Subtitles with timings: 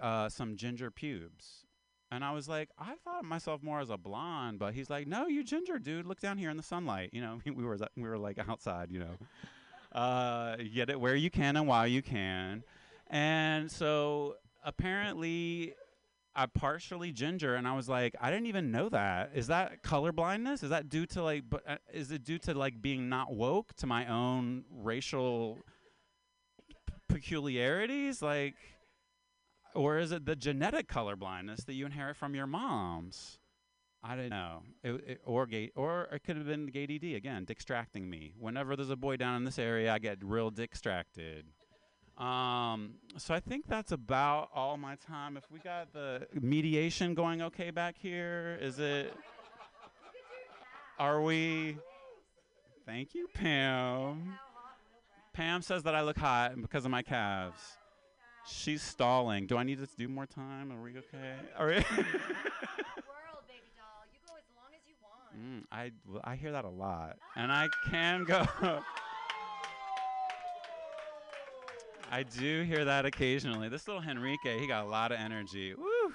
[0.00, 1.66] uh, some ginger pubes.
[2.10, 5.06] And I was like, I thought of myself more as a blonde, but he's like,
[5.06, 6.06] no, you ginger, dude.
[6.06, 7.10] Look down here in the sunlight.
[7.12, 8.90] You know, we were we were like outside.
[8.90, 12.64] You know, uh, get it where you can and while you can.
[13.10, 15.74] And so apparently,
[16.34, 19.32] I'm partially ginger, and I was like, I didn't even know that.
[19.34, 20.62] Is that color blindness?
[20.62, 23.74] Is that due to like, but uh, is it due to like being not woke
[23.76, 25.58] to my own racial
[27.08, 28.22] peculiarities?
[28.22, 28.54] Like,
[29.78, 33.38] or is it the genetic color blindness that you inherit from your moms?
[34.02, 34.62] I don't know.
[34.82, 38.32] It, it, or or it could have been gay DD again, distracting me.
[38.38, 41.46] Whenever there's a boy down in this area, I get real distracted.
[42.16, 45.36] Um, so I think that's about all my time.
[45.36, 49.14] If we got the mediation going okay back here, is it?
[50.98, 51.78] Are we?
[52.84, 54.34] Thank you, Pam.
[55.32, 57.78] Pam says that I look hot because of my calves.
[58.50, 59.46] She's stalling.
[59.46, 60.72] Do I need to do more time?
[60.72, 61.34] Are we okay?
[61.56, 61.74] Are we?
[61.74, 61.84] World,
[63.46, 64.04] baby doll.
[64.12, 65.36] You go as long as you want.
[65.38, 65.92] mm, I
[66.24, 68.46] I hear that a lot, and I can go.
[72.10, 73.68] I do hear that occasionally.
[73.68, 75.74] This little Henrique, he got a lot of energy.
[75.74, 76.14] Woo!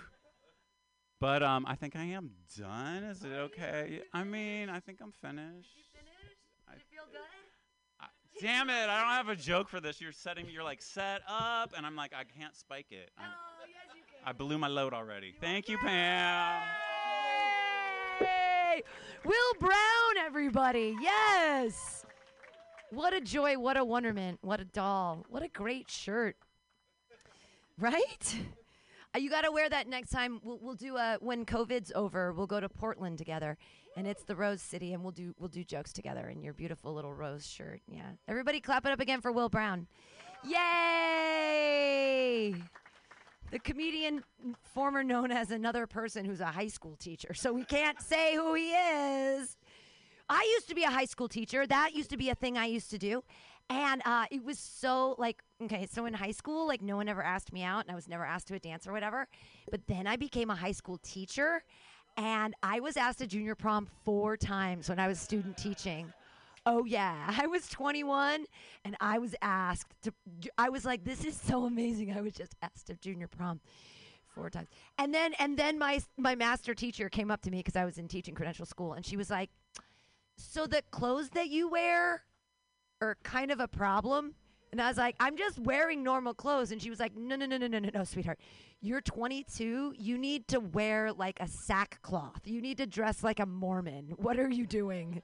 [1.19, 3.03] But um, I think I am done.
[3.03, 4.01] Is it okay?
[4.11, 5.69] I mean, I think I'm finished.
[5.77, 6.37] You finished?
[6.67, 7.21] I- Did it feel good?
[8.01, 8.07] I,
[8.41, 8.89] damn it!
[8.89, 10.01] I don't have a joke for this.
[10.01, 10.47] You're setting.
[10.49, 13.09] You're like set up, and I'm like I can't spike it.
[13.17, 14.27] I'm- Oh, yes, you can.
[14.27, 15.33] I blew my load already.
[15.39, 16.61] Thank you, Pam.
[18.21, 18.81] Yay!
[19.25, 20.95] Will Brown, everybody.
[21.01, 22.05] Yes.
[22.91, 23.57] What a joy.
[23.57, 24.39] What a wonderment.
[24.41, 25.25] What a doll.
[25.29, 26.35] What a great shirt.
[27.79, 28.35] Right?
[29.15, 30.39] Uh, you got to wear that next time.
[30.43, 32.33] We'll, we'll do a when COVID's over.
[32.33, 33.57] We'll go to Portland together,
[33.95, 36.93] and it's the Rose City, and we'll do we'll do jokes together in your beautiful
[36.93, 37.81] little rose shirt.
[37.87, 39.87] Yeah, everybody, clap it up again for Will Brown.
[40.45, 41.73] Yay!
[43.51, 44.23] The comedian,
[44.73, 48.55] former known as another person who's a high school teacher, so we can't say who
[48.55, 49.57] he is.
[50.29, 51.67] I used to be a high school teacher.
[51.67, 53.23] That used to be a thing I used to do.
[53.69, 57.23] And uh, it was so like, okay, so in high school, like no one ever
[57.23, 59.27] asked me out and I was never asked to a dance or whatever.
[59.71, 61.63] But then I became a high school teacher
[62.17, 66.11] and I was asked to junior prom four times when I was student teaching.
[66.65, 68.45] Oh yeah, I was 21
[68.85, 70.13] and I was asked to
[70.57, 72.15] I was like this is so amazing.
[72.15, 73.59] I was just asked to junior prom
[74.33, 74.69] four times.
[74.97, 77.97] And then and then my my master teacher came up to me cuz I was
[77.97, 79.49] in teaching credential school and she was like
[80.37, 82.23] so the clothes that you wear
[83.01, 84.35] are kind of a problem.
[84.73, 86.71] And I was like, I'm just wearing normal clothes.
[86.71, 88.39] And she was like, No, no, no, no, no, no, no, sweetheart.
[88.81, 89.93] You're 22.
[89.95, 92.41] You need to wear like a sackcloth.
[92.45, 94.15] You need to dress like a Mormon.
[94.17, 95.21] What are you doing?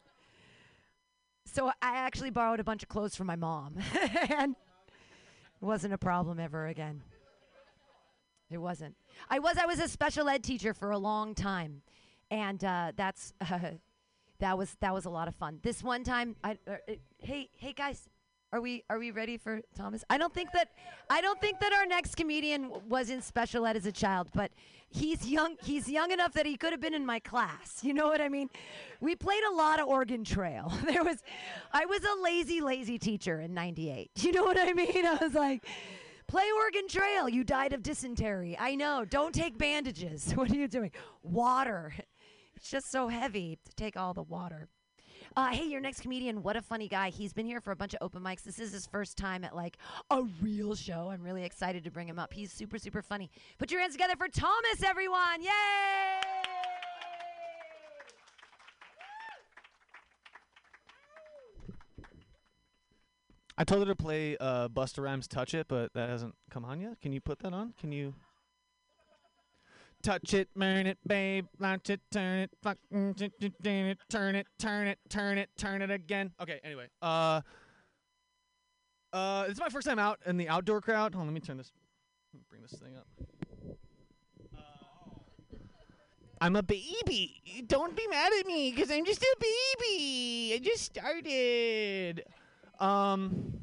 [1.45, 3.77] So I actually borrowed a bunch of clothes from my mom.
[4.29, 4.55] and
[5.59, 7.01] it wasn't a problem ever again.
[8.51, 8.95] It wasn't.
[9.31, 11.81] I was I was a special ed teacher for a long time.
[12.29, 13.59] And uh, that's uh,
[14.39, 15.57] that was that was a lot of fun.
[15.63, 16.75] This one time, I uh,
[17.17, 18.07] hey hey guys,
[18.51, 20.03] are we are we ready for Thomas?
[20.09, 20.69] I don't think that
[21.09, 24.51] I don't think that our next comedian was in special ed as a child, but
[24.89, 25.55] he's young.
[25.63, 27.79] He's young enough that he could have been in my class.
[27.83, 28.49] You know what I mean?
[29.01, 30.71] We played a lot of Oregon Trail.
[30.89, 31.23] There was,
[31.71, 34.11] I was a lazy lazy teacher in '98.
[34.17, 35.05] You know what I mean?
[35.05, 35.65] I was like.
[36.27, 37.27] Play Oregon Trail.
[37.27, 38.55] You died of dysentery.
[38.59, 39.03] I know.
[39.03, 40.31] Don't take bandages.
[40.35, 40.91] What are you doing?
[41.23, 41.91] Water.
[42.55, 44.67] It's just so heavy to take all the water.
[45.35, 47.09] Uh, hey, your next comedian, what a funny guy.
[47.09, 48.43] He's been here for a bunch of open mics.
[48.43, 49.77] This is his first time at like
[50.09, 51.09] a real show.
[51.11, 52.33] I'm really excited to bring him up.
[52.33, 53.29] He's super, super funny.
[53.57, 55.41] Put your hands together for Thomas, everyone.
[55.41, 55.49] Yay!
[63.57, 66.79] I told her to play uh, Busta Rhymes "Touch It," but that hasn't come on
[66.79, 67.01] yet.
[67.01, 67.73] Can you put that on?
[67.79, 68.13] Can you?
[70.01, 71.45] Touch it, burn it, babe.
[71.59, 75.81] Launch it, turn it, fuck, mm, turn it, turn it, turn it, turn it, turn
[75.81, 76.31] it again.
[76.41, 76.61] Okay.
[76.63, 77.41] Anyway, uh,
[79.11, 81.13] uh, it's my first time out in the outdoor crowd.
[81.13, 81.73] Hold on, let me turn this.
[82.49, 83.07] Bring this thing up.
[86.41, 87.41] I'm a baby.
[87.67, 90.53] Don't be mad at me, cause I'm just a baby.
[90.53, 92.23] I just started.
[92.79, 93.59] Um,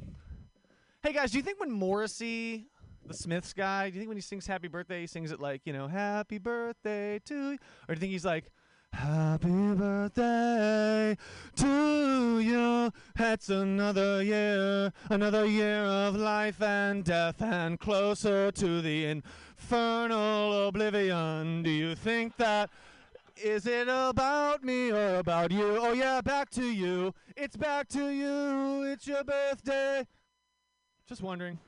[1.03, 2.67] hey guys, do you think when Morrissey,
[3.09, 5.63] the Smiths guy, do you think when he sings "Happy Birthday," he sings it like
[5.65, 7.59] you know "Happy Birthday to," you?
[7.89, 8.51] or do you think he's like
[8.93, 11.17] "Happy Birthday
[11.57, 12.93] to you"?
[13.19, 21.63] It's another year, another year of life and death, and closer to the infernal oblivion.
[21.63, 22.71] Do you think that?
[23.37, 25.77] Is it about me or about you?
[25.79, 27.13] Oh yeah, back to you.
[27.37, 28.85] It's back to you.
[28.85, 30.07] It's your birthday.
[31.07, 31.59] Just wondering.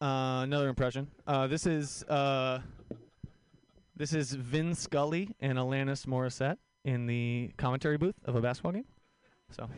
[0.00, 1.08] Uh, another impression.
[1.26, 2.60] Uh, this is uh,
[3.96, 6.56] this is Vin Scully and Alanis Morissette
[6.86, 8.86] in the commentary booth of a basketball game.
[9.50, 9.68] So.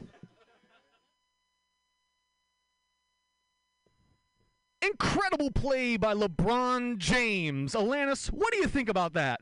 [4.81, 7.75] Incredible play by LeBron James.
[7.75, 9.41] Alanis, what do you think about that?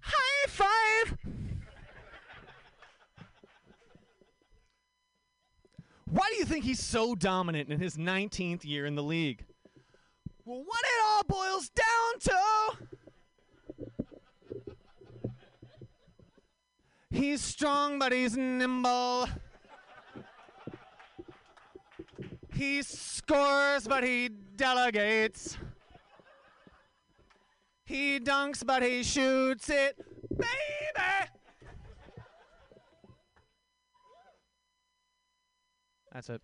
[0.00, 1.18] High five!
[6.04, 9.44] Why do you think he's so dominant in his 19th year in the league?
[10.46, 12.38] Well, what it all boils down to.
[17.10, 19.26] He's strong, but he's nimble.
[22.52, 25.56] He scores, but he delegates.
[27.86, 29.96] He dunks, but he shoots it.
[30.30, 31.30] Baby!
[36.12, 36.42] That's it.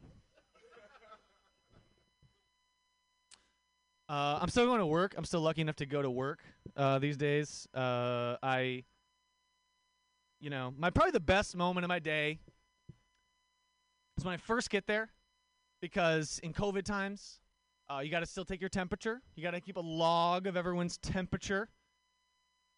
[4.11, 5.15] Uh, I'm still going to work.
[5.17, 6.41] I'm still lucky enough to go to work
[6.77, 7.69] uh, these days.
[7.73, 8.83] Uh, I,
[10.41, 12.41] you know, my probably the best moment of my day
[14.19, 15.11] is when I first get there,
[15.81, 17.39] because in COVID times,
[17.89, 19.23] uh, you got to still take your temperature.
[19.37, 21.69] You got to keep a log of everyone's temperature,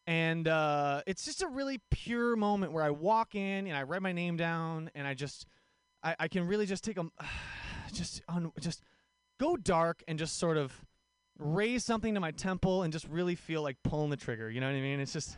[0.06, 4.02] and uh, it's just a really pure moment where I walk in and I write
[4.02, 5.46] my name down, and I just,
[6.02, 7.06] I, I can really just take a,
[7.94, 8.82] just on, just
[9.40, 10.84] go dark and just sort of
[11.38, 14.50] raise something to my temple and just really feel like pulling the trigger.
[14.50, 15.00] You know what I mean?
[15.00, 15.37] It's just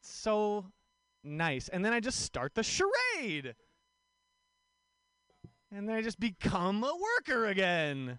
[0.00, 0.66] so
[1.22, 1.68] nice.
[1.68, 3.54] And then I just start the charade.
[5.72, 8.18] And then I just become a worker again.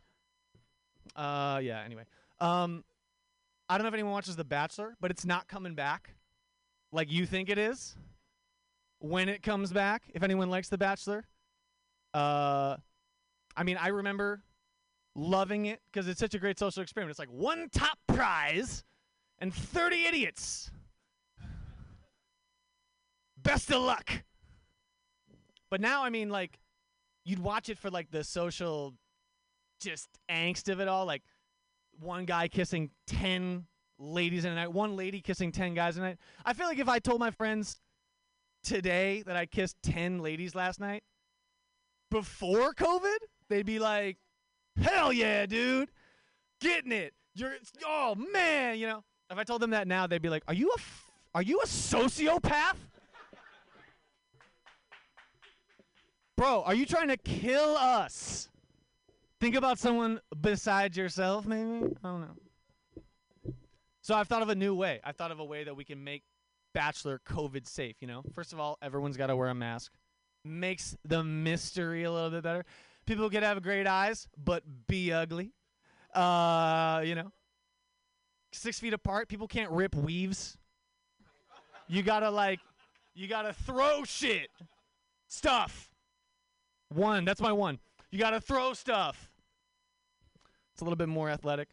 [1.15, 2.03] Uh yeah, anyway.
[2.39, 2.83] Um
[3.69, 6.15] I don't know if anyone watches The Bachelor, but it's not coming back
[6.91, 7.95] like you think it is.
[8.99, 11.25] When it comes back, if anyone likes The Bachelor,
[12.13, 12.77] uh
[13.61, 14.41] I mean, I remember
[15.15, 17.11] loving it because it's such a great social experiment.
[17.11, 18.83] It's like one top prize
[19.37, 20.71] and 30 idiots.
[23.37, 24.23] Best of luck.
[25.69, 26.57] But now, I mean, like,
[27.23, 28.95] you'd watch it for like the social
[29.79, 31.05] just angst of it all.
[31.05, 31.21] Like,
[31.99, 33.67] one guy kissing 10
[33.99, 36.17] ladies in a night, one lady kissing 10 guys in a night.
[36.43, 37.79] I feel like if I told my friends
[38.63, 41.03] today that I kissed 10 ladies last night
[42.09, 43.17] before COVID,
[43.51, 44.18] they'd be like,
[44.81, 45.89] "Hell yeah, dude,
[46.59, 47.53] getting it." You're
[47.86, 49.03] oh man, you know.
[49.30, 51.59] If I told them that now, they'd be like, "Are you a f- are you
[51.62, 52.75] a sociopath?"
[56.42, 58.50] Bro, are you trying to kill us?
[59.39, 61.94] Think about someone besides yourself, maybe?
[62.03, 63.53] I don't know.
[64.01, 65.00] So I've thought of a new way.
[65.03, 66.24] I've thought of a way that we can make
[66.74, 68.24] Bachelor COVID safe, you know?
[68.33, 69.92] First of all, everyone's got to wear a mask.
[70.44, 72.65] Makes the mystery a little bit better.
[73.06, 75.51] People can have great eyes, but be ugly.
[76.13, 77.31] Uh, you know,
[78.51, 79.27] six feet apart.
[79.27, 80.57] People can't rip weaves.
[81.88, 82.59] You gotta like,
[83.13, 84.50] you gotta throw shit,
[85.27, 85.89] stuff.
[86.89, 87.25] One.
[87.25, 87.80] That's my one.
[88.12, 89.30] You gotta throw stuff.
[90.74, 91.69] It's a little bit more athletic.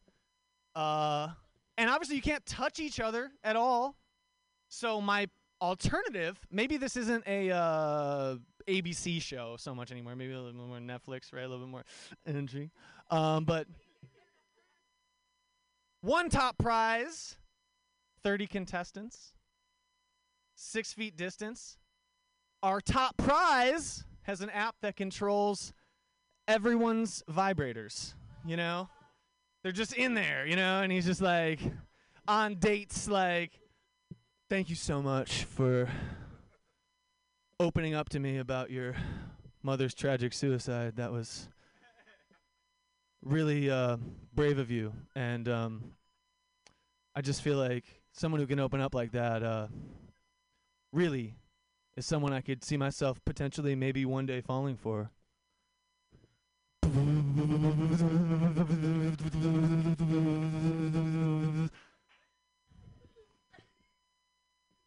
[0.75, 1.29] Uh,
[1.77, 3.97] and obviously you can't touch each other at all.
[4.69, 5.29] So my
[5.61, 8.37] alternative, maybe this isn't a uh,
[8.69, 10.15] ABC show so much anymore.
[10.15, 11.45] Maybe a little bit more Netflix, right?
[11.45, 11.85] A little bit more
[12.27, 12.71] energy.
[13.11, 13.67] Um, but
[16.01, 17.37] one top prize,
[18.23, 19.33] 30 contestants,
[20.55, 21.79] six feet distance.
[22.63, 25.73] Our top prize has an app that controls
[26.47, 28.89] everyone's vibrators, you know?
[29.63, 30.83] They're just in there, you know?
[30.83, 31.61] And he's just like
[32.27, 33.53] on dates, like,
[34.51, 35.89] thank you so much for
[37.61, 38.95] opening up to me about your
[39.65, 40.95] mother's tragic suicide.
[40.97, 41.49] That was
[43.23, 43.97] really uh,
[44.33, 45.85] brave of you, and um,
[47.17, 49.67] I just feel like someone who can open up like that uh,
[50.93, 51.35] really
[51.97, 55.11] is someone I could see myself potentially, maybe one day falling for.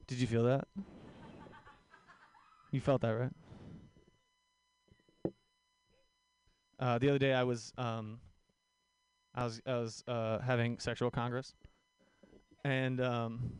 [0.07, 0.67] Did you feel that?
[2.71, 3.31] You felt that, right?
[6.79, 8.19] Uh, the other day, I was um,
[9.35, 11.53] I was I was uh, having sexual congress,
[12.63, 13.51] and um,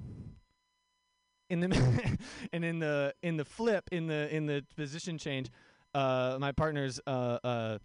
[1.50, 2.18] in the
[2.54, 5.50] and in the in the flip in the in the position change,
[5.94, 7.78] uh, my partner's uh, uh,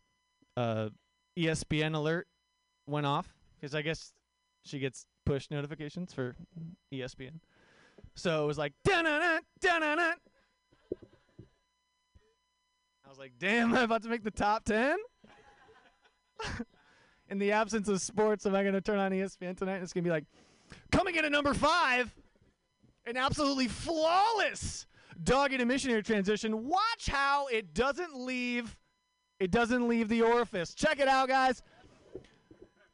[0.56, 0.88] uh,
[1.36, 2.28] ESPN alert
[2.86, 4.12] went off because I guess
[4.64, 6.36] she gets push notifications for
[6.92, 7.40] ESPN.
[8.14, 10.12] So it was like da na na da na na.
[13.16, 14.98] Was like, damn, I'm I about to make the top ten?
[17.30, 19.76] in the absence of sports, am I going to turn on ESPN tonight?
[19.76, 20.24] And it's going to be like,
[20.92, 22.14] coming in at number five,
[23.06, 24.86] an absolutely flawless
[25.24, 26.68] dog in a missionary transition.
[26.68, 28.76] Watch how it doesn't leave.
[29.40, 30.74] It doesn't leave the orifice.
[30.74, 31.62] Check it out, guys.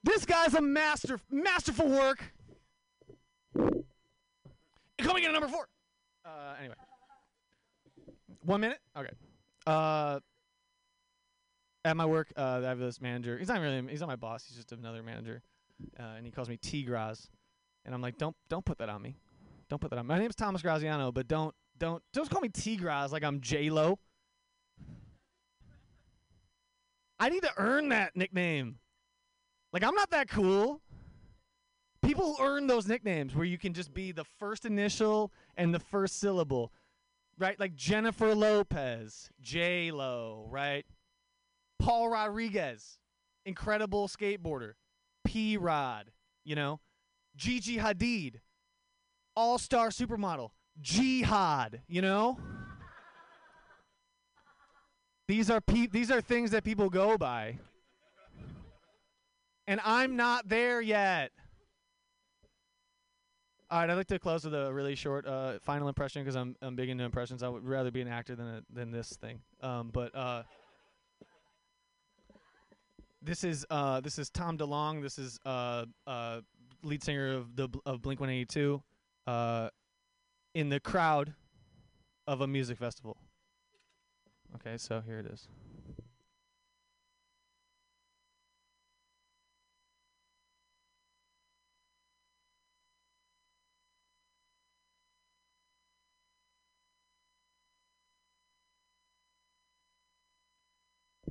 [0.04, 2.22] This guy's a master, masterful work.
[4.98, 5.66] Coming in at number four.
[6.24, 6.74] Uh, anyway,
[8.44, 8.78] one minute.
[8.96, 9.10] Okay.
[9.66, 10.20] Uh,
[11.84, 13.38] at my work, uh, I have this manager.
[13.38, 13.82] He's not really.
[13.88, 14.44] He's not my boss.
[14.46, 15.42] He's just another manager,
[15.98, 17.28] uh, and he calls me T Graz,
[17.84, 19.16] and I'm like, don't don't put that on me.
[19.68, 20.06] Don't put that on.
[20.06, 20.14] Me.
[20.14, 23.70] My name's Thomas Graziano, but don't don't don't call me T Graz like I'm J
[23.70, 23.98] Lo.
[27.18, 28.78] I need to earn that nickname.
[29.72, 30.80] Like I'm not that cool.
[32.02, 36.18] People earn those nicknames where you can just be the first initial and the first
[36.18, 36.72] syllable,
[37.38, 37.58] right?
[37.58, 40.84] Like Jennifer Lopez, J Lo, right?
[41.78, 42.98] Paul Rodriguez,
[43.44, 44.72] incredible skateboarder.
[45.24, 46.10] P Rod,
[46.44, 46.80] you know,
[47.36, 48.36] Gigi Hadid,
[49.36, 50.50] all star supermodel.
[50.80, 52.38] Jihad, you know?
[55.28, 57.58] These are pe- these are things that people go by.
[59.66, 61.30] And I'm not there yet.
[63.72, 66.54] All right, I'd like to close with a really short uh, final impression because I'm
[66.60, 67.42] I'm big into impressions.
[67.42, 69.40] I would rather be an actor than a, than this thing.
[69.62, 70.42] Um, but uh,
[73.22, 75.00] this is uh, this is Tom DeLonge.
[75.00, 76.40] This is uh, uh,
[76.82, 78.82] lead singer of the of Blink 182
[79.26, 79.70] uh,
[80.54, 81.32] in the crowd
[82.26, 83.16] of a music festival.
[84.56, 85.48] Okay, so here it is.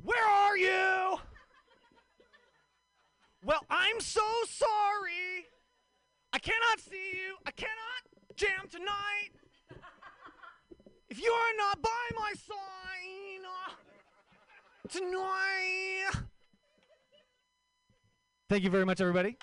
[0.03, 1.19] Where are you?
[3.43, 5.45] Well, I'm so sorry.
[6.33, 7.35] I cannot see you.
[7.45, 8.01] I cannot
[8.35, 9.31] jam tonight.
[11.09, 13.73] If you are not by my side uh,
[14.89, 16.23] tonight.
[18.49, 19.37] Thank you very much, everybody.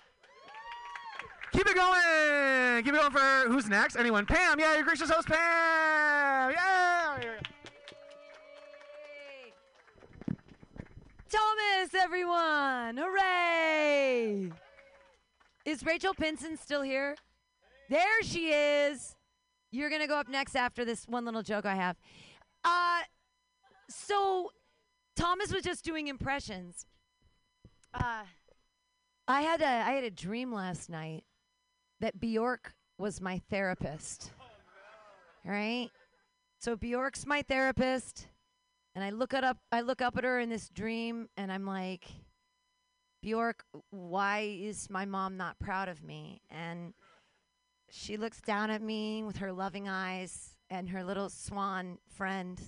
[1.53, 2.85] Keep it going.
[2.85, 3.97] Keep it going for who's next?
[3.97, 4.27] Anyone?
[4.27, 4.59] Pam.
[4.61, 6.53] Yeah, your gracious host, Pam.
[6.53, 7.48] Yeah.
[11.31, 12.97] Thomas, everyone!
[12.97, 14.51] Hooray!
[15.65, 17.17] Is Rachel Pinson still here?
[17.91, 19.15] There she is.
[19.71, 21.97] You're gonna go up next after this one little joke I have.
[22.65, 23.01] Uh,
[23.91, 24.51] so
[25.17, 26.87] Thomas was just doing impressions.
[27.93, 28.23] Uh,
[29.27, 31.25] I had a I had a dream last night
[32.01, 34.33] that Bjork was my therapist.
[35.45, 35.91] Right?
[36.59, 38.29] So Bjork's my therapist.
[38.99, 42.05] And I look up I look up at her in this dream and I'm like,
[43.23, 46.43] Bjork, why is my mom not proud of me?
[46.51, 46.95] And
[47.89, 52.61] she looks down at me with her loving eyes and her little swan friend.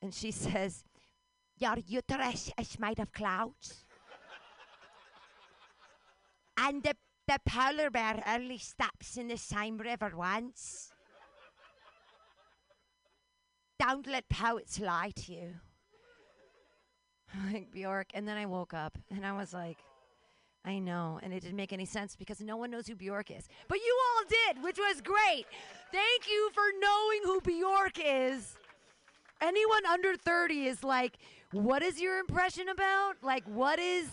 [0.00, 0.84] And she says,
[1.58, 3.84] Your uterus is made of clouds.
[6.56, 6.94] and the,
[7.26, 10.92] the polar bear only steps in the same river once.
[13.78, 15.54] Don't let poets lie to you.
[17.52, 18.08] like Bjork.
[18.14, 19.78] And then I woke up and I was like,
[20.64, 21.20] I know.
[21.22, 23.48] And it didn't make any sense because no one knows who Bjork is.
[23.68, 25.46] But you all did, which was great.
[25.92, 28.56] Thank you for knowing who Bjork is.
[29.40, 31.18] Anyone under 30 is like,
[31.52, 33.16] what is your impression about?
[33.22, 34.08] Like, what is.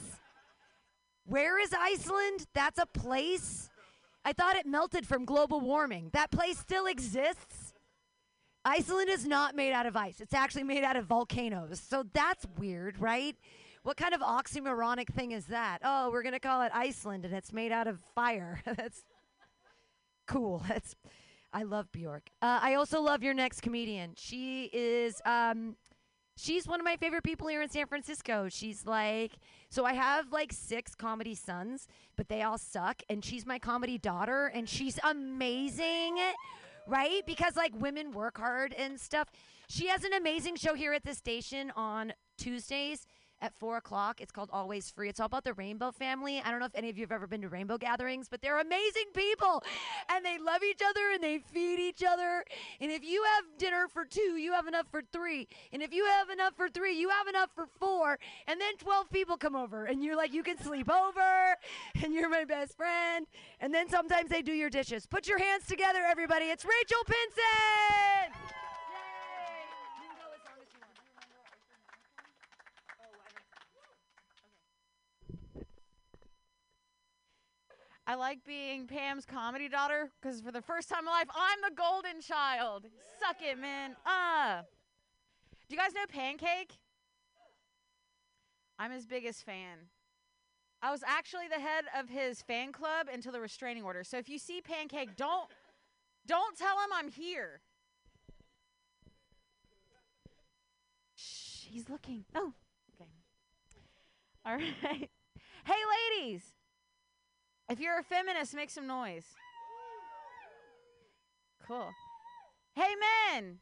[1.26, 2.46] Where is Iceland?
[2.54, 3.70] That's a place?
[4.26, 6.10] I thought it melted from global warming.
[6.14, 7.63] That place still exists.
[8.66, 10.22] Iceland is not made out of ice.
[10.22, 11.82] It's actually made out of volcanoes.
[11.82, 13.36] So that's weird, right?
[13.84, 15.80] What kind of oxymoronic thing is that?
[15.84, 18.62] Oh, we're going to call it Iceland and it's made out of fire.
[18.66, 19.04] that's
[20.26, 20.64] cool.
[20.70, 20.96] That's
[21.56, 22.30] I love Bjork.
[22.42, 24.14] Uh, I also love your next comedian.
[24.16, 25.76] She is um
[26.36, 28.48] she's one of my favorite people here in San Francisco.
[28.50, 29.34] She's like
[29.70, 33.98] so I have like six comedy sons, but they all suck and she's my comedy
[33.98, 36.18] daughter and she's amazing
[36.88, 37.22] right?
[37.26, 39.30] Because like women work hard and stuff.
[39.68, 43.06] She has an amazing show here at the station on Tuesdays
[43.44, 44.22] at four o'clock.
[44.22, 45.10] It's called Always Free.
[45.10, 46.42] It's all about the Rainbow family.
[46.44, 48.60] I don't know if any of you have ever been to Rainbow gatherings, but they're
[48.60, 49.62] amazing people
[50.10, 52.46] and they love each other and they feed each other.
[52.80, 55.50] And if you have dinner for two, you have enough for three.
[55.74, 58.18] And if you have enough for three, you have enough for four.
[58.48, 61.56] And then 12 people come over and you're like, you can sleep over
[62.02, 63.28] and you're my best friend.
[63.60, 65.06] And then sometimes they do your dishes.
[65.06, 66.46] Put your hands together, everybody.
[66.46, 68.54] It's Rachel Pinson.
[68.94, 69.04] Yay!
[70.02, 70.94] You can go as long as you want.
[78.14, 81.76] I like being Pam's comedy daughter because for the first time in life, I'm the
[81.76, 82.86] golden child.
[83.20, 83.96] Suck it, man.
[84.06, 84.62] Uh.
[85.68, 86.78] Do you guys know Pancake?
[88.78, 89.90] I'm his biggest fan.
[90.80, 94.04] I was actually the head of his fan club until the restraining order.
[94.04, 95.50] So if you see Pancake, don't
[96.28, 97.62] don't tell him I'm here.
[101.16, 102.26] Shh, he's looking.
[102.36, 102.54] Oh,
[102.94, 103.10] okay.
[104.46, 104.54] All
[104.84, 105.10] right.
[105.66, 106.44] Hey, ladies.
[107.74, 109.26] If you're a feminist, make some noise.
[111.68, 111.90] Cool.
[112.76, 112.94] Hey,
[113.34, 113.58] men.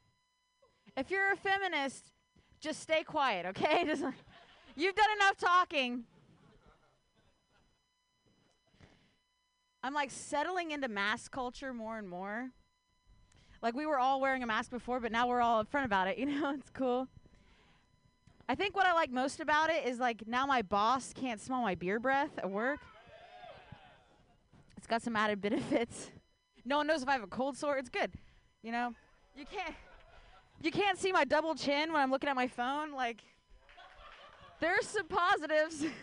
[0.97, 2.11] If you're a feminist,
[2.59, 3.85] just stay quiet, okay?
[3.87, 4.03] Just
[4.75, 6.03] you've done enough talking.
[9.81, 12.49] I'm like settling into mask culture more and more.
[13.61, 16.17] Like we were all wearing a mask before, but now we're all upfront about it.
[16.19, 17.07] You know, it's cool.
[18.49, 21.61] I think what I like most about it is like now my boss can't smell
[21.61, 22.81] my beer breath at work.
[24.81, 26.09] It's got some added benefits.
[26.63, 27.79] No one knows if I have a cold sore.
[27.79, 28.11] It's good.
[28.61, 28.93] You know,
[29.35, 29.73] you can't
[30.61, 32.93] you can't see my double chin when I'm looking at my phone.
[32.93, 33.23] Like
[34.59, 35.83] there's some positives.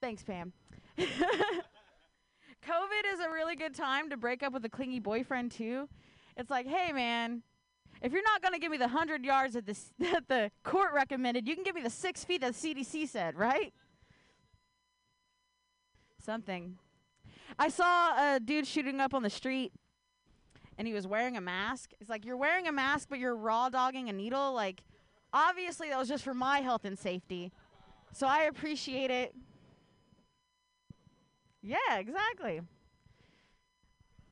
[0.00, 0.52] Thanks, Pam.
[0.96, 1.08] COVID
[3.12, 5.88] is a really good time to break up with a clingy boyfriend too.
[6.36, 7.42] It's like, hey man,
[8.00, 11.48] if you're not gonna give me the hundred yards that the that the court recommended,
[11.48, 13.74] you can give me the six feet that the CDC said, right?
[16.24, 16.76] Something.
[17.58, 19.72] I saw a dude shooting up on the street,
[20.76, 21.92] and he was wearing a mask.
[22.00, 24.52] It's like you're wearing a mask, but you're raw dogging a needle.
[24.52, 24.82] Like,
[25.32, 27.52] obviously that was just for my health and safety.
[28.12, 29.34] So I appreciate it.
[31.62, 32.60] Yeah, exactly.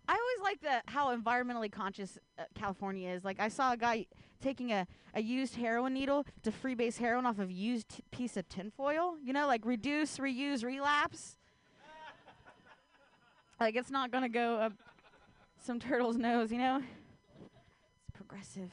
[0.09, 3.25] I always like the how environmentally conscious uh, California is.
[3.25, 4.07] Like I saw a guy
[4.40, 8.49] taking a, a used heroin needle to freebase heroin off of used t- piece of
[8.49, 9.16] tinfoil.
[9.22, 11.37] You know, like reduce, reuse, relapse.
[13.61, 14.73] Like it's not gonna go up
[15.62, 16.53] some turtle's nose.
[16.53, 18.71] You know, it's progressive.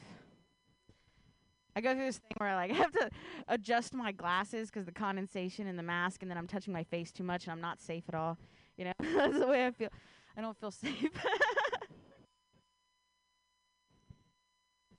[1.76, 3.10] I go through this thing where I like have to
[3.48, 7.10] adjust my glasses because the condensation in the mask, and then I'm touching my face
[7.10, 8.38] too much, and I'm not safe at all.
[8.76, 9.88] You know, that's the way I feel.
[10.36, 11.10] I don't feel safe.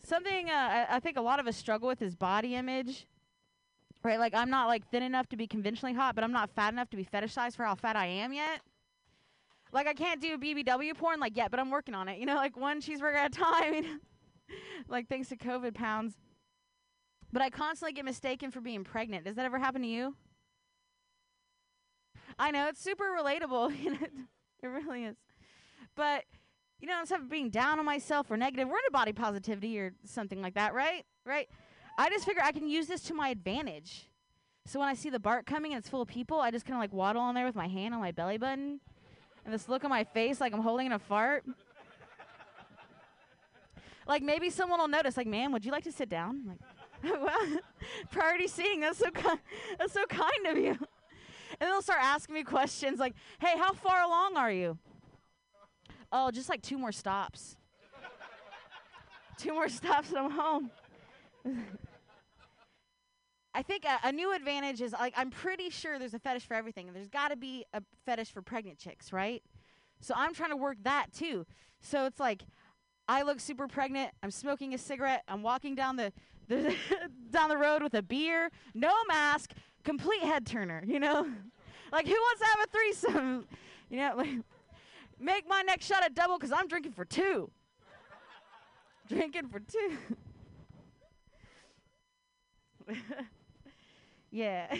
[0.03, 3.07] Something uh, I, I think a lot of us struggle with is body image.
[4.03, 6.71] Right, like I'm not like thin enough to be conventionally hot, but I'm not fat
[6.71, 8.61] enough to be fetishized for how fat I am yet.
[9.75, 12.17] Like I can't do BBW porn like yet, but I'm working on it.
[12.17, 14.01] You know, like one cheeseburger at a time.
[14.87, 16.13] Like thanks to COVID pounds.
[17.33, 19.25] But I constantly get mistaken for being pregnant.
[19.25, 20.15] Does that ever happen to you?
[22.37, 23.73] I know it's super relatable.
[23.83, 24.07] You know,
[24.61, 25.15] it really is.
[25.95, 26.25] But
[26.79, 29.93] you know, instead of being down on myself or negative, we're into body positivity or
[30.05, 31.03] something like that, right?
[31.25, 31.49] Right?
[31.97, 34.11] I just figure I can use this to my advantage.
[34.67, 36.75] So when I see the BART coming and it's full of people, I just kind
[36.77, 38.79] of like waddle on there with my hand on my belly button
[39.45, 41.45] and this look on my face like I'm holding in a fart.
[44.07, 46.59] like maybe someone will notice, like, "Ma'am, would you like to sit down?" Like,
[47.21, 47.59] well,
[48.11, 48.81] priority seating.
[48.81, 49.39] That's so ki-
[49.77, 50.77] that's so kind of you.
[51.59, 54.77] And they'll start asking me questions like, "Hey, how far along are you?"
[56.11, 57.57] Oh, just like two more stops.
[59.37, 60.71] two more stops and I'm home.
[63.55, 66.55] I think a, a new advantage is like I'm pretty sure there's a fetish for
[66.55, 66.87] everything.
[66.87, 69.41] And there's got to be a fetish for pregnant chicks, right?
[70.01, 71.45] So I'm trying to work that too.
[71.79, 72.43] So it's like
[73.07, 74.11] I look super pregnant.
[74.21, 75.23] I'm smoking a cigarette.
[75.29, 76.11] I'm walking down the,
[76.49, 76.75] the
[77.31, 79.53] down the road with a beer, no mask,
[79.85, 80.83] complete head turner.
[80.85, 81.25] You know,
[81.93, 83.47] like who wants to have a threesome?
[83.87, 84.29] You know, like
[85.19, 87.51] make my next shot a double because I'm drinking for two.
[89.07, 89.95] drinking for two.
[94.35, 94.67] Yeah.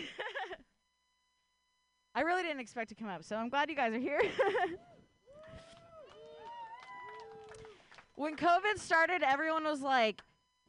[2.14, 4.20] I really didn't expect to come up, so I'm glad you guys are here.
[8.16, 10.20] when COVID started, everyone was like,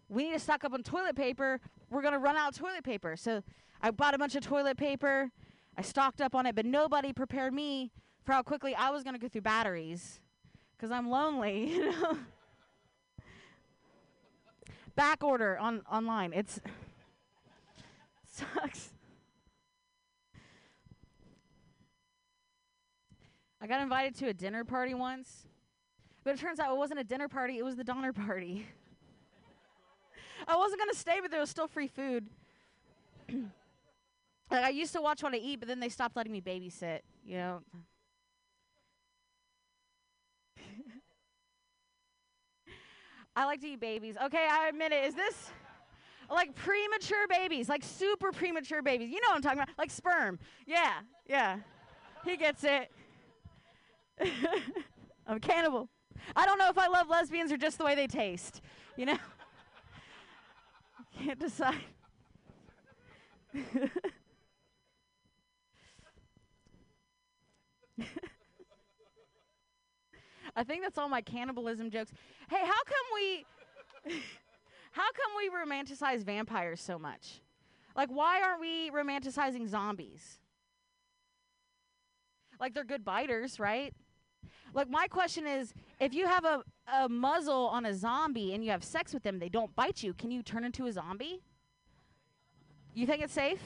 [0.07, 1.59] we need to stock up on toilet paper.
[1.89, 3.17] We're going to run out of toilet paper.
[3.17, 3.43] So
[3.81, 5.31] I bought a bunch of toilet paper.
[5.77, 7.91] I stocked up on it, but nobody prepared me
[8.23, 10.21] for how quickly I was going to go through batteries
[10.77, 12.17] because I'm lonely, you know.
[14.95, 16.31] Back order on online.
[16.33, 16.61] It's
[18.37, 18.89] sucks.
[23.59, 25.47] I got invited to a dinner party once,
[26.23, 28.67] but it turns out it wasn't a dinner party, it was the Donner Party.
[30.47, 32.27] I wasn't going to stay, but there was still free food.
[34.51, 36.99] like I used to watch what I eat, but then they stopped letting me babysit,
[37.25, 37.61] you know.
[43.35, 44.15] I like to eat babies.
[44.23, 45.03] Okay, I admit it.
[45.05, 45.49] Is this
[46.29, 49.09] like premature babies, like super premature babies.
[49.09, 49.69] You know what I'm talking about?
[49.77, 50.39] Like sperm.
[50.65, 50.93] Yeah,
[51.27, 51.57] yeah.
[52.25, 52.91] He gets it.
[55.27, 55.89] I'm a cannibal.
[56.35, 58.61] I don't know if I love lesbians or just the way they taste.
[58.95, 59.17] You know?
[61.19, 61.75] Can't decide.
[70.55, 72.11] I think that's all my cannibalism jokes.
[72.49, 73.45] Hey, how come we
[74.97, 77.41] how come we romanticize vampires so much?
[77.95, 80.39] Like why aren't we romanticizing zombies?
[82.59, 83.93] Like they're good biters, right?
[84.73, 88.71] Like my question is, if you have a, a muzzle on a zombie and you
[88.71, 90.15] have sex with them, they don't bite you.
[90.15, 91.43] Can you turn into a zombie?
[92.95, 93.61] You think it's safe?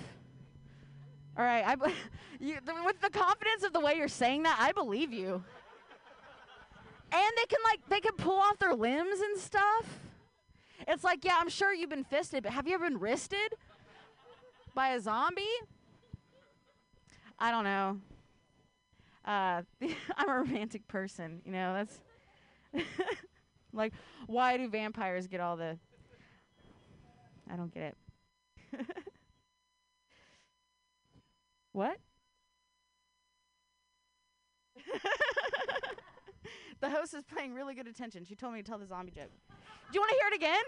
[1.37, 1.93] All right, I b-
[2.41, 5.41] you, th- with the confidence of the way you're saying that, I believe you.
[7.13, 10.00] And they can like they can pull off their limbs and stuff.
[10.87, 13.53] It's like, yeah, I'm sure you've been fisted, but have you ever been wristed
[14.73, 15.43] by a zombie?
[17.39, 17.99] I don't know.
[19.25, 19.61] Uh,
[20.17, 21.73] I'm a romantic person, you know.
[21.73, 22.01] That's
[23.73, 23.93] like,
[24.27, 25.77] why do vampires get all the?
[27.51, 27.95] I don't get
[28.73, 28.85] it.
[31.73, 31.97] what?
[36.81, 38.25] The host is paying really good attention.
[38.25, 39.31] She told me to tell the zombie joke.
[39.91, 40.63] Do you want to hear it again?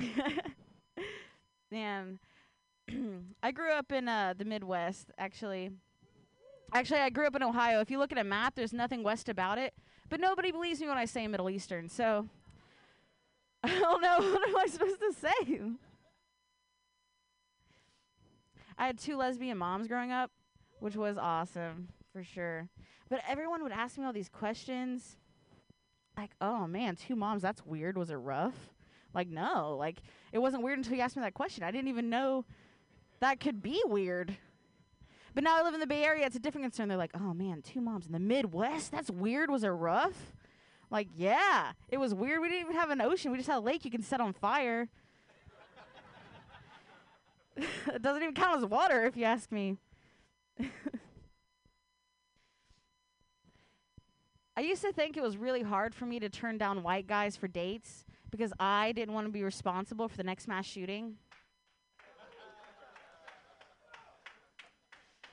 [1.70, 2.18] Man,
[3.42, 5.70] I grew up in uh, the Midwest, actually.
[6.72, 7.80] Actually, I grew up in Ohio.
[7.80, 9.74] If you look at a map, there's nothing west about it.
[10.08, 12.28] But nobody believes me when I say Middle Eastern, so
[13.62, 14.18] I don't know.
[14.32, 15.60] What am I supposed to say?
[18.80, 20.30] I had two lesbian moms growing up,
[20.78, 22.66] which was awesome, for sure.
[23.10, 25.18] But everyone would ask me all these questions.
[26.16, 27.98] Like, oh man, two moms, that's weird.
[27.98, 28.54] Was it rough?
[29.12, 29.76] Like, no.
[29.78, 29.98] Like,
[30.32, 31.62] it wasn't weird until you asked me that question.
[31.62, 32.46] I didn't even know
[33.20, 34.34] that could be weird.
[35.34, 36.88] But now I live in the Bay Area, it's a different concern.
[36.88, 38.92] They're like, oh man, two moms in the Midwest?
[38.92, 39.50] That's weird.
[39.50, 40.32] Was it rough?
[40.90, 42.40] Like, yeah, it was weird.
[42.40, 43.30] We didn't even have an ocean.
[43.30, 44.88] We just had a lake you can set on fire.
[47.94, 49.76] it doesn't even count as water, if you ask me.
[54.56, 57.36] I used to think it was really hard for me to turn down white guys
[57.36, 61.14] for dates because I didn't want to be responsible for the next mass shooting.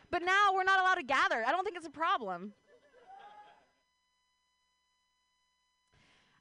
[0.10, 1.44] But now we're not allowed to gather.
[1.46, 2.54] I don't think it's a problem.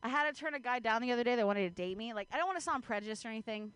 [0.02, 2.12] I had to turn a guy down the other day that wanted to date me.
[2.14, 3.72] Like, I don't want to sound prejudiced or anything,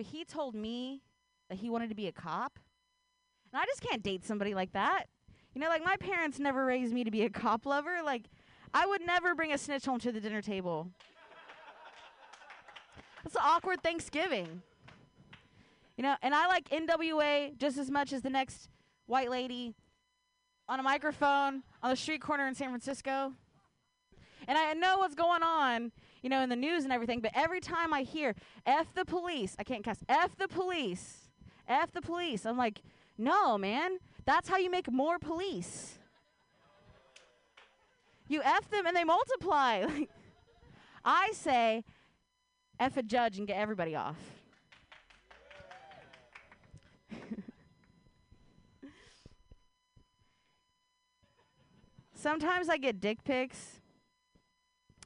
[0.00, 1.02] but he told me
[1.50, 2.58] that he wanted to be a cop.
[3.52, 5.08] And I just can't date somebody like that.
[5.52, 7.98] You know, like, my parents never raised me to be a cop lover.
[8.02, 8.30] Like,
[8.72, 10.88] I would never bring a snitch home to the dinner table.
[13.22, 14.62] That's an awkward Thanksgiving.
[15.98, 18.70] You know, and I like NWA just as much as the next
[19.04, 19.74] white lady
[20.66, 23.34] on a microphone on the street corner in San Francisco.
[24.48, 27.60] And I know what's going on, you know, in the news and everything, but every
[27.60, 28.34] time I hear
[28.66, 31.28] F the police, I can't cast F the police,
[31.66, 32.82] F the police, I'm like,
[33.16, 35.98] no, man, that's how you make more police.
[38.28, 39.86] You F them and they multiply.
[41.04, 41.84] I say,
[42.78, 44.16] F a judge and get everybody off.
[52.14, 53.79] Sometimes I get dick pics.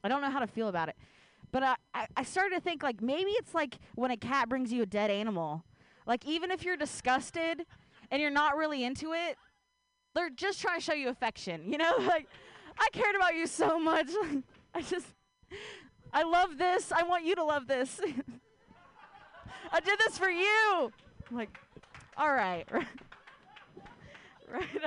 [0.05, 0.95] I don't know how to feel about it.
[1.51, 4.71] But I, I, I started to think like maybe it's like when a cat brings
[4.71, 5.63] you a dead animal.
[6.05, 7.65] Like even if you're disgusted
[8.11, 9.35] and you're not really into it,
[10.13, 11.71] they're just trying to show you affection.
[11.71, 12.27] You know, like
[12.77, 14.09] I cared about you so much.
[14.75, 15.07] I just
[16.13, 16.91] I love this.
[16.91, 17.99] I want you to love this.
[19.71, 20.91] I did this for you.
[21.29, 21.57] I'm like,
[22.15, 22.65] all right.
[22.71, 22.85] right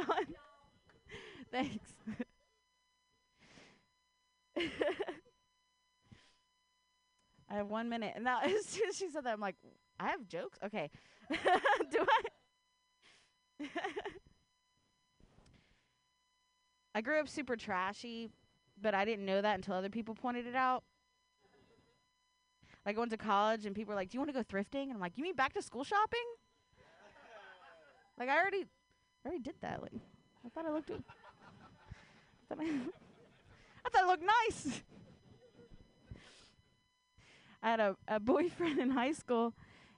[0.08, 0.26] on.
[1.50, 1.94] Thanks.
[7.50, 8.12] I have one minute.
[8.14, 9.56] And now, as soon as she said that, I'm like,
[9.98, 10.58] I have jokes?
[10.64, 10.90] Okay.
[11.90, 12.06] Do
[13.60, 13.66] I?
[16.94, 18.30] I grew up super trashy,
[18.80, 20.82] but I didn't know that until other people pointed it out.
[22.86, 24.84] Like I went to college and people were like, "Do you want to go thrifting?"
[24.84, 26.24] And I'm like, "You mean back to school shopping?"
[28.18, 28.64] like I already,
[29.24, 29.82] I already did that.
[29.82, 29.92] Like
[30.44, 30.90] I thought I looked.
[30.90, 30.94] I
[32.48, 32.70] thought I,
[33.96, 34.82] I looked nice.
[37.62, 39.54] I had a, a boyfriend in high school,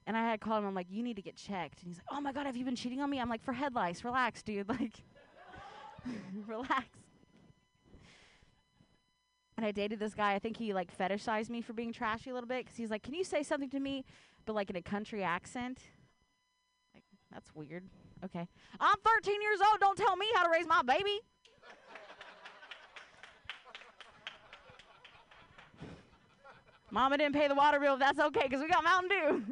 [0.07, 0.69] and I had called him.
[0.69, 2.65] I'm like, "You need to get checked." And he's like, "Oh my god, have you
[2.65, 5.05] been cheating on me?" I'm like, "For head lice, relax, dude." Like,
[6.47, 6.87] Relax.
[9.59, 10.33] And I dated this guy.
[10.33, 13.03] I think he like fetishized me for being trashy a little bit because he's like,
[13.03, 14.07] "Can you say something to me,
[14.47, 15.81] but like in a country accent?"
[16.95, 17.85] Like that's weird.
[18.25, 18.49] Okay,
[18.81, 19.81] I'm 13 years old.
[19.81, 21.21] Don't tell me how to raise my baby.
[26.91, 27.97] Mama didn't pay the water bill.
[27.97, 29.43] but That's okay because we got Mountain Dew.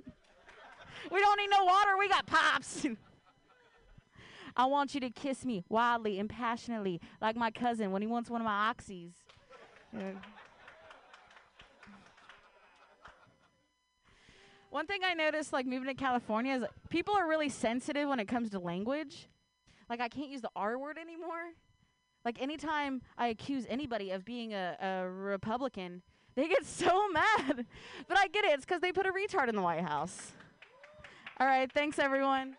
[1.12, 1.96] we don't need no water.
[1.98, 2.87] We got pops.
[4.57, 8.29] I want you to kiss me wildly and passionately, like my cousin when he wants
[8.29, 9.12] one of my oxys.
[14.70, 18.27] One thing I noticed, like moving to California, is people are really sensitive when it
[18.27, 19.29] comes to language.
[19.88, 21.55] Like I can't use the R word anymore.
[22.24, 26.03] Like anytime I accuse anybody of being a, a Republican,
[26.38, 27.66] they get so mad.
[28.07, 28.53] But I get it.
[28.53, 30.33] It's because they put a retard in the White House.
[31.40, 31.70] All right.
[31.70, 32.55] Thanks, everyone.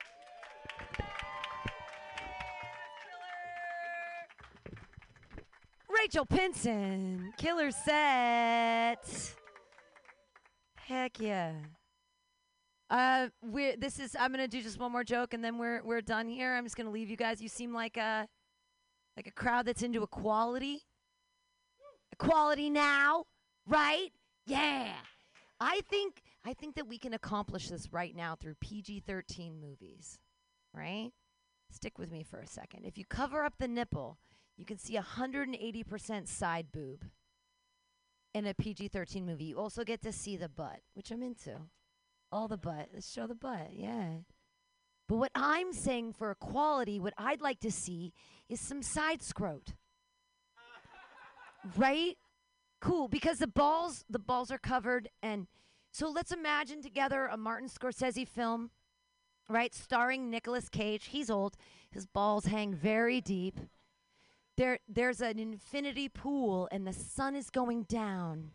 [5.90, 9.36] Rachel Pinson, killer set.
[10.76, 11.54] Heck yeah.
[12.90, 14.16] Uh, we this is.
[14.20, 16.56] I'm gonna do just one more joke, and then we're we're done here.
[16.56, 17.42] I'm just gonna leave you guys.
[17.42, 18.28] You seem like a
[19.16, 20.82] like a crowd that's into equality.
[22.12, 23.26] Equality now,
[23.70, 24.10] right?
[24.46, 24.94] Yeah.
[25.60, 30.18] I think I think that we can accomplish this right now through PG-13 movies,
[30.74, 31.12] right?
[31.72, 32.86] Stick with me for a second.
[32.86, 34.18] If you cover up the nipple,
[34.58, 37.06] you can see 180% side boob
[38.34, 39.46] in a PG 13 movie.
[39.46, 41.58] You also get to see the butt, which I'm into.
[42.32, 42.90] All the butt.
[42.94, 43.70] Let's show the butt.
[43.74, 44.20] Yeah.
[45.08, 48.14] But what I'm saying for equality, what I'd like to see
[48.48, 49.74] is some side scrot.
[51.78, 52.18] right?
[52.82, 55.48] Cool, because the balls, the balls are covered, and
[55.92, 58.72] so let's imagine together a Martin Scorsese film,
[59.50, 61.08] right, starring Nicolas Cage.
[61.08, 61.56] He's old,
[61.92, 63.60] his balls hang very deep
[64.60, 68.52] there there's an infinity pool and the sun is going down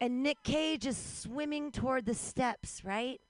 [0.00, 3.20] and Nick Cage is swimming toward the steps, right?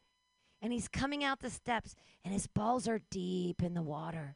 [0.61, 4.35] And he's coming out the steps and his balls are deep in the water.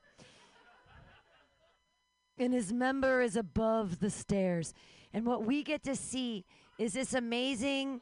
[2.39, 4.75] and his member is above the stairs.
[5.15, 6.45] And what we get to see
[6.79, 8.01] is this amazing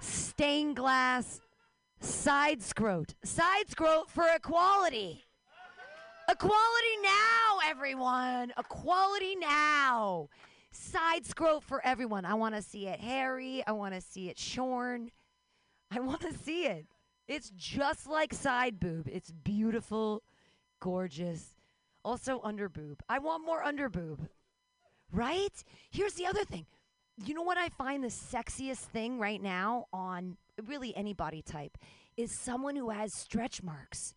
[0.00, 1.40] stained glass
[2.00, 3.14] side scrot.
[3.24, 5.24] Side for equality.
[6.28, 8.52] Equality now, everyone.
[8.58, 10.28] Equality now.
[10.70, 12.24] Side scrot for everyone.
[12.24, 13.62] I want to see it hairy.
[13.66, 15.10] I want to see it shorn.
[15.90, 16.86] I want to see it.
[17.28, 19.08] It's just like side boob.
[19.12, 20.22] It's beautiful,
[20.80, 21.54] gorgeous.
[22.04, 23.02] Also under boob.
[23.08, 24.28] I want more under boob.
[25.12, 25.52] Right?
[25.90, 26.66] Here's the other thing.
[27.24, 31.76] You know what I find the sexiest thing right now on really any body type
[32.16, 34.14] is someone who has stretch marks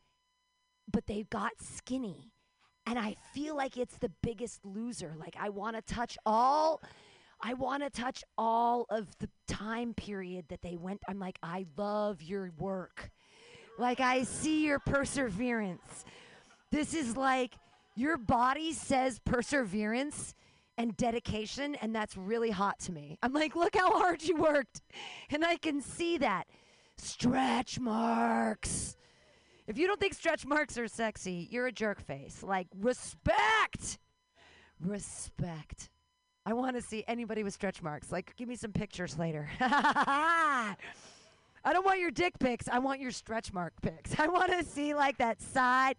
[0.92, 2.32] but they got skinny.
[2.86, 5.16] And I feel like it's the biggest loser.
[5.20, 6.82] Like I want to touch all
[7.42, 11.02] I want to touch all of the time period that they went.
[11.08, 13.12] I'm like, I love your work.
[13.78, 16.06] Like I see your perseverance.
[16.72, 17.56] This is like
[17.96, 20.34] your body says perseverance
[20.78, 23.18] and dedication, and that's really hot to me.
[23.24, 24.82] I'm like, look how hard you worked.
[25.30, 26.48] And I can see that.
[26.98, 28.96] Stretch marks.
[29.68, 32.44] If you don't think stretch marks are sexy, you're a jerk face.
[32.44, 33.98] Like, respect!
[34.80, 35.90] Respect.
[36.46, 38.12] I want to see anybody with stretch marks.
[38.12, 39.50] Like, give me some pictures later.
[39.60, 40.76] I
[41.74, 42.70] don't want your dick pics.
[42.70, 44.14] I want your stretch mark pics.
[44.20, 45.96] I want to see, like, that side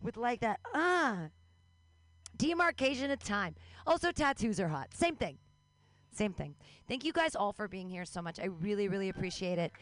[0.00, 1.16] with, like, that, uh,
[2.38, 3.54] demarcation of time.
[3.86, 4.88] Also, tattoos are hot.
[4.94, 5.38] Same thing.
[6.12, 6.54] Same thing.
[6.88, 8.40] Thank you guys all for being here so much.
[8.40, 9.72] I really, really appreciate it.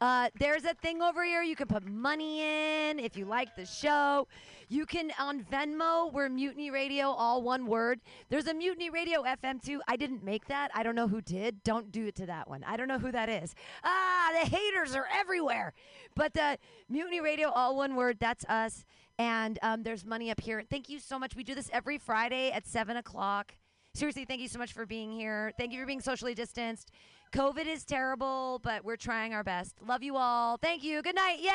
[0.00, 1.42] Uh, there's a thing over here.
[1.42, 4.26] You can put money in if you like the show.
[4.68, 6.12] You can on Venmo.
[6.12, 8.00] We're Mutiny Radio, all one word.
[8.28, 9.80] There's a Mutiny Radio FM too.
[9.86, 10.70] I didn't make that.
[10.74, 11.62] I don't know who did.
[11.62, 12.64] Don't do it to that one.
[12.64, 13.54] I don't know who that is.
[13.84, 15.72] Ah, the haters are everywhere.
[16.16, 18.18] But the Mutiny Radio, all one word.
[18.18, 18.84] That's us.
[19.18, 20.62] And um, there's money up here.
[20.68, 21.36] Thank you so much.
[21.36, 23.54] We do this every Friday at seven o'clock.
[23.94, 25.52] Seriously, thank you so much for being here.
[25.56, 26.90] Thank you for being socially distanced.
[27.32, 29.76] COVID is terrible, but we're trying our best.
[29.86, 30.56] Love you all.
[30.56, 31.00] Thank you.
[31.02, 31.38] Good night.
[31.40, 31.54] Yay!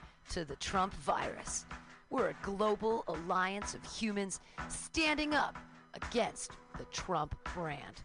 [0.31, 1.65] to the Trump virus.
[2.09, 4.39] We're a global alliance of humans
[4.69, 5.57] standing up
[5.93, 8.03] against the Trump brand.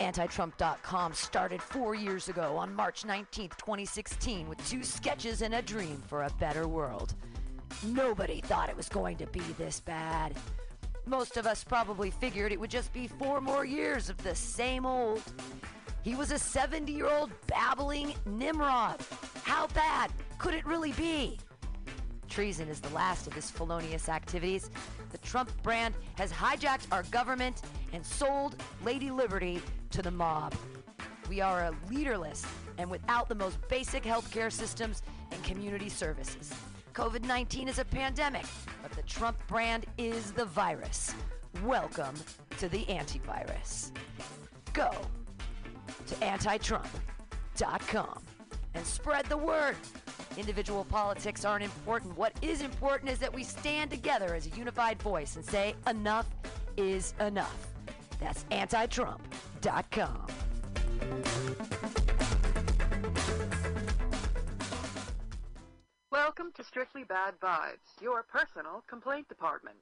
[0.00, 6.02] AntiTrump.com started four years ago on March 19th, 2016, with two sketches and a dream
[6.06, 7.14] for a better world.
[7.84, 10.34] Nobody thought it was going to be this bad.
[11.04, 14.86] Most of us probably figured it would just be four more years of the same
[14.86, 15.22] old.
[16.02, 19.00] He was a 70 year old babbling Nimrod.
[19.44, 20.10] How bad
[20.42, 21.38] could it really be?
[22.28, 24.70] Treason is the last of his felonious activities.
[25.12, 30.52] The Trump brand has hijacked our government and sold Lady Liberty to the mob.
[31.28, 32.44] We are a leaderless
[32.76, 36.52] and without the most basic healthcare systems and community services.
[36.92, 38.46] COVID 19 is a pandemic,
[38.82, 41.14] but the Trump brand is the virus.
[41.64, 42.16] Welcome
[42.58, 43.92] to the antivirus.
[44.72, 44.90] Go
[46.08, 48.22] to antitrump.com
[48.74, 49.76] and spread the word.
[50.36, 52.16] Individual politics aren't important.
[52.16, 56.26] What is important is that we stand together as a unified voice and say, enough
[56.76, 57.68] is enough.
[58.20, 60.26] That's antitrump.com.
[66.10, 69.76] Welcome to Strictly Bad Vibes, your personal complaint department.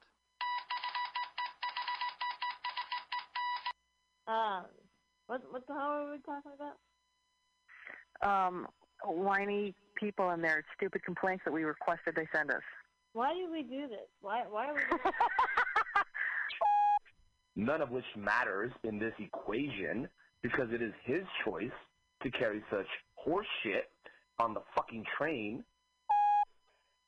[4.26, 4.64] Um,
[5.26, 6.76] what what the hell are we talking about?
[8.22, 8.68] Um,
[9.04, 12.62] whiny people and their stupid complaints that we requested they send us.
[13.12, 14.08] Why do we do this?
[14.20, 15.00] Why why are we doing
[17.56, 20.08] none of which matters in this equation
[20.42, 21.70] because it is his choice
[22.22, 23.90] to carry such horse shit
[24.38, 25.64] on the fucking train.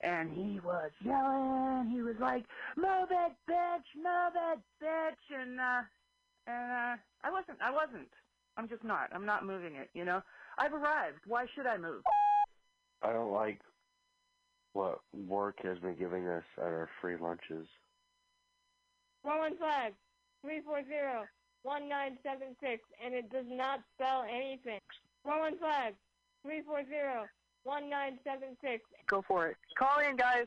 [0.02, 1.90] And he was yelling.
[1.92, 2.44] He was like,
[2.76, 3.86] "Move it, bitch!
[3.94, 5.82] Move it, bitch!" And uh,
[6.48, 7.58] and uh, I wasn't.
[7.62, 8.08] I wasn't.
[8.56, 9.10] I'm just not.
[9.14, 9.90] I'm not moving it.
[9.94, 10.20] You know.
[10.58, 11.18] I've arrived.
[11.26, 12.02] Why should I move?
[13.02, 13.60] I don't like
[14.72, 17.66] what work has been giving us at our free lunches.
[19.24, 19.94] Rolling flag,
[20.44, 21.24] three four zero
[21.62, 24.80] one nine seven six, and it does not spell anything.
[25.24, 25.94] Rolling flag,
[26.44, 27.26] three four zero
[27.64, 28.82] one nine seven six.
[29.06, 29.56] Go for it.
[29.78, 30.46] Call in, guys.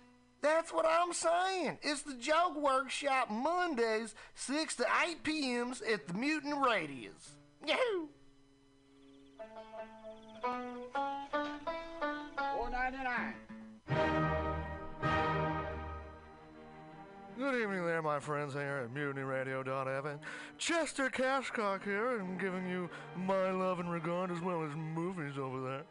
[0.41, 1.77] That's what I'm saying.
[1.83, 7.37] It's the Joke Workshop Mondays, 6 to 8 p.m.s at the Mutant Radius.
[7.65, 8.07] Yahoo!
[12.55, 13.35] Four ninety nine.
[17.37, 20.19] Good evening there, my friends here at MutinyRadio.fm.
[20.57, 25.61] Chester Cashcock here, and giving you my love and regard as well as movies over
[25.61, 25.83] there.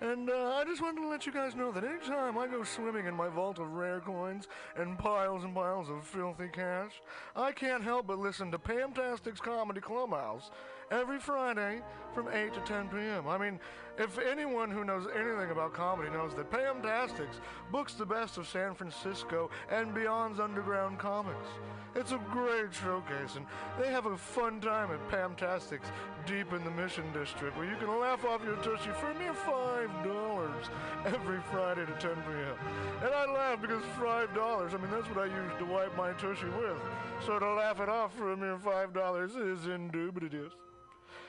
[0.00, 3.06] And uh, I just wanted to let you guys know that anytime I go swimming
[3.06, 7.00] in my vault of rare coins and piles and piles of filthy cash,
[7.34, 10.50] I can't help but listen to Pamtastic's Comedy Clubhouse
[10.90, 11.80] every Friday
[12.14, 13.26] from 8 to 10 p.m.
[13.26, 13.58] I mean,
[13.98, 17.40] if anyone who knows anything about comedy knows that Pamtastics
[17.72, 21.48] books the best of San Francisco and beyond's underground comics.
[21.94, 23.46] It's a great showcase, and
[23.80, 25.90] they have a fun time at Pamtastics
[26.26, 29.32] deep in the Mission District where you can laugh off your tushy for a mere
[29.32, 30.68] $5
[31.06, 32.56] every Friday to 10 p.m.
[33.02, 36.48] And I laugh because $5, I mean, that's what I use to wipe my tushy
[36.48, 36.76] with.
[37.24, 40.52] So to laugh it off for a mere $5 is indubitious.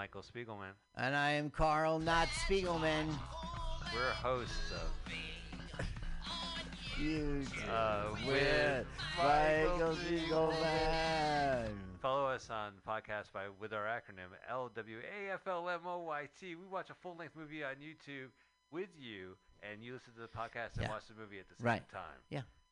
[0.00, 0.72] Michael Spiegelman.
[0.96, 3.06] And I am Carl, not Spiegelman.
[3.94, 5.12] We're hosts of
[6.98, 8.86] You uh, with
[9.18, 11.68] Michael Spiegelman.
[12.00, 16.40] Follow us on podcast by with our acronym LWAFLMOYT.
[16.40, 18.30] We watch a full length movie on YouTube
[18.70, 20.92] with you, and you listen to the podcast and Yeah.
[20.92, 21.88] watch the movie at the same Right.
[21.90, 22.20] time.
[22.30, 22.40] Yeah.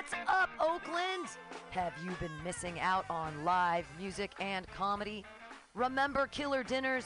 [0.00, 1.28] What's up, Oakland?
[1.72, 5.26] Have you been missing out on live music and comedy?
[5.74, 7.04] Remember Killer Dinners?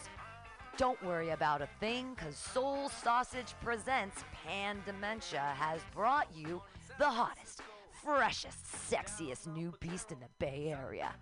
[0.77, 6.63] Don't worry about a thing, because Soul Sausage Presents Pan Dementia has brought you
[7.01, 7.63] the hottest,
[8.05, 11.13] freshest, sexiest new beast in the Bay Area.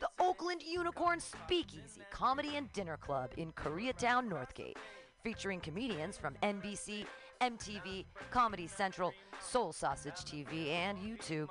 [0.00, 4.78] The Oakland Unicorn Speakeasy Comedy and Dinner Club in Koreatown, Northgate
[5.26, 7.04] featuring comedians from NBC,
[7.40, 11.48] MTV, Comedy Central, Soul Sausage TV, and YouTube.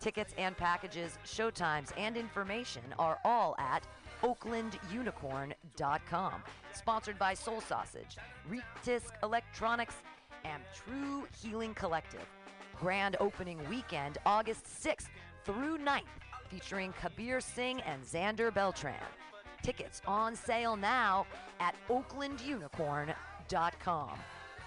[0.00, 3.86] Tickets and packages, showtimes, and information are all at
[4.22, 6.42] oaklandunicorn.com.
[6.72, 8.16] Sponsored by Soul Sausage,
[8.50, 9.94] Retisk Electronics,
[10.44, 12.26] and True Healing Collective.
[12.78, 15.06] Grand opening weekend, August 6th
[15.44, 16.02] through 9th,
[16.48, 18.94] featuring Kabir Singh and Xander Beltran.
[19.62, 21.26] Tickets on sale now
[21.60, 24.18] at oaklandunicorn.com.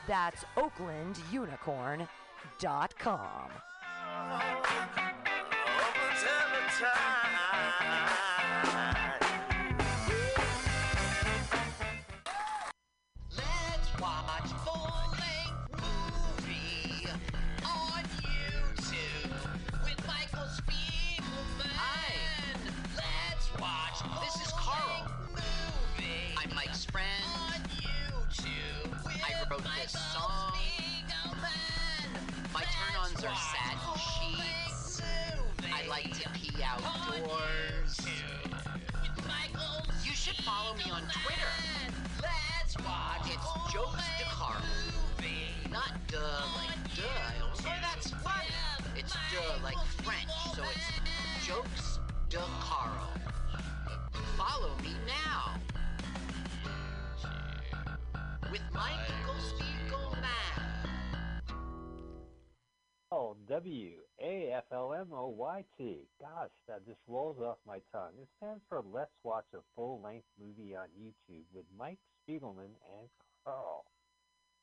[0.08, 3.52] That's oaklandunicorn.com.
[40.48, 41.52] follow me on Twitter.
[42.24, 43.26] Let's watch.
[43.26, 44.62] It's Jokes de Caro.
[45.70, 46.20] Not duh
[46.56, 47.04] like duh.
[47.52, 48.48] Although that's funny.
[48.96, 53.10] It's duh like French, so it's Jokes de Caro.
[54.38, 55.60] Follow me now.
[58.50, 60.62] With Michael Spiegelman.
[63.12, 66.08] Oh, W A F L M O Y T.
[66.20, 68.14] Gosh, that just rolls off my tongue.
[68.22, 73.10] It stands for Let's Watch a Full Length Movie on YouTube with Mike Spiegelman and
[73.46, 73.86] Carl.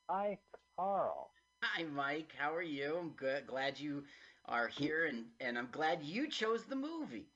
[0.09, 0.39] Hi,
[0.77, 1.31] Carl.
[1.63, 2.33] Hi, Mike.
[2.37, 2.97] How are you?
[3.01, 3.47] I'm good.
[3.47, 4.05] Glad you
[4.47, 7.27] are here, and, and I'm glad you chose the movie.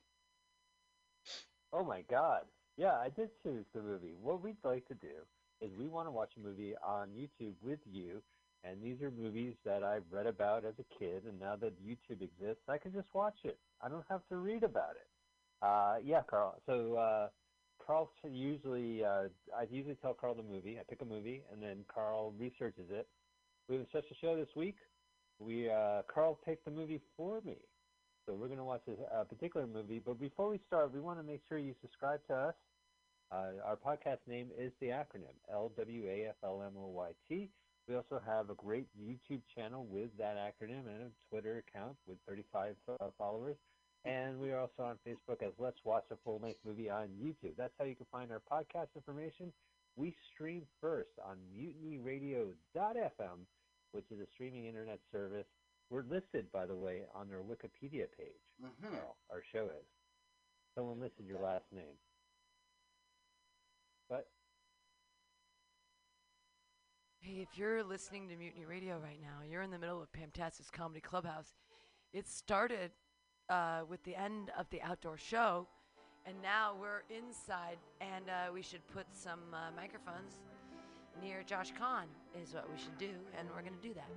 [1.73, 2.43] Oh my God.
[2.77, 4.15] Yeah, I did choose the movie.
[4.21, 5.25] What we'd like to do
[5.61, 8.23] is we want to watch a movie on YouTube with you,
[8.65, 12.23] and these are movies that I've read about as a kid, and now that YouTube
[12.23, 13.59] exists, I can just watch it.
[13.83, 15.09] I don't have to read about it.
[15.63, 16.61] Uh, yeah, Carl.
[16.67, 17.29] So uh,
[17.85, 20.79] Carl usually, uh, I usually tell Carl the movie.
[20.79, 23.09] I pick a movie, and then Carl researches it.
[23.69, 24.77] We have such a show this week.
[25.39, 27.57] We uh, Carl picked the movie for me.
[28.27, 30.03] So we're going to watch a, a particular movie.
[30.05, 32.55] But before we start, we want to make sure you subscribe to us.
[33.31, 37.49] Uh, our podcast name is the acronym LWAFLMOYT.
[37.89, 42.19] We also have a great YouTube channel with that acronym and a Twitter account with
[42.29, 43.57] 35 uh, followers.
[44.05, 47.57] And we are also on Facebook as Let's Watch a Full Length Movie on YouTube.
[47.57, 49.53] That's how you can find our podcast information.
[49.97, 53.39] We stream first on mutinyradio.fm,
[53.93, 55.47] which is a streaming internet service.
[55.91, 58.45] We're listed, by the way, on their Wikipedia page.
[58.63, 58.91] Mhm.
[58.91, 59.87] Carl, our show is.
[60.75, 61.97] Someone listed your last name.
[64.09, 64.29] But
[67.21, 70.71] Hey, if you're listening to Mutiny Radio right now, you're in the middle of Pamtastic's
[70.71, 71.57] Comedy Clubhouse.
[72.13, 72.93] It started
[73.51, 75.67] uh, with the end of the outdoor show,
[76.27, 80.35] and now we're inside, and uh, we should put some uh, microphones
[81.21, 82.07] near Josh Kahn,
[82.41, 84.09] is what we should do, and we're going to do that.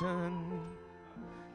[0.00, 0.60] Situation.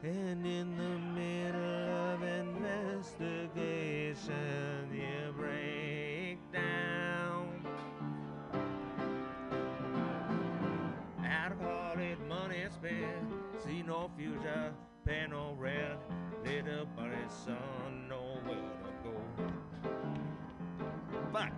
[0.02, 7.66] And in the middle of investigation, you break down.
[11.58, 13.32] Pocket money spent,
[13.64, 14.74] see no future,
[15.06, 15.98] pay no rent.
[16.44, 19.14] Little buddy's son, nowhere to go.
[21.32, 21.52] But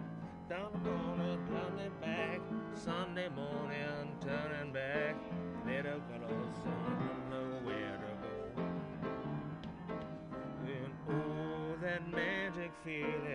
[0.49, 2.41] down the corner, coming back,
[2.75, 5.17] Sunday morning, turning back.
[5.67, 6.48] Little girl's
[12.89, 13.28] magic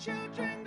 [0.00, 0.59] children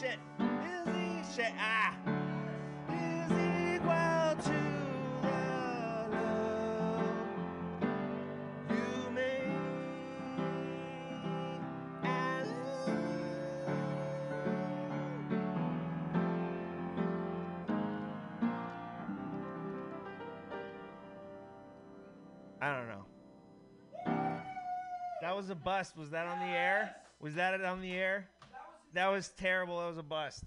[0.00, 0.18] shit,
[1.34, 1.92] shit, ah,
[2.88, 4.58] is equal to
[5.22, 5.38] the
[6.14, 7.32] love
[8.70, 9.08] you.
[9.08, 9.18] And
[22.60, 23.04] I don't know.
[25.22, 25.96] That was a bust.
[25.96, 26.94] Was that on the air?
[27.20, 28.28] Was that it on the air?
[28.94, 29.78] That was terrible.
[29.80, 30.44] That was a bust.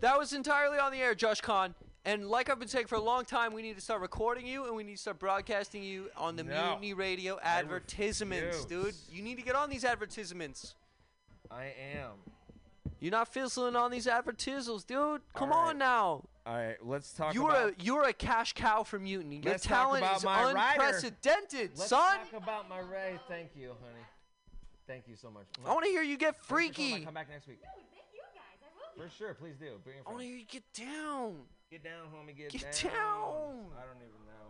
[0.00, 1.74] That was entirely on the air, Josh Khan.
[2.04, 4.64] And like I've been saying for a long time, we need to start recording you
[4.66, 6.70] and we need to start broadcasting you on the No.
[6.70, 8.86] Mutiny Radio advertisements, dude.
[8.86, 9.08] refuse.
[9.12, 10.74] You need to get on these advertisements.
[11.50, 12.12] I am.
[13.00, 15.20] You're not fizzling on these advertisals, dude.
[15.34, 16.24] Come All on now.
[16.46, 17.70] All right, let's talk You're about.
[17.70, 19.36] a you're a cash cow for Mutiny.
[19.36, 20.82] Your Let's talk talent about is my rider.
[20.82, 22.18] unprecedented, Let's son.
[22.18, 23.18] talk about my Ray.
[23.28, 23.97] Thank you, honey.
[24.88, 25.44] Thank you so much.
[25.66, 26.92] I want to hear you get Thanks for coming freaky.
[26.94, 27.04] back.
[27.04, 27.60] Come back next week.
[27.62, 28.58] No, thank you guys.
[28.64, 28.68] I
[28.98, 29.06] will.
[29.06, 29.78] For sure, please do.
[29.84, 31.34] Bring your I want to hear you get down.
[31.70, 32.34] Get down, homie.
[32.34, 32.92] Get, Get down.
[32.92, 33.66] down.
[33.76, 34.48] I don't even know.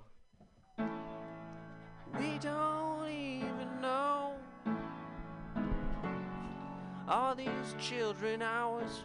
[2.20, 4.34] We don't even know
[7.09, 9.03] all these children ours.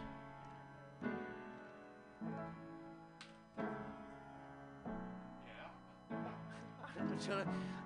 [7.00, 7.83] I'm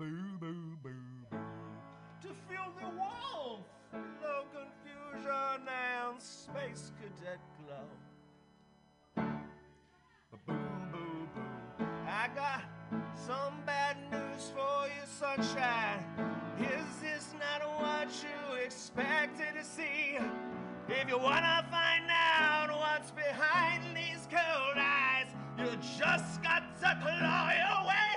[0.00, 0.06] Boo
[0.40, 0.90] boo boo
[1.30, 1.36] boo.
[2.22, 7.84] To feel the warmth, no confusion and space cadet glow.
[10.46, 10.54] Boo
[10.90, 11.84] boo boo.
[12.08, 12.62] I got
[13.14, 16.02] some bad news for you, sunshine.
[16.58, 20.16] Is this not what you expected to see?
[20.88, 25.26] If you wanna find out what's behind these cold eyes,
[25.58, 28.09] you just got to claw your way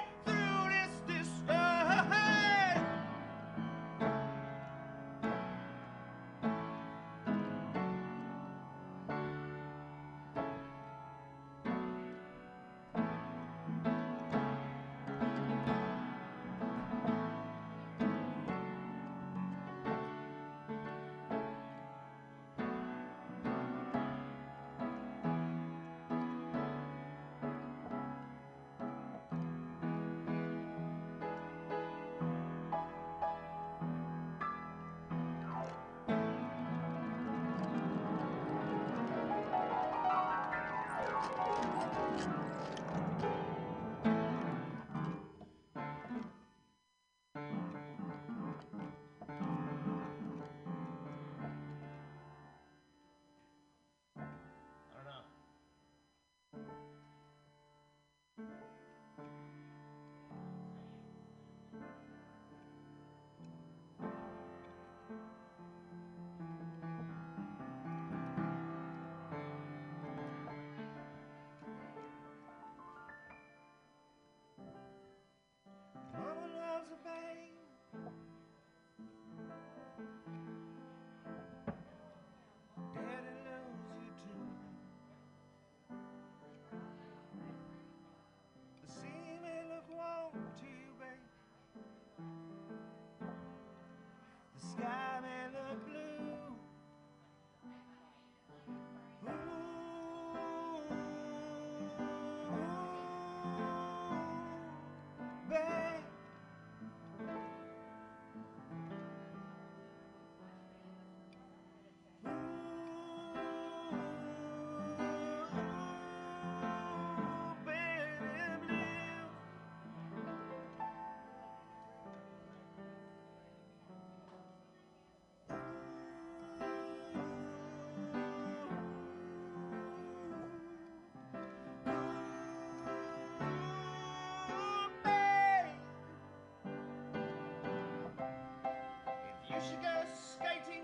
[139.70, 140.84] she goes skating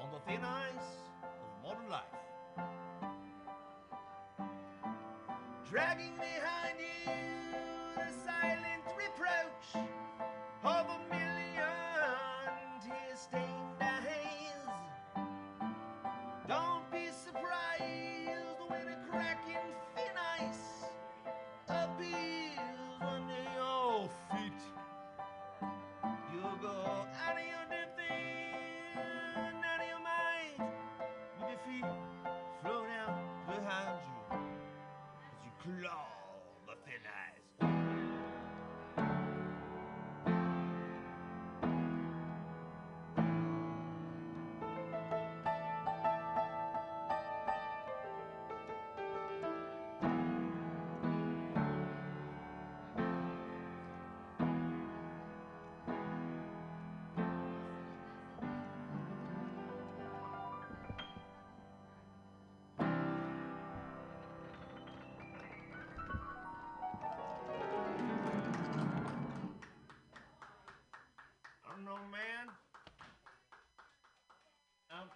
[0.00, 0.88] on the thin ice
[1.22, 2.02] of modern life.
[5.70, 7.12] Dragging behind you
[7.96, 9.84] the silent reproach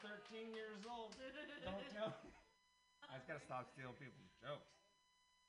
[0.07, 1.19] 13 years old.
[1.67, 2.15] Don't tell.
[3.11, 4.71] I just gotta stop stealing people's jokes.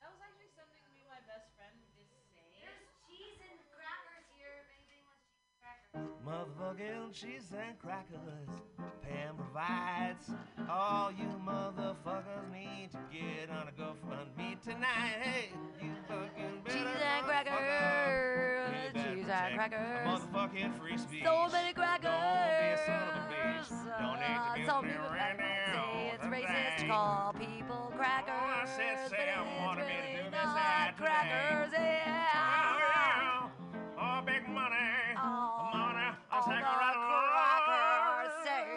[0.01, 2.41] That was actually something me and my best friend did say.
[2.57, 4.65] There's cheese and crackers here.
[4.65, 6.09] If anything wants cheese and crackers.
[6.25, 8.49] Motherfucking cheese and crackers.
[9.05, 10.25] Pam provides.
[10.65, 15.21] All you motherfuckers need to get on a GoFundMe tonight.
[15.21, 18.73] Hey, you fucking better Cheese and crackers.
[19.05, 20.01] Cheese and crackers.
[20.01, 21.23] Motherfucking free speech.
[21.23, 22.09] So many crackers.
[22.09, 23.26] Don't be a son of a
[23.59, 23.99] bitch.
[23.99, 26.11] Donate to Some Music people right now.
[26.13, 28.33] it's racist to call people crackers.
[28.33, 31.05] I said Sam but wanted it's me to really do this ad today.
[31.07, 31.73] crackers.
[31.73, 33.49] Yeah.
[33.99, 34.75] Oh, big money.
[35.17, 36.09] All, money.
[36.31, 36.95] all take the a right
[37.37, 38.67] crackers say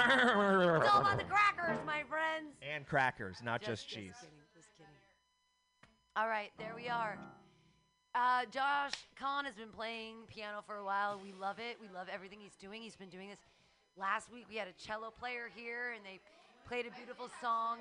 [0.00, 2.54] It's all about the crackers, my friends.
[2.62, 4.12] And crackers, not just, Just- cheese.
[4.12, 4.39] Just kidding, just kidding.
[6.16, 7.16] All right, there we are.
[8.16, 11.20] Uh, Josh Kahn has been playing piano for a while.
[11.22, 11.78] We love it.
[11.80, 12.82] We love everything he's doing.
[12.82, 13.38] He's been doing this.
[13.96, 16.18] Last week we had a cello player here, and they
[16.66, 17.78] played a beautiful song.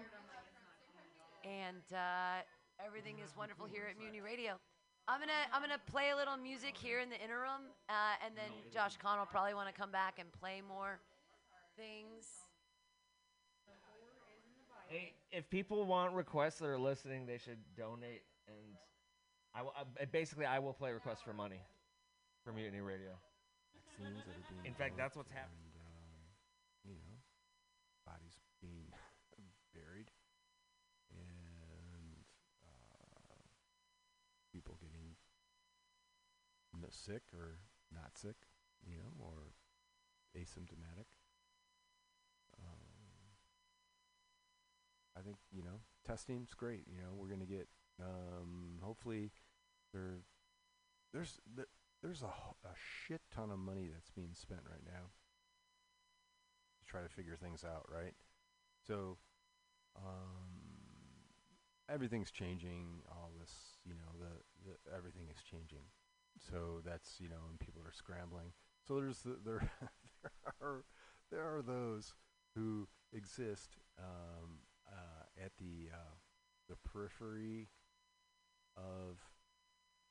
[1.44, 2.46] And uh,
[2.86, 4.62] everything is wonderful here at Muni Radio.
[5.08, 8.54] I'm gonna I'm gonna play a little music here in the interim, uh, and then
[8.72, 11.00] Josh Kahn will probably want to come back and play more
[11.76, 12.46] things.
[14.90, 18.74] Hey, if people want requests that are listening, they should donate, and
[19.54, 21.62] I, basically I will play requests for money
[22.44, 23.14] for Mutiny Radio.
[23.78, 25.70] Vaccines that are being In fact, that's what's happening.
[25.78, 27.22] um, you know,
[28.04, 28.90] bodies being
[29.76, 30.10] buried
[31.14, 32.26] and
[32.66, 33.46] uh,
[34.52, 35.14] people getting
[36.90, 37.60] sick or
[37.94, 38.36] not sick,
[38.86, 39.54] you know, or
[40.36, 41.06] asymptomatic.
[42.58, 42.90] Um,
[45.18, 46.86] I think you know testing's great.
[46.88, 47.68] You know, we're gonna get
[48.02, 49.32] um, hopefully
[49.94, 50.22] there
[51.14, 51.68] there's th-
[52.02, 55.12] there's a, a shit ton of money that's being spent right now
[56.80, 58.14] to try to figure things out, right?
[58.88, 59.18] So
[59.98, 60.48] um,
[61.90, 63.02] everything's changing.
[63.12, 63.52] All this,
[63.86, 65.86] you know, the, the everything is changing.
[66.40, 68.54] So that's you know, and people are scrambling.
[68.88, 69.70] So there's the, there
[70.24, 70.84] there are
[71.32, 72.16] there are those
[72.56, 76.16] who exist um, uh, at the uh,
[76.68, 77.70] the periphery
[78.78, 79.18] of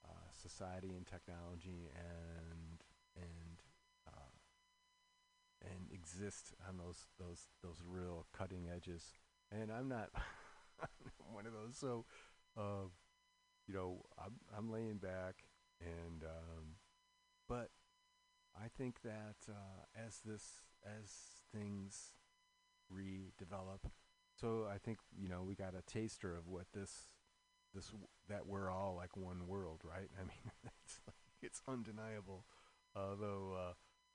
[0.04, 2.82] uh, society and technology and
[3.16, 3.62] and
[4.06, 4.30] uh,
[5.62, 9.14] and exist on those those those real cutting edges.
[9.50, 10.10] And I'm not
[11.32, 11.76] one of those.
[11.76, 12.04] So,
[12.56, 12.88] uh,
[13.66, 15.44] you know, I'm I'm laying back,
[15.80, 16.76] and um,
[17.48, 17.70] but
[18.56, 21.10] I think that uh, as this as
[21.52, 22.12] things
[22.92, 23.90] redevelop,
[24.40, 27.08] so I think you know we got a taster of what this
[27.74, 30.08] this w- that we're all like one world, right?
[30.18, 30.52] I mean,
[30.84, 32.44] it's like, it's undeniable.
[32.94, 33.72] Although uh,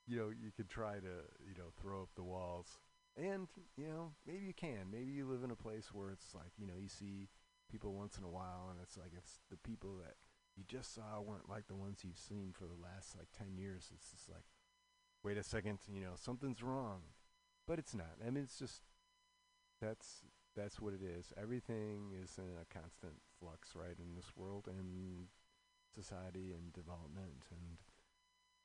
[0.07, 2.79] you know you could try to you know throw up the walls,
[3.17, 3.47] and
[3.77, 4.91] you know maybe you can.
[4.91, 7.29] Maybe you live in a place where it's like you know you see
[7.71, 10.15] people once in a while, and it's like it's the people that
[10.55, 13.91] you just saw weren't like the ones you've seen for the last like ten years.
[13.93, 14.45] It's just like,
[15.23, 17.01] wait a second, you know something's wrong,
[17.67, 18.15] but it's not.
[18.25, 18.81] I mean, it's just
[19.83, 20.23] that's
[20.55, 21.33] that's what it is.
[21.41, 25.27] Everything is in a constant flux, right, in this world and
[25.93, 27.77] society and development and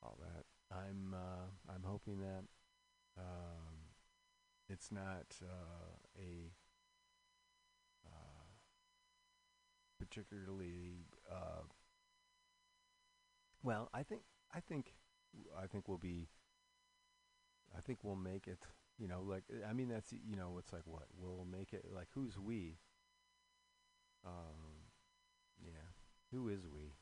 [0.02, 0.44] all that.
[0.70, 2.44] I'm uh, I'm hoping that
[3.18, 3.88] um,
[4.68, 6.52] it's not uh, a
[8.06, 8.46] uh,
[9.98, 11.64] particularly uh,
[13.62, 13.88] well.
[13.92, 14.22] I think
[14.54, 14.94] I think
[15.60, 16.28] I think we'll be.
[17.76, 18.60] I think we'll make it
[18.98, 21.86] you know, like I mean, that's you know, it's like what we'll make it.
[21.94, 22.78] Like who's we?
[24.24, 24.86] Um,
[25.64, 25.92] yeah,
[26.32, 26.94] who is we?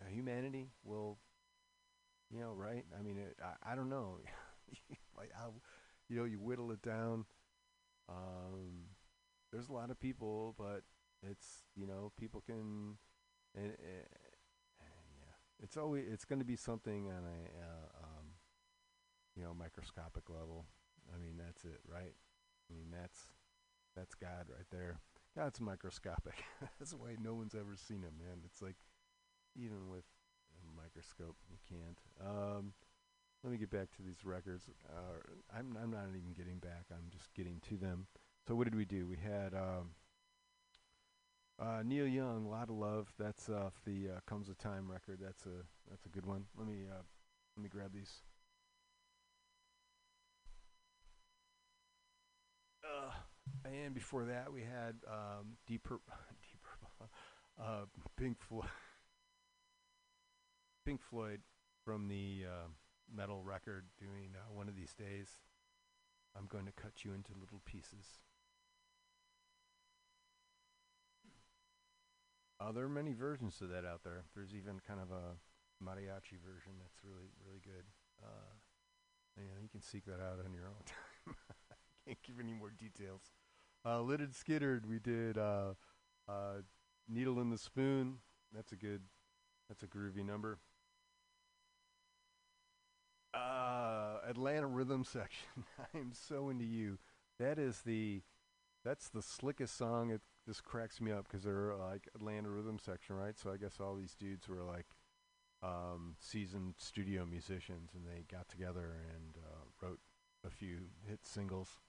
[0.00, 1.18] Uh, humanity will.
[2.30, 2.84] You know, right?
[2.98, 4.18] I mean, it, I I don't know.
[5.16, 5.54] like how,
[6.08, 7.24] you know, you whittle it down.
[8.08, 8.86] Um,
[9.52, 10.82] there's a lot of people, but
[11.28, 12.98] it's you know people can,
[13.56, 14.06] and uh,
[14.80, 17.97] yeah, it's always it's going to be something on a uh,
[19.38, 20.66] you know microscopic level.
[21.14, 22.14] I mean that's it, right?
[22.68, 23.30] I mean that's
[23.96, 24.98] that's God right there.
[25.36, 26.42] God's microscopic.
[26.78, 28.42] that's why no one's ever seen him, man.
[28.44, 28.76] It's like
[29.56, 30.04] even with
[30.58, 31.98] a microscope, you can't.
[32.20, 32.72] Um,
[33.44, 34.68] let me get back to these records.
[34.88, 35.22] Uh,
[35.56, 36.86] I'm I'm not even getting back.
[36.90, 38.06] I'm just getting to them.
[38.46, 39.06] So what did we do?
[39.06, 39.90] We had um,
[41.60, 45.18] uh, Neil Young, "A Lot of Love." That's off the uh, "Comes a Time" record.
[45.22, 46.46] That's a that's a good one.
[46.56, 47.02] Let me uh,
[47.56, 48.22] let me grab these.
[52.98, 53.10] Uh,
[53.64, 57.10] and before that, we had um, Deep Purple, Deep Purple,
[57.60, 57.84] uh,
[58.16, 58.68] Pink Floyd,
[60.84, 61.40] Pink Floyd
[61.84, 62.68] from the uh,
[63.14, 65.28] metal record doing uh, one of these days.
[66.36, 68.20] I'm going to cut you into little pieces.
[72.60, 74.24] Uh, there are many versions of that out there.
[74.34, 75.38] There's even kind of a
[75.82, 77.86] mariachi version that's really, really good.
[78.22, 78.50] Uh,
[79.36, 81.36] you you can seek that out on your own time.
[82.08, 83.20] Can't give any more details.
[83.84, 85.74] Uh, Lidded Skittered, we did uh,
[86.26, 86.62] uh,
[87.06, 88.20] Needle in the Spoon.
[88.50, 89.02] That's a good,
[89.68, 90.56] that's a groovy number.
[93.34, 95.66] Uh, Atlanta Rhythm Section.
[95.78, 96.96] I am so into you.
[97.38, 98.22] That is the,
[98.86, 100.10] that's the slickest song.
[100.10, 103.38] It just cracks me up because they're uh, like Atlanta Rhythm Section, right?
[103.38, 104.86] So I guess all these dudes were like
[105.62, 110.00] um, seasoned studio musicians, and they got together and uh, wrote
[110.42, 111.80] a few hit singles.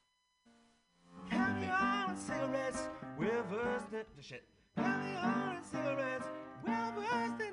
[1.30, 4.43] Carry on with cigarettes, we're versed in the shit.
[4.76, 5.15] Carry
[5.55, 6.28] with cigarettes,
[6.65, 7.49] we're versed in.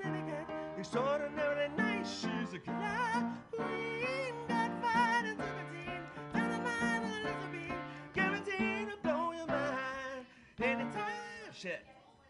[0.79, 4.35] Extraordinarily nice, she's a killer queen.
[4.47, 6.03] Got fine and 17,
[6.33, 7.79] dynamite and Elizabeth,
[8.15, 10.27] guaranteed to blow your mind.
[10.63, 11.83] Anytime, shit,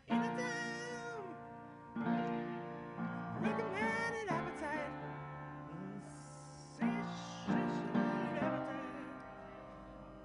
[0.09, 0.45] anytime.
[3.43, 4.93] Recommended appetite.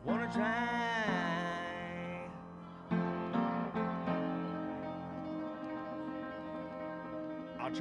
[0.05, 0.70] Wanna try?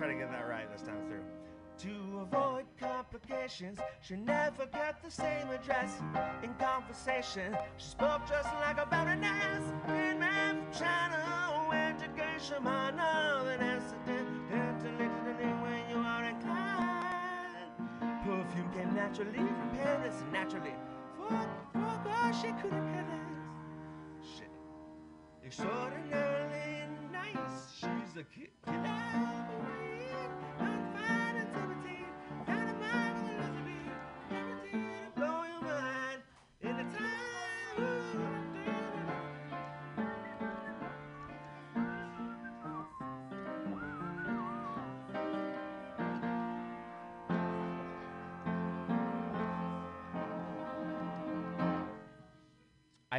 [0.01, 1.21] Try to get that right this time through.
[1.81, 6.01] To avoid complications, she never got the same address.
[6.43, 9.63] In conversation, she spoke just like a baroness.
[9.87, 11.67] Green man from China
[11.99, 14.27] to Geisha Minor, then accident,
[15.61, 17.69] when you are inclined.
[18.25, 20.75] Perfume came naturally from Paris, naturally.
[21.19, 21.29] For,
[21.75, 24.39] fuck, oh, she couldn't care less.
[24.39, 24.51] Shit.
[25.45, 29.90] Extraordinarily nice, she's a killer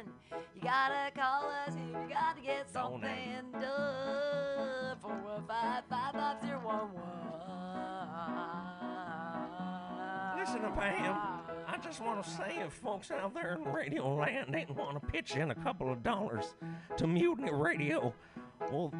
[0.55, 4.97] You gotta call us if you gotta get something done.
[5.03, 5.47] 415
[5.89, 6.91] 55011.
[10.39, 11.17] Listen to Pam.
[11.67, 15.07] I just want to say if folks out there in radio land ain't want to
[15.11, 16.55] pitch in a couple of dollars
[16.97, 18.15] to Mutiny Radio,
[18.71, 18.93] well,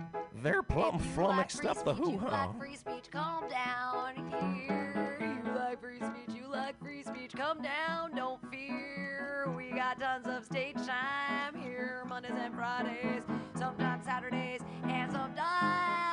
[0.43, 2.47] they're plumb flummoxed like up the hoo ha.
[2.47, 5.17] Like free speech, calm down here.
[5.21, 9.53] You like free speech, like free speech, calm down, don't fear.
[9.57, 13.23] We got tons of stage time here, Mondays and Fridays,
[13.57, 16.04] sometimes Saturdays, and sometimes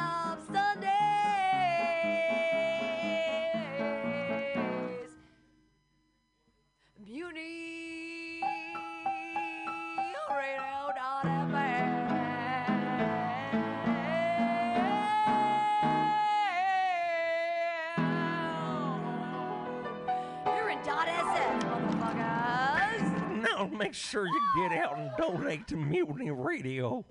[23.91, 27.03] make sure you get out and donate to Mutiny Radio.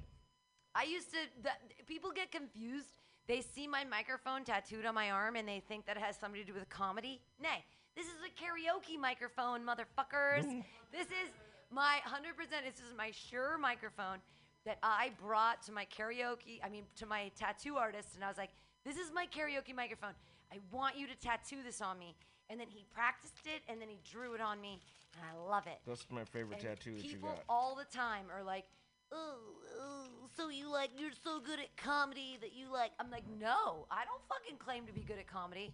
[0.75, 1.19] I used to.
[1.43, 1.51] The,
[1.87, 2.87] people get confused.
[3.29, 6.41] They see my microphone tattooed on my arm and they think that it has something
[6.41, 7.21] to do with comedy.
[7.41, 7.65] Nay,
[7.95, 10.47] this is a karaoke microphone, motherfuckers.
[10.47, 10.65] Mm.
[10.91, 11.29] this is
[11.71, 12.49] my 100%.
[12.65, 14.19] This is my sure microphone
[14.65, 16.61] that I brought to my karaoke.
[16.65, 18.51] I mean, to my tattoo artist, and I was like,
[18.87, 20.15] "This is my karaoke microphone.
[20.51, 22.17] I want you to tattoo this on me."
[22.49, 24.81] And then he practiced it, and then he drew it on me,
[25.15, 25.79] and I love it.
[25.87, 27.17] That's my favorite And tattoo that you got.
[27.17, 27.45] people got.
[27.49, 28.65] all the time are like,
[29.13, 29.37] oh,
[29.81, 30.07] oh,
[30.37, 32.93] so you like, you're so good at comedy that you like.
[33.01, 35.73] I'm like, no, I don't fucking claim to be good at comedy.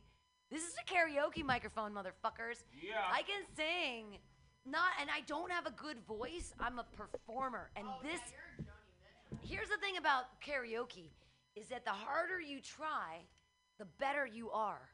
[0.50, 2.64] This is a karaoke microphone, motherfuckers.
[2.80, 3.02] Yeah.
[3.12, 4.18] I can sing.
[4.64, 6.52] Not, and I don't have a good voice.
[6.58, 7.70] I'm a performer.
[7.76, 8.20] And this,
[9.42, 11.10] here's the thing about karaoke
[11.54, 13.22] is that the harder you try,
[13.78, 14.88] the better you are.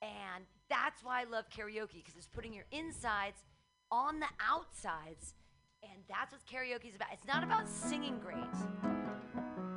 [0.00, 3.44] And that's why I love karaoke because it's putting your insides
[3.92, 5.34] on the outsides.
[5.82, 7.08] And that's what karaoke is about.
[7.12, 8.38] It's not about singing great,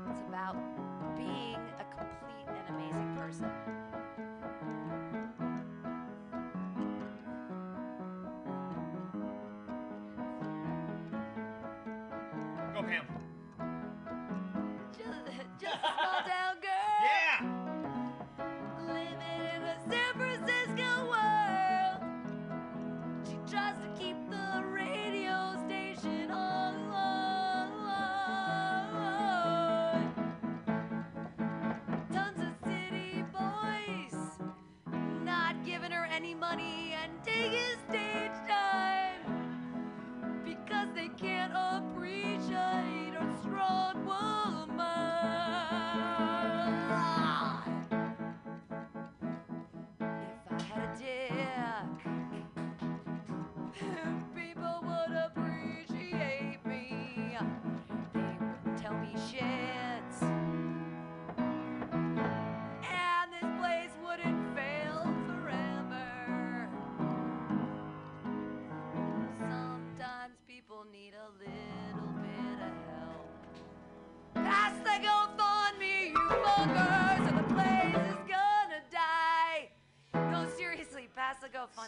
[0.09, 0.55] it's about
[1.17, 3.51] being a complete and amazing person.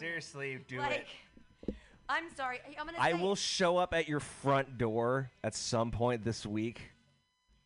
[0.00, 0.10] the GoFundMe.
[0.10, 1.06] Seriously, do like,
[1.66, 1.74] it.
[2.08, 2.60] I'm sorry.
[2.78, 2.98] I'm gonna.
[2.98, 6.80] I say, will show up at your front door at some point this week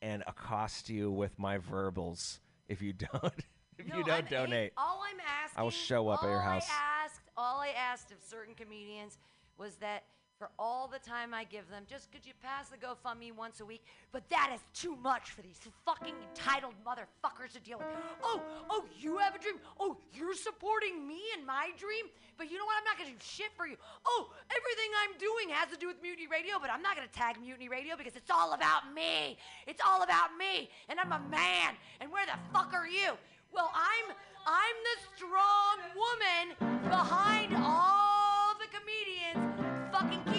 [0.00, 3.34] and accost you with my verbals if you don't
[3.78, 4.72] if No, you don't I'm- hey, donate.
[4.76, 5.60] all I'm asking.
[5.60, 6.66] I will show up at your all house.
[6.68, 9.18] I asked, all I asked of certain comedians
[9.58, 10.04] was that
[10.42, 13.64] for all the time I give them, just could you pass the GoFundMe once a
[13.64, 13.84] week?
[14.10, 17.86] But that is too much for these fucking entitled motherfuckers to deal with.
[18.24, 19.54] Oh, oh, you have a dream.
[19.78, 22.06] Oh, you're supporting me and my dream.
[22.36, 22.74] But you know what?
[22.76, 23.76] I'm not gonna do shit for you.
[24.04, 27.38] Oh, everything I'm doing has to do with Mutiny Radio, but I'm not gonna tag
[27.40, 29.38] Mutiny Radio because it's all about me.
[29.68, 31.78] It's all about me, and I'm a man.
[32.00, 33.14] And where the fuck are you?
[33.54, 34.10] Well, I'm
[34.42, 39.52] I'm the strong woman behind all the comedians
[39.92, 40.31] fucking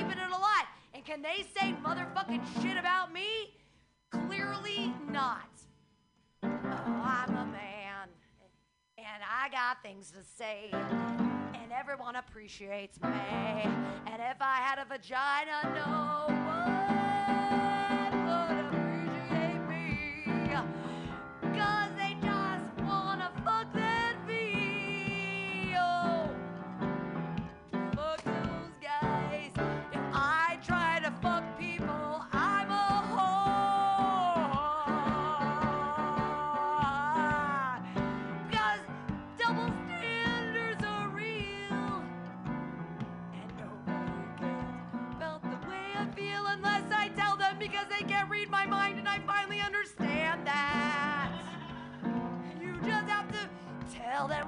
[1.14, 3.54] can they say motherfucking shit about me?
[4.10, 5.48] Clearly not.
[6.42, 8.10] Oh, I'm a man.
[8.98, 10.72] And I got things to say.
[10.72, 13.10] And everyone appreciates me.
[13.12, 16.43] And if I had a vagina, no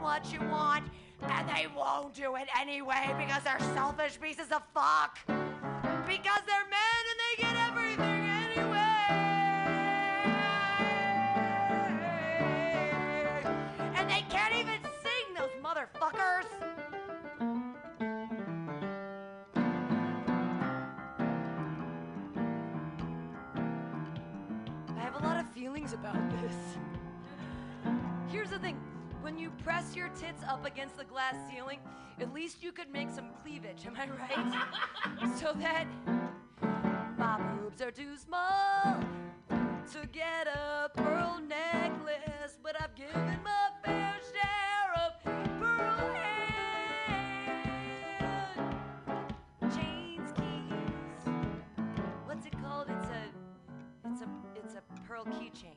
[0.05, 0.83] what you want
[1.23, 5.17] and they won't do it anyway because they're selfish pieces of fuck.
[5.25, 9.07] Because they're men and they get everything anyway.
[13.95, 16.45] And they can't even sing, those motherfuckers.
[24.87, 26.64] I have a lot of feelings about this.
[29.37, 31.79] Here's the thing when you press your tits up against the glass ceiling,
[32.19, 35.37] at least you could make some cleavage, am I right?
[35.39, 35.85] so that
[37.17, 38.99] my boobs are too small
[39.49, 45.13] to get a pearl necklace, but I've given my fair share of
[45.59, 47.73] pearl hand
[49.75, 51.33] chains, keys.
[52.25, 52.89] What's it called?
[52.89, 53.31] It's a,
[54.09, 55.74] it's a, it's a pearl keychain.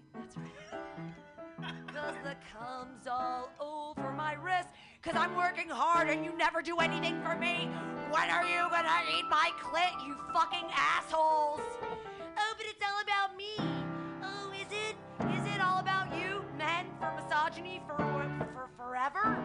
[2.08, 4.70] Cause the cum's all over my wrist.
[5.02, 7.68] Cause I'm working hard and you never do anything for me.
[8.10, 11.60] When are you gonna eat my clit, you fucking assholes?
[11.82, 13.52] Oh, but it's all about me.
[14.22, 14.96] Oh, is it?
[15.38, 17.98] Is it all about you, men, for misogyny, for
[18.54, 19.36] for forever?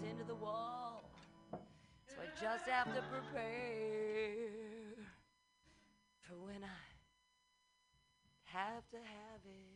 [0.00, 1.04] Into the wall,
[2.06, 3.46] so I just have to prepare
[6.22, 6.80] for when I
[8.44, 9.71] have to have it.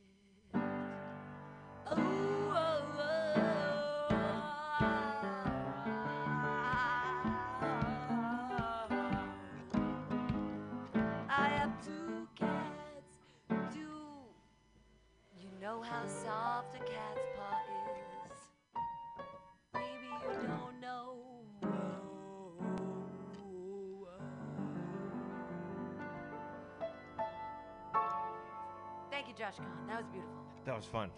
[29.36, 29.86] Josh Kahn.
[29.88, 30.34] That was beautiful.
[30.64, 31.10] That was fun.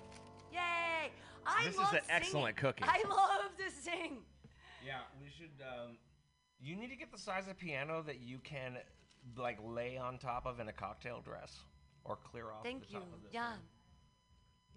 [0.53, 1.13] Yay!
[1.47, 2.73] I This is love an excellent singing.
[2.75, 2.85] cookie.
[2.87, 4.19] I love to sing.
[4.85, 5.51] Yeah, we should.
[5.63, 5.97] Um,
[6.61, 8.79] you need to get the size of piano that you can,
[9.37, 11.61] like, lay on top of in a cocktail dress,
[12.05, 12.65] or clear off.
[12.65, 12.99] Thank the you.
[13.01, 13.51] top of this Yeah.
[13.51, 13.61] one.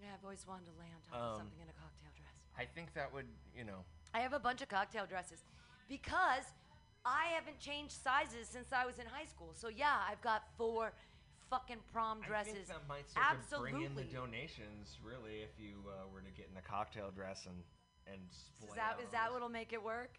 [0.00, 2.34] Yeah, I've always wanted to lay on top of Um, something in a cocktail dress.
[2.56, 3.84] I think that would, you know.
[4.14, 5.44] I have a bunch of cocktail dresses
[5.88, 6.44] because
[7.04, 9.52] I haven't changed sizes since I was in high school.
[9.54, 10.92] So yeah, I've got four
[11.52, 12.64] fucking prom I dresses.
[12.64, 13.76] think that might start Absolutely.
[13.76, 17.12] to bring in the donations, really, if you uh, were to get in a cocktail
[17.12, 17.60] dress and
[18.10, 20.18] and splay is that is that what'll make it work?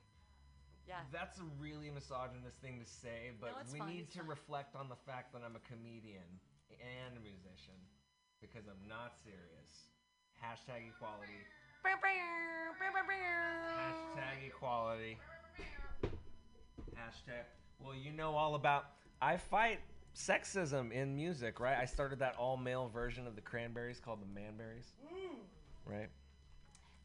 [0.88, 1.03] Yeah.
[1.11, 4.99] That's a really misogynist thing to say, but it's we need to reflect on the
[5.10, 6.27] fact that I'm a comedian
[6.69, 7.76] and a musician
[8.39, 9.89] because I'm not serious.
[10.39, 11.39] Hashtag equality.
[13.73, 15.18] Hashtag equality.
[16.95, 17.47] Hashtag.
[17.80, 18.85] Well, you know all about.
[19.22, 19.80] I fight
[20.15, 21.77] sexism in music, right?
[21.77, 25.40] I started that all male version of the Cranberries called the Manberries, Mm.
[25.85, 26.10] right?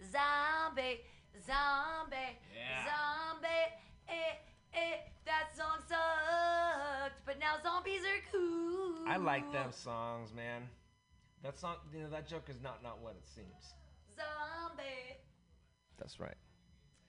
[0.02, 1.00] Zombie,
[1.44, 2.84] zombie, Yeah.
[2.84, 3.72] zombie.
[4.08, 4.34] Eh,
[4.74, 9.08] eh, that song sucked, but now zombies are cool.
[9.08, 10.68] I like them songs, man.
[11.42, 13.74] That song, you know, that joke is not not what it seems.
[14.14, 15.16] Zombie.
[15.98, 16.36] That's right.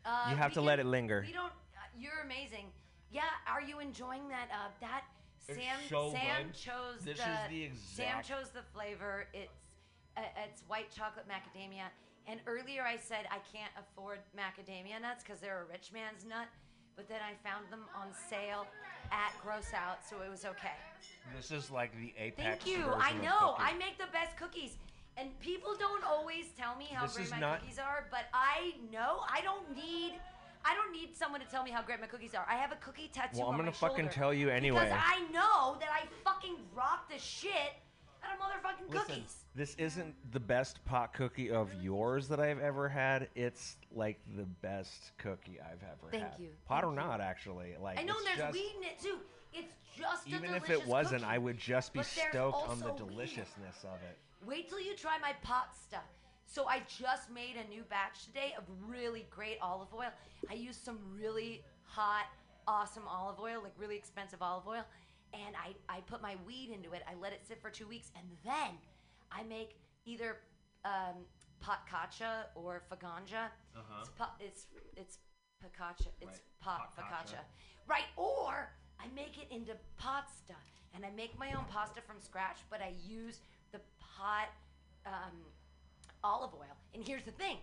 [0.06, 1.24] Uh, You have to can- let it linger.
[1.26, 1.52] We don't.
[1.52, 2.72] Uh, you're amazing.
[3.12, 3.30] Yeah.
[3.48, 4.50] Are you enjoying that?
[4.52, 5.19] Uh, that It's
[5.56, 5.78] Sam.
[5.90, 6.54] so Sam good.
[6.54, 7.24] chose This the.
[7.24, 9.26] is the exact Sam chose the flavor.
[9.34, 9.52] It's
[10.18, 11.88] uh, it's white chocolate macadamia.
[12.28, 16.48] And earlier I said I can't afford macadamia nuts because they're a rich man's nut.
[16.96, 18.68] But then I found them on sale
[19.12, 20.76] at Gross Out, so it was okay.
[21.36, 22.64] This is like the apex.
[22.66, 22.84] Thank you.
[22.94, 23.56] I know.
[23.58, 24.76] I make the best cookies.
[25.16, 28.74] And people don't always tell me how This great my not- cookies are, but I
[28.92, 30.14] know I don't need
[30.66, 32.46] I don't need someone to tell me how great my cookies are.
[32.50, 34.84] I have a cookie tattoo Well, I'm on gonna my fucking shoulder tell you anyway.
[34.86, 37.54] Because I know that I fucking rock the shit
[38.24, 39.36] out of motherfucking Listen, cookies.
[39.56, 43.30] this isn't the best pot cookie of yours that I've ever had.
[43.36, 46.34] It's like the best cookie I've ever Thank had.
[46.40, 47.76] you, Pot or not, actually.
[47.82, 49.20] Like I know it's there's just- weed in it too.
[49.54, 51.34] It's just a Even if delicious it wasn't, cookie.
[51.34, 54.18] I would just be But there's stoked on the also weed deliciousness of it.
[54.46, 56.04] Wait till you try my pot stuff.
[56.50, 60.10] So I just made a new batch today of really great olive oil.
[60.50, 62.26] I used some really hot,
[62.68, 64.84] awesome olive oil, like really expensive olive oil,
[65.32, 67.04] and I, I put my weed into it.
[67.08, 68.72] I let it sit for two weeks, and then
[69.32, 70.38] I make either
[70.86, 71.22] um,
[71.64, 73.52] patkacha or faganja.
[73.78, 74.02] Uh-huh.
[74.02, 74.66] It's, pa- it's
[74.98, 75.18] it's
[75.64, 76.08] focaccia.
[76.20, 77.44] It's Right, pot focaccia.
[77.88, 78.10] Right.
[78.18, 80.56] Or I make it into pasta,
[80.96, 84.50] and I make my own pasta from scratch, but I use the pot
[85.06, 85.36] um,
[86.24, 86.76] olive oil.
[86.94, 87.58] And here's the thing: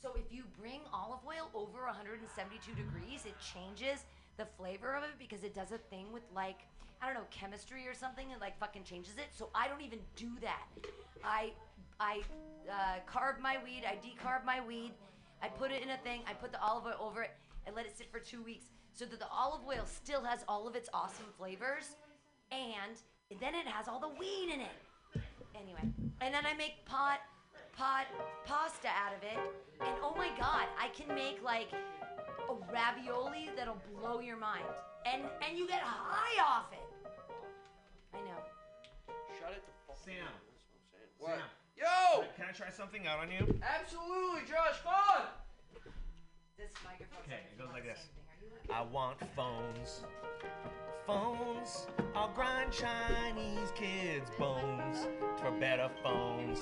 [0.00, 4.04] So if you bring olive oil over 172 degrees, it changes
[4.36, 6.60] the flavor of it because it does a thing with like
[7.00, 8.30] I don't know chemistry or something.
[8.30, 9.28] It like fucking changes it.
[9.30, 10.66] So I don't even do that.
[11.24, 11.52] I
[12.00, 12.22] I
[12.70, 12.98] uh,
[13.40, 13.82] my weed.
[13.86, 14.92] I decarb my weed.
[15.42, 16.22] I put it in a thing.
[16.26, 17.32] I put the olive oil over it
[17.66, 20.68] and let it sit for two weeks so that the olive oil still has all
[20.68, 21.96] of its awesome flavors
[22.50, 25.22] and then it has all the weed in it.
[25.54, 25.80] Anyway,
[26.20, 27.20] and then I make pot
[27.76, 28.06] pot
[28.44, 29.38] pasta out of it,
[29.80, 34.64] and oh my god, I can make like a ravioli that'll blow your mind,
[35.06, 36.78] and and you get high off it.
[38.14, 38.42] I know.
[39.40, 40.14] Shut it the fuck Sam.
[41.18, 41.36] What?
[41.36, 41.42] Sam.
[41.76, 42.24] Yo!
[42.36, 43.58] Can I try something out on you?
[43.62, 45.26] Absolutely, Josh, come on!
[46.58, 47.18] This microphone.
[47.24, 48.06] Okay, it goes like this.
[48.72, 50.04] I want phones.
[51.06, 51.86] Phones.
[52.14, 55.08] I'll grind Chinese kids' bones
[55.38, 56.60] for better phones.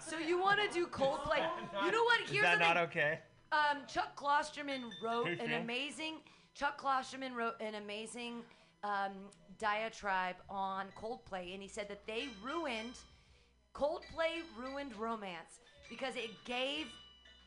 [0.00, 1.44] So you want to do Coldplay?
[1.84, 2.20] You know what?
[2.28, 2.74] Here's that the thing.
[2.74, 3.18] not okay?
[3.52, 6.16] Um, Chuck Klosterman wrote an amazing.
[6.54, 8.42] Chuck Klosterman wrote an amazing
[8.82, 9.12] um,
[9.58, 12.94] diatribe on Coldplay, and he said that they ruined
[13.74, 15.60] Coldplay ruined romance
[15.90, 16.86] because it gave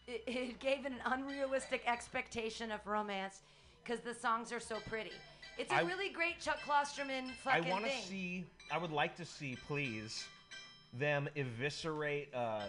[0.07, 3.41] it, it gave an unrealistic expectation of romance
[3.83, 5.11] because the songs are so pretty.
[5.57, 8.03] It's a I- really great Chuck Klosterman fucking I want to thing.
[8.03, 8.45] see.
[8.71, 10.25] I would like to see, please,
[10.93, 12.61] them eviscerate uh,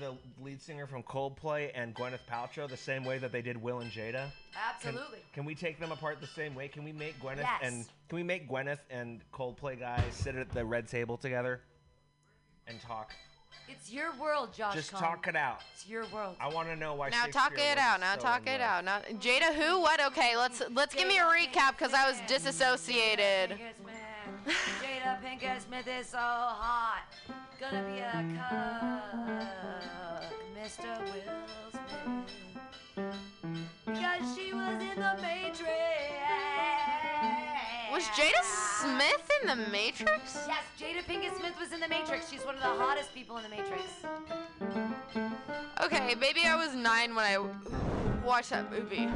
[0.00, 3.80] the lead singer from Coldplay and Gwyneth Paltrow the same way that they did Will
[3.80, 4.12] and Jada.
[4.12, 4.30] Can-
[4.74, 5.18] Absolutely.
[5.32, 6.68] Can, we take them apart the same way?
[6.68, 7.60] Can we make Gwyneth Yes.
[7.62, 11.60] and can we make Gwyneth and Coldplay guys sit at the red table together
[12.66, 13.12] and talk?
[13.68, 14.74] It's your world, Josh.
[14.74, 15.00] Just Cohn.
[15.00, 15.60] talk it out.
[15.74, 16.36] It's your world.
[16.40, 17.08] I want to know why.
[17.08, 17.98] Now talk it out.
[18.00, 18.60] Now so talk it love.
[18.60, 18.84] out.
[18.84, 19.80] Now Jada who?
[19.80, 20.00] What?
[20.08, 23.58] Okay, let's let's give me a recap because I was disassociated.
[24.46, 27.02] Jada Pinkett Smith is so hot.
[27.60, 29.42] Gonna be a cuck,
[30.56, 30.98] Mr.
[31.04, 32.30] Will Smith.
[33.86, 35.66] Because she was in the Matrix.
[37.92, 40.46] Was Jada Smith in the Matrix?
[40.46, 42.30] Yes, Jada Pinkett Smith was in the Matrix.
[42.30, 43.82] She's one of the hottest people in the Matrix.
[45.82, 47.38] Okay, maybe I was nine when I
[48.24, 49.08] watched that movie.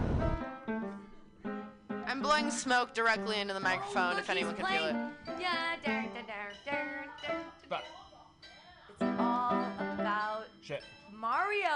[2.11, 4.97] I'm blowing smoke directly into the microphone if anyone can feel it.
[5.39, 7.37] Yeah, dar, dar, dar, dar, dar.
[7.69, 7.85] But
[8.99, 9.65] It's all
[9.95, 10.82] about shit.
[11.15, 11.69] Mario.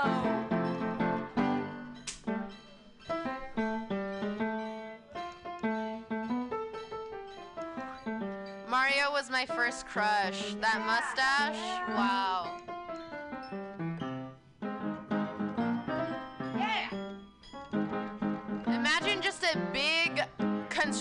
[8.68, 10.54] Mario was my first crush.
[10.54, 12.63] That mustache, wow.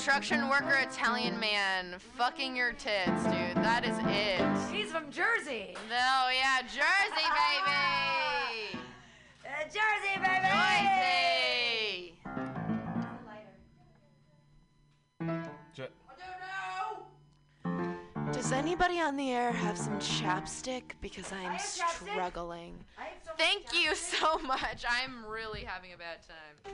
[0.03, 3.55] Construction worker Italian man fucking your tits, dude.
[3.63, 4.75] That is it.
[4.75, 5.77] He's from Jersey.
[5.89, 6.84] Oh yeah, Jersey,
[8.75, 8.84] baby.
[9.45, 10.49] Uh, Jersey, baby.
[15.73, 15.73] Jersey.
[15.73, 15.88] J-
[18.34, 20.84] Does anybody on the air have some chapstick?
[20.99, 22.75] Because I am struggling.
[23.38, 24.84] Thank you so much.
[24.85, 26.73] I'm really having a bad time.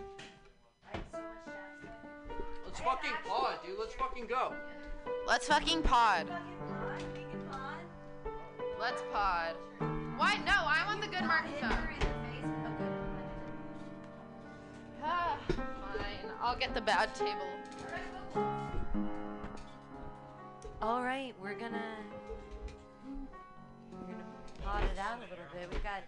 [2.69, 3.79] Let's fucking pod, dude.
[3.79, 4.53] Let's fucking go.
[5.27, 6.27] Let's fucking pod.
[8.79, 9.55] Let's pod.
[10.17, 10.37] Why?
[10.45, 11.89] No, I want the good microphone.
[15.03, 16.31] Ah, fine.
[16.39, 17.47] I'll get the bad table.
[20.83, 21.95] All right, we're gonna
[23.91, 24.23] we're gonna
[24.61, 25.73] pot it out a little bit.
[25.73, 26.03] We got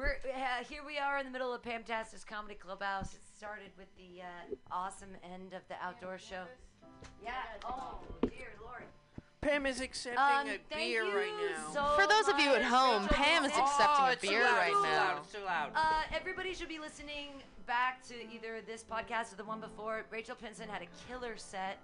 [0.00, 0.80] we're uh, here.
[0.86, 3.14] We are in the middle of Pamtastic Comedy Clubhouse.
[3.14, 6.44] It started with the uh, awesome end of the outdoor show.
[7.22, 7.32] Yeah.
[7.64, 8.84] Oh dear lord.
[9.40, 11.72] Pam is accepting Um, a thank beer you right now.
[11.72, 13.64] so For those of you at much, home, Rachel Pam is Pinson.
[13.64, 14.96] accepting a beer loud, right it's too now.
[14.98, 15.70] loud, it's too loud.
[15.74, 17.28] Uh, everybody should be listening
[17.66, 20.04] back to either this podcast or the one before.
[20.10, 21.78] Rachel Pinson had a killer set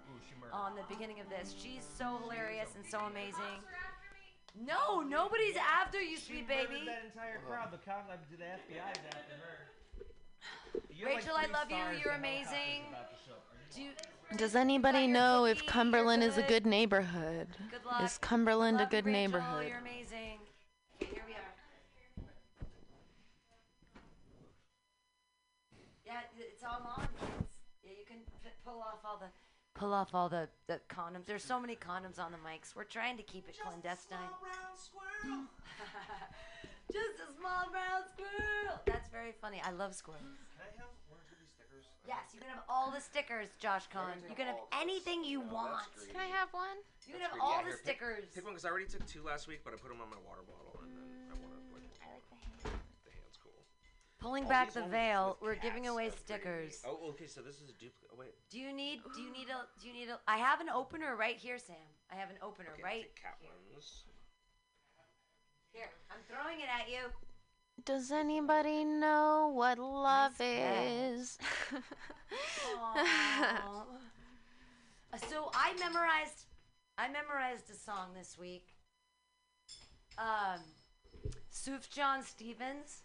[0.53, 1.55] on the beginning of this.
[1.59, 3.57] She's so hilarious and so amazing.
[4.65, 6.85] No, nobody's after you, sweet baby.
[6.87, 10.07] That entire crowd, the cop, like, the FBI is after her.
[10.91, 11.99] You're like Rachel, I love you.
[12.03, 12.85] You're amazing.
[12.89, 13.45] about to show up.
[13.53, 13.91] Are Do you,
[14.39, 17.49] Does anybody know if Cumberland is a good neighborhood?
[17.71, 18.03] Good luck.
[18.03, 19.21] Is Cumberland a Love you, good Rachel.
[19.21, 19.69] neighborhood?
[19.69, 20.39] You're amazing.
[29.77, 31.27] Pull off all the, the condoms.
[31.27, 32.75] There's so many condoms on the mics.
[32.75, 34.19] We're trying to keep it clandestine.
[36.93, 38.81] Just a small brown squirrel.
[38.87, 39.61] That's very funny.
[39.65, 40.23] I love squirrels.
[42.07, 44.23] Yes, you can have all the stickers, Josh Kahn.
[44.31, 45.83] You can have anything you want.
[46.07, 46.79] Can I have one?
[47.03, 47.75] You can have That's all great.
[47.75, 48.25] the Yeah, here, pick- stickers.
[48.31, 50.23] Pick, one because I already took two last week, but I put them on my
[50.23, 51.83] water bottle, and then I want to like.
[51.99, 52.79] I like the hand.
[53.03, 53.35] The hands
[54.19, 56.83] Pulling All back the veil, we're giving away are pretty stickers.
[56.87, 57.27] Oh, okay.
[57.27, 58.11] So this is a duplicate.
[58.13, 58.35] Oh, wait.
[58.51, 59.01] Do you need?
[59.15, 59.67] Do you need a?
[59.81, 60.19] Do you need a?
[60.27, 61.77] I have an opener right here, Sam.
[62.11, 64.05] I have an opener Okay, right take cat ones.
[65.73, 65.91] here.
[66.11, 67.11] I'm throwing it at you.
[67.85, 70.87] Does anybody know what love cat.
[70.87, 71.39] is?
[75.31, 76.45] So I memorized.
[76.99, 78.69] I memorized a song this week.
[80.19, 80.61] Um,
[81.51, 83.03] Sufjan Stevens.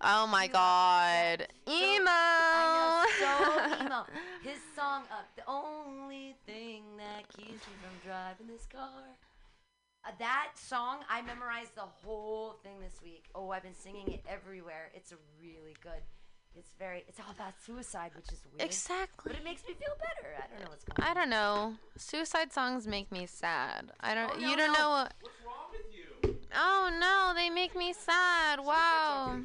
[0.00, 1.46] Oh my god.
[1.66, 2.10] Emo!
[2.10, 4.06] I know, so emo.
[4.42, 9.16] His song, uh, the only thing that keeps me from driving this car.
[10.06, 13.26] Uh, that song, I memorized the whole thing this week.
[13.34, 14.90] Oh, I've been singing it everywhere.
[14.94, 16.02] It's really good.
[16.56, 17.04] It's very.
[17.06, 18.66] It's all about suicide, which is weird.
[18.66, 19.32] Exactly.
[19.32, 20.34] But it makes me feel better.
[20.36, 21.10] I don't know what's going on.
[21.10, 21.74] I don't know.
[21.96, 23.92] Suicide songs make me sad.
[24.00, 24.32] I don't.
[24.34, 24.78] Oh, you don't no.
[24.78, 25.14] know what.
[25.20, 26.36] What's wrong with you?
[26.56, 28.60] Oh no, they make me sad.
[28.60, 29.40] Wow.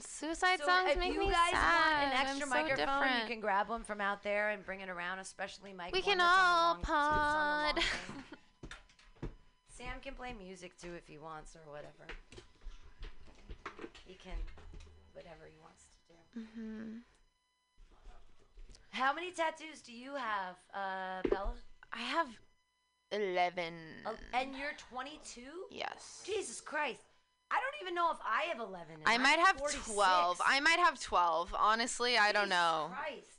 [0.00, 3.40] Suicide So songs if make you me guys want an extra I'm microphone, you can
[3.40, 5.92] grab one from out there and bring it around, especially Mike.
[5.94, 7.84] We can that's on the all long- it's on the long pod.
[9.76, 12.06] Sam can play music too if he wants or whatever.
[14.06, 14.36] He can,
[15.12, 16.40] whatever he wants to do.
[16.40, 16.96] Mm-hmm.
[18.90, 21.52] How many tattoos do you have, uh, Bella?
[21.92, 22.28] I have
[23.10, 23.74] eleven.
[24.06, 25.40] Oh, and you're 22?
[25.70, 26.22] Yes.
[26.26, 27.02] Jesus Christ.
[27.52, 28.86] I don't even know if I have 11.
[29.04, 29.92] I I'm might have 46.
[29.92, 30.40] 12.
[30.46, 31.54] I might have 12.
[31.58, 32.90] Honestly, I don't Jesus know.
[32.92, 33.31] Christ.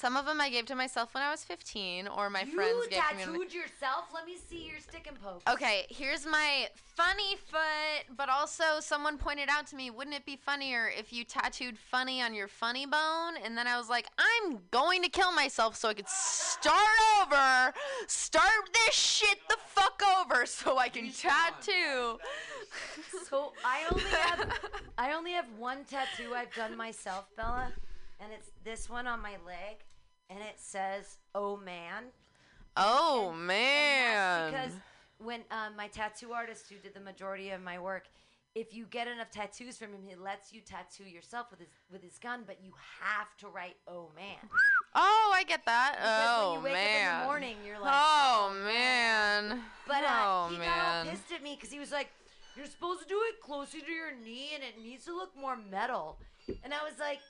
[0.00, 2.86] Some of them I gave to myself when I was 15, or my you friends
[2.86, 3.22] gave to me.
[3.26, 4.06] when- tattooed yourself?
[4.14, 5.42] Let me see your stick and poke.
[5.46, 10.36] Okay, here's my funny foot, but also someone pointed out to me, wouldn't it be
[10.36, 13.34] funnier if you tattooed funny on your funny bone?
[13.44, 17.74] And then I was like, I'm going to kill myself so I could start over,
[18.06, 22.18] start this shit the fuck over so I can tattoo.
[23.28, 24.60] So I only have
[24.98, 27.72] I only have one tattoo I've done myself, Bella,
[28.20, 29.78] and it's this one on my leg,
[30.30, 32.04] and it says "Oh man."
[32.76, 34.52] Oh And man.
[34.52, 34.80] that's because
[35.18, 38.04] when um, my tattoo artist who did the majority of my work,
[38.54, 42.02] if you get enough tattoos from him, he lets you tattoo yourself with his with
[42.02, 44.36] his gun, but you have to write "Oh man."
[44.94, 45.92] Oh, I get that.
[45.98, 47.06] Because oh when you wake man.
[47.06, 49.60] up in the morning, you're like, oh man.
[49.86, 51.06] But uh, oh he got man.
[51.06, 52.08] all pissed at me because he was like,
[52.56, 55.56] "You're supposed to do it closer to your knee, and it needs to look more
[55.70, 56.18] metal."
[56.64, 57.20] And I was like,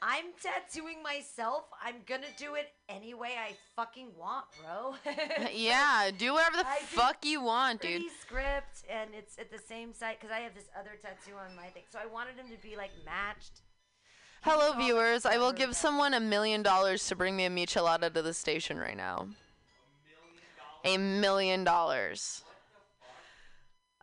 [0.00, 1.64] "I'm tattooing myself.
[1.82, 4.94] I'm gonna do it any way I fucking want, bro."
[5.52, 8.02] yeah, do whatever the I fuck you want, dude.
[8.20, 11.68] Script, and it's at the same site because I have this other tattoo on my
[11.68, 13.62] thing, so I wanted him to be like matched.
[14.42, 15.26] Hello, viewers.
[15.26, 18.78] I will give someone a million dollars to bring me a michelada to the station
[18.78, 19.28] right now.
[20.84, 22.44] A million dollars.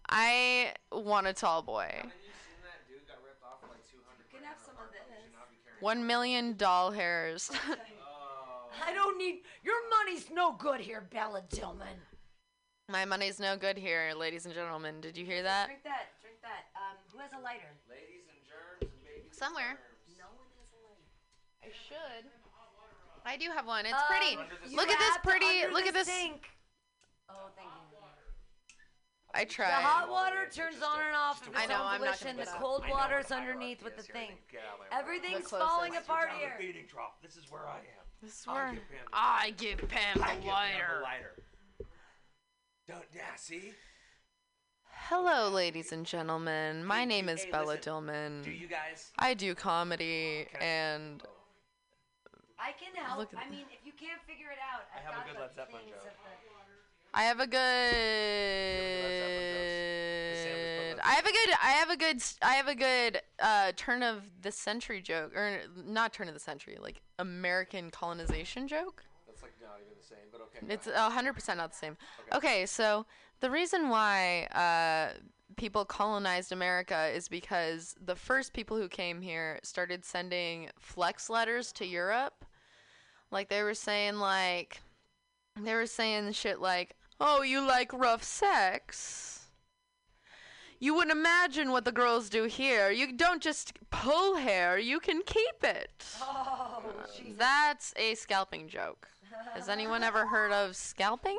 [0.09, 1.89] I want a tall boy.
[1.95, 2.09] You
[4.31, 5.01] can have some of this.
[5.79, 7.51] One million doll hairs.
[8.85, 11.99] I don't need your money's no good here, Bella Dillman.
[12.89, 15.01] My money's no good here, ladies and gentlemen.
[15.01, 15.65] Did you hear that?
[15.67, 16.11] Drink that.
[16.21, 16.69] Drink that.
[16.75, 17.71] Um, who has a lighter?
[17.89, 19.37] Ladies and germs and babies.
[19.37, 19.79] Somewhere.
[20.19, 21.09] No one has a lighter.
[21.63, 22.25] I should.
[23.25, 23.85] I do have one.
[23.85, 24.37] It's Um, pretty.
[24.75, 25.67] Look at this pretty.
[25.73, 26.07] Look at this.
[26.07, 26.47] Sink.
[29.35, 29.63] Thank you.
[29.65, 32.17] I The hot water turns on and off in I its know, own I'm not
[32.19, 32.27] volition.
[32.37, 34.07] gonna The get cold I know water's what a underneath with the is.
[34.07, 34.29] Thing.
[34.31, 35.01] me get out of my way.
[35.01, 36.09] Everything's The falling closest.
[36.09, 36.55] apart Down here.
[36.57, 37.21] the feeding trough.
[37.21, 38.05] This is where I am.
[38.21, 39.07] This is I where give Pam.
[39.13, 40.95] I give Pam I the Pam lighter.
[40.97, 41.33] the lighter.
[42.87, 43.73] Don't, yeah, see?
[45.09, 46.85] Hello, ladies and gentlemen.
[46.85, 48.43] My Hey, name is hey, Bella listen, Dillman.
[48.43, 49.11] Do you guys?
[49.19, 51.21] I do comedy and
[52.57, 53.19] I can help.
[53.19, 55.27] Look at I mean, if you can't figure it out, I I've have a got
[55.27, 56.07] good the Led Zeppelin things joke.
[56.07, 56.44] of the-
[57.17, 57.59] I have a good.
[61.01, 61.53] I have a good.
[61.63, 62.23] I have a good.
[62.41, 66.41] I have a good uh, turn of the century joke, or not turn of the
[66.41, 69.05] century, like American colonization joke.
[69.25, 70.73] That's like not even the same, but okay.
[70.73, 71.95] It's a hundred percent not the same.
[72.33, 73.05] Okay, so
[73.39, 75.17] the reason why uh,
[75.55, 81.71] people colonized America is because the first people who came here started sending flex letters
[81.73, 82.43] to Europe.
[83.31, 84.81] Like they were saying, like
[85.61, 89.35] they were saying shit like, "Oh, you like rough sex."
[90.79, 92.91] You wouldn't imagine what the girls do here.
[92.91, 96.05] You don't just pull hair, you can keep it.
[96.21, 96.83] Oh,
[97.15, 97.33] Jesus.
[97.37, 99.07] That's a scalping joke.
[99.53, 101.37] Has anyone ever heard of scalping?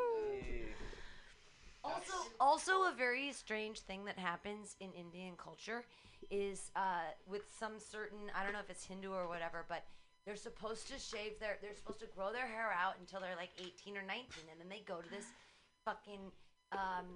[1.84, 5.84] Also, also a very strange thing that happens in Indian culture
[6.30, 9.84] is uh, with some certain I don't know if it's Hindu or whatever, but
[10.24, 13.50] they're supposed to shave their they're supposed to grow their hair out until they're like
[13.60, 15.26] 18 or 19, and then they go to this
[15.86, 16.20] fucking
[16.72, 17.06] um,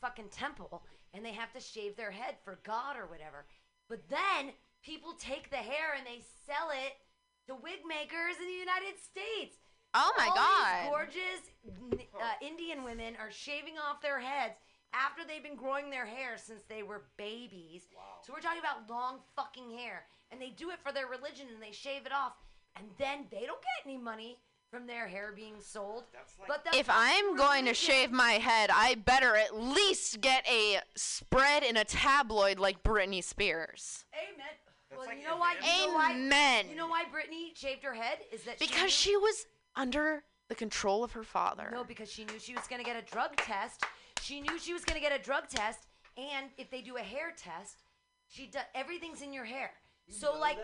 [0.00, 0.82] fucking temple
[1.14, 3.46] and they have to shave their head for God or whatever.
[3.88, 4.52] But then
[4.84, 6.94] people take the hair and they sell it
[7.48, 9.56] to wig makers in the United States.
[9.94, 10.76] Oh my All God.
[10.76, 11.42] These gorgeous
[12.14, 14.54] uh, Indian women are shaving off their heads
[14.92, 17.88] after they've been growing their hair since they were babies.
[18.22, 21.62] So we're talking about long fucking hair, and they do it for their religion and
[21.62, 22.32] they shave it off,
[22.76, 24.38] and then they don't get any money
[24.70, 26.04] from their hair being sold.
[26.46, 30.80] but the If I'm going to shave my head, I better at least get a
[30.94, 34.04] spread in a tabloid like Britney Spears.
[34.14, 34.46] Amen.
[34.96, 35.54] Well, you know why?
[35.62, 36.12] You know why?
[36.12, 36.66] Amen.
[36.70, 38.18] You know why Britney shaved her head?
[38.32, 39.46] Is that Because she, she was
[39.76, 41.68] under the control of her father.
[41.72, 43.84] No, because she knew she was going to get a drug test.
[44.22, 45.80] She knew she was going to get a drug test,
[46.16, 47.82] and if they do a hair test,
[48.28, 49.70] she does everything's in your hair.
[50.08, 50.58] so like,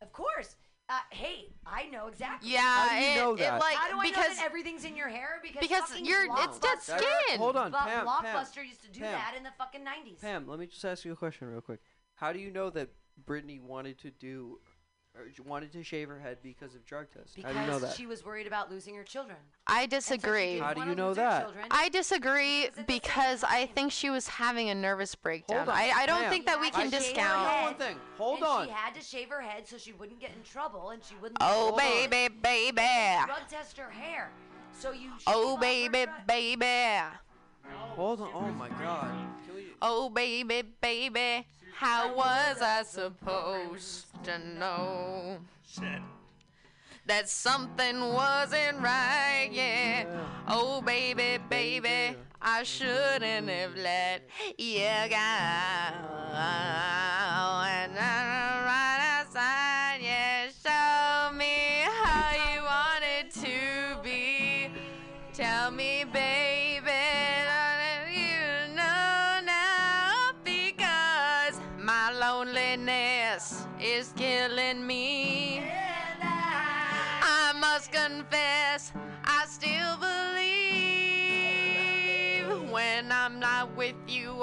[0.00, 0.56] of course.
[0.92, 2.50] Uh, hey, I know exactly.
[2.50, 3.60] Yeah, How do you it- know it, that?
[3.60, 5.40] like, how do I know because- that everything's in your hair?
[5.42, 6.98] Because because you're- it's dead Blockbuster-
[7.28, 7.38] skin.
[7.38, 9.12] Hold on, But Pam, Pam, Blockbuster used to do Pam.
[9.12, 10.18] that in the fucking nineties.
[10.20, 11.80] Pam, let me just ask you a question real quick.
[12.16, 12.90] How do you know that
[13.24, 14.71] Britney wanted to do, or j-
[15.52, 17.34] wanted to shave her head because of drug tests?
[17.34, 17.94] Because How do you know that?
[17.94, 19.36] she was worried about losing her children.
[19.66, 20.58] I disagree.
[20.58, 21.50] How do you know that?
[21.70, 25.58] I disagree because I think she was having a nervous breakdown.
[25.58, 26.30] Hold on, I, I don't Pam.
[26.30, 27.48] think that we can had to shave discount.
[27.48, 27.96] head, one thing.
[28.16, 28.66] Hold and on.
[28.66, 31.38] She had to shave her head so she wouldn't get in trouble, and she wouldn't.
[31.40, 31.78] Oh, Hold on.
[31.78, 33.26] baby, baby.
[33.26, 34.30] Drug test her hair,
[34.72, 35.10] so you.
[35.26, 37.00] Oh, baby, baby.
[37.96, 38.30] Hold on.
[38.34, 39.12] Oh my God.
[39.80, 41.46] Oh, baby, baby.
[41.74, 45.38] How was I supposed to know
[47.06, 49.48] that something wasn't right?
[49.50, 50.06] Yeah.
[50.46, 52.16] Oh, baby, baby.
[52.40, 54.28] I shouldn't have let
[54.58, 55.16] you go.
[57.66, 58.51] And I'm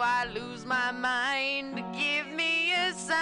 [0.01, 1.83] I lose my mind.
[1.93, 3.19] Give me a sign.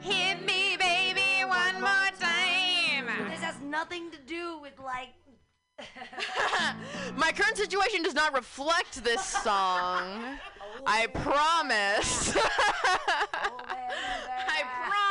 [0.00, 3.06] Hit me, baby, one more time.
[3.30, 5.14] This has nothing to do with like.
[7.16, 10.38] My current situation does not reflect this song.
[10.86, 12.36] I promise.
[12.36, 14.62] Oh, I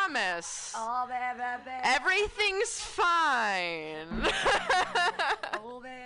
[0.07, 0.73] promise.
[0.75, 1.77] Oh, baby, baby.
[1.83, 4.07] Everything's fine.
[5.63, 5.96] oh, baby, baby.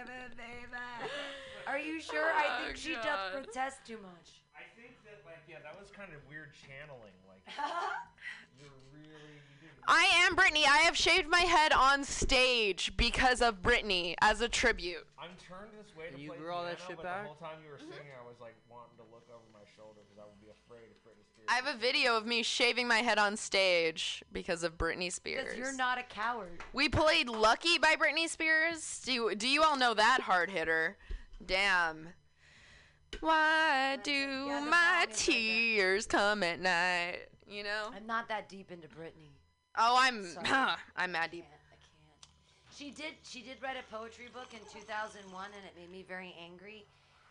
[1.72, 2.28] Are you sure?
[2.28, 3.04] I oh, think she God.
[3.08, 4.44] does protest too much.
[4.52, 7.16] I think that, like, yeah, that was kind of weird channeling.
[7.24, 7.48] Like,
[8.60, 9.40] you're really.
[9.64, 10.68] You I am Britney.
[10.68, 15.08] I have shaved my head on stage because of Britney as a tribute.
[15.18, 17.24] I'm turned this way to You play grew all that piano, shit but back?
[17.24, 20.04] The whole time you were singing, I was like wanting to look over my shoulder
[20.04, 21.48] because I would be afraid of Britney Spears.
[21.48, 25.48] I have a video of me shaving my head on stage because of Britney Spears.
[25.48, 26.60] Because you're not a coward.
[26.74, 29.02] We played Lucky by Britney Spears.
[29.06, 30.98] Do you, do you all know that hard hitter?
[31.46, 32.10] Damn.
[33.20, 37.20] Why do my tears come at night?
[37.48, 37.90] You know?
[37.96, 39.30] I'm not that deep into Britney.
[39.78, 40.48] Oh, I'm Sorry.
[40.96, 41.46] I'm mad deep.
[42.76, 43.14] She did.
[43.24, 46.86] She did write a poetry book in 2001, and it made me very angry.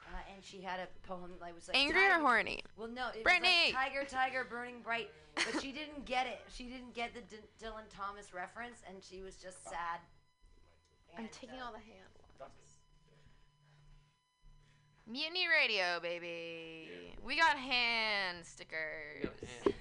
[0.07, 2.63] Uh, and she had a poem that was like Angry or horny?
[2.77, 3.71] Well, no, it Britney!
[3.71, 5.11] was like Tiger, Tiger, burning bright.
[5.35, 6.41] But she didn't get it.
[6.53, 10.01] She didn't get the D- Dylan Thomas reference, and she was just sad.
[11.17, 12.10] I'm taking all the hand.
[15.07, 16.89] Mutiny Radio, baby.
[17.25, 19.31] We got hand stickers.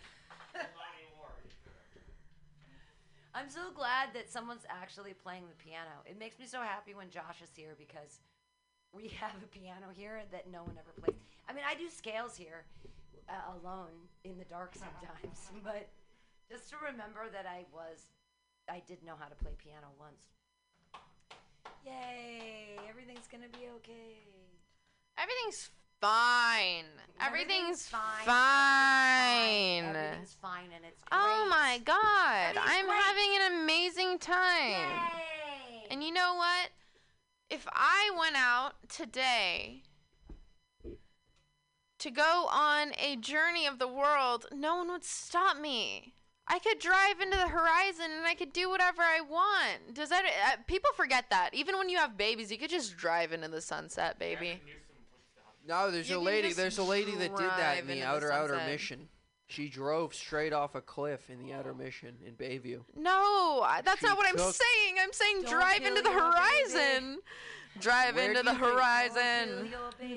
[3.34, 6.04] I'm so glad that someone's actually playing the piano.
[6.06, 8.20] It makes me so happy when Josh is here because
[8.91, 11.16] we have a piano here that no one ever plays.
[11.48, 12.66] I mean, I do scales here
[13.30, 15.88] uh, alone in the dark sometimes, but
[16.52, 18.08] just to remember that I was,
[18.70, 20.26] I did know how to play piano once.
[21.86, 22.78] Yay!
[22.90, 24.48] Everything's gonna be okay.
[25.22, 25.70] Everything's
[26.00, 26.86] fine.
[27.22, 28.26] Everything's, fine.
[28.26, 29.84] fine.
[29.84, 32.56] Everything's fine, and it's Oh my god.
[32.58, 33.02] I'm great.
[33.02, 35.12] having an amazing time.
[35.91, 36.70] And you know what?
[37.50, 39.84] If I went out today
[41.98, 46.14] to go on a journey of the world, no one would stop me.
[46.48, 49.94] I could drive into the horizon and I could do whatever I want.
[49.94, 51.54] Does that uh, people forget that?
[51.54, 54.62] Even when you have babies, you could just drive into the sunset, baby.
[55.70, 56.52] No, there's You a lady.
[56.52, 59.08] There's a lady that did that in the into the outer outer mission.
[59.46, 62.82] She drove straight off a cliff in the Outer Mission in Bayview.
[62.96, 64.96] No, that's She not what I'm saying.
[65.02, 66.38] I'm saying drive into the your baby.
[66.38, 67.18] horizon.
[67.80, 69.74] Drive Where into the horizon.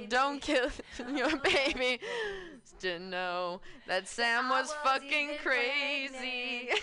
[0.08, 0.68] Don't kill
[1.14, 2.00] your baby.
[2.80, 6.70] Didn't know that Sam was was fucking crazy.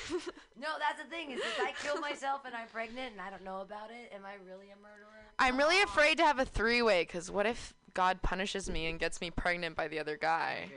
[0.61, 3.45] No, that's the thing is if I kill myself and I'm pregnant and I don't
[3.45, 5.23] know about it, am I really a murderer?
[5.39, 8.99] I'm really afraid to have a three way because what if God punishes me and
[8.99, 10.69] gets me pregnant by the other guy?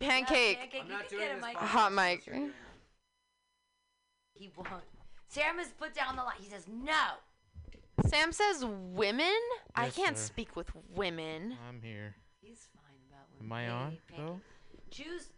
[0.00, 0.58] Pancake.
[0.58, 1.56] Pancake, you can get a mic.
[1.56, 2.22] Hot mic.
[4.34, 4.84] He won't.
[5.28, 6.36] Sam has put down the line.
[6.38, 7.18] He says no.
[8.06, 9.34] Sam says women?
[9.74, 10.24] I can't sir.
[10.24, 11.56] speak with women.
[11.68, 12.14] I'm here.
[12.40, 13.52] He's fine about Am.
[13.52, 14.40] I on, Hey, though?
[14.90, 15.30] Choose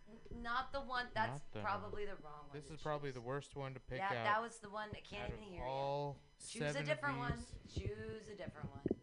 [0.43, 1.06] not the one.
[1.14, 2.51] That's the- probably the wrong one.
[2.52, 3.14] This to is probably choose.
[3.14, 4.24] the worst one to pick yeah, out.
[4.24, 6.60] that was the one that can't even of hear all you.
[6.60, 7.44] Choose a seven of different one.
[7.74, 8.99] Choose a different one.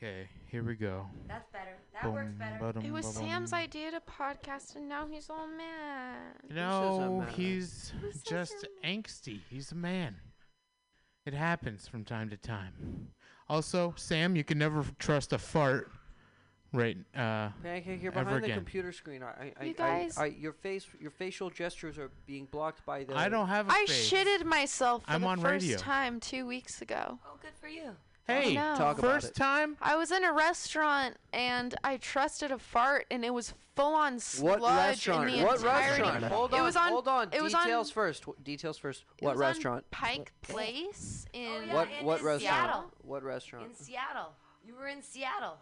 [0.00, 0.18] There you go.
[0.20, 1.06] Okay, here we go.
[1.26, 1.76] That's better.
[2.02, 2.56] That works better.
[2.60, 3.28] ba-dum, It was ba-bum.
[3.28, 6.16] Sam's idea to podcast, and now he's all mad.
[6.50, 7.92] No, he's
[8.24, 9.40] just angsty.
[9.50, 10.16] He's a man.
[11.26, 13.08] It happens from time to time.
[13.48, 15.90] Also, Sam, you can never trust a fart.
[16.72, 16.98] Right.
[17.16, 18.56] Uh, Pancake, you're ever behind the again.
[18.58, 19.22] computer screen.
[19.22, 22.84] I, I, You I, guys- I, I, your face, your facial gestures are being blocked
[22.84, 23.16] by the.
[23.16, 24.10] I don't have a I face.
[24.12, 25.78] shitted myself for I'm the on first radio.
[25.78, 27.18] time two weeks ago.
[27.26, 27.96] Oh, good for you.
[28.28, 28.76] Hey, I know.
[28.76, 29.34] Talk about first it.
[29.34, 29.76] time.
[29.80, 34.18] I was in a restaurant and I trusted a fart, and it was full on
[34.20, 35.30] sludge What restaurant?
[35.30, 36.02] in the What entirety.
[36.02, 36.24] restaurant?
[36.32, 36.60] Hold on.
[36.60, 36.88] It was on.
[36.90, 37.28] hold on.
[37.32, 38.22] It was Details on, first.
[38.22, 39.04] W- Details first.
[39.18, 39.90] it What was on restaurant?
[39.90, 41.48] Pike Place in.
[41.48, 42.40] Oh, yeah, what in- what in restaurant?
[42.60, 42.92] Seattle.
[43.02, 43.66] What restaurant?
[43.66, 44.32] In Seattle.
[44.64, 45.56] You were in Seattle.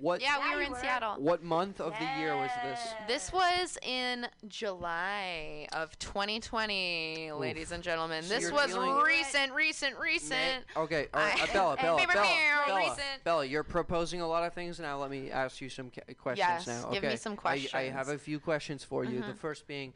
[0.00, 0.74] What Yeah, we were in.
[0.74, 1.14] Seattle.
[1.18, 2.80] what month of the year was this?
[3.06, 8.22] This was in July of 2020, ladies and gentlemen.
[8.22, 10.64] So this you're was dealing- recent, recent, recent.
[10.76, 13.24] Okay, all right, I- uh, Bella, Bella, Meow, Bella, meow, Bella, recent.
[13.24, 14.98] Bella, you're proposing a lot of things now.
[14.98, 16.90] Let me ask you some ca- questions Yes, now.
[16.90, 19.20] give me okay, some I, I have a few questions for you.
[19.20, 19.38] The Mhm.
[19.38, 19.94] first being,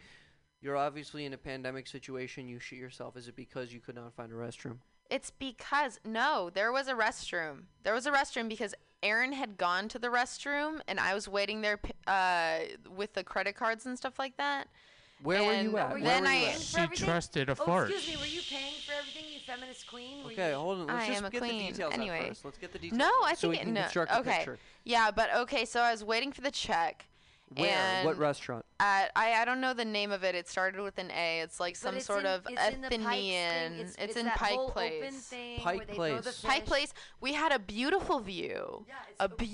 [0.60, 2.48] you're obviously in a pandemic situation.
[2.48, 3.16] You shit yourself.
[3.16, 4.78] Is it because you could not find a restroom?
[5.10, 7.64] It's because no, there was a restroom.
[7.82, 11.60] There was a restroom because Aaron had gone to the restroom and I was waiting
[11.60, 12.58] there uh,
[12.96, 14.68] with the credit cards and stuff like that.
[15.22, 15.90] Where were you at?
[15.92, 16.60] Where Then you I at?
[16.60, 17.90] She trusted a Oh, fart.
[17.90, 18.20] excuse me.
[18.20, 20.24] Were you paying for everything, you feminist queen?
[20.24, 20.56] Were Okay, you...
[20.56, 20.86] hold on.
[20.88, 21.58] Let's I just am a get queen.
[21.58, 22.18] the details Anyway.
[22.22, 22.44] out first.
[22.44, 22.98] Let's get the details.
[22.98, 23.80] No, I so we think can no.
[23.82, 24.36] construct a Okay.
[24.38, 24.58] picture.
[24.84, 25.64] Yeah, but okay.
[25.64, 27.06] So I was waiting for the check.
[27.60, 27.70] Where?
[27.76, 28.64] And what restaurant?
[28.80, 30.34] At, I I don't know the name of it.
[30.34, 31.40] It started with an A.
[31.40, 33.02] It's like some it's sort in- of it's in the thing.
[33.06, 33.72] Athenian.
[33.74, 35.02] It's- It's, it's in that Pike whole Place.
[35.02, 36.40] open thing Pike where they throw the Place.
[36.42, 36.66] Pike.
[36.66, 36.94] Place.
[37.20, 38.84] We had a beautiful view.
[38.88, 39.44] Yeah, it's a right on the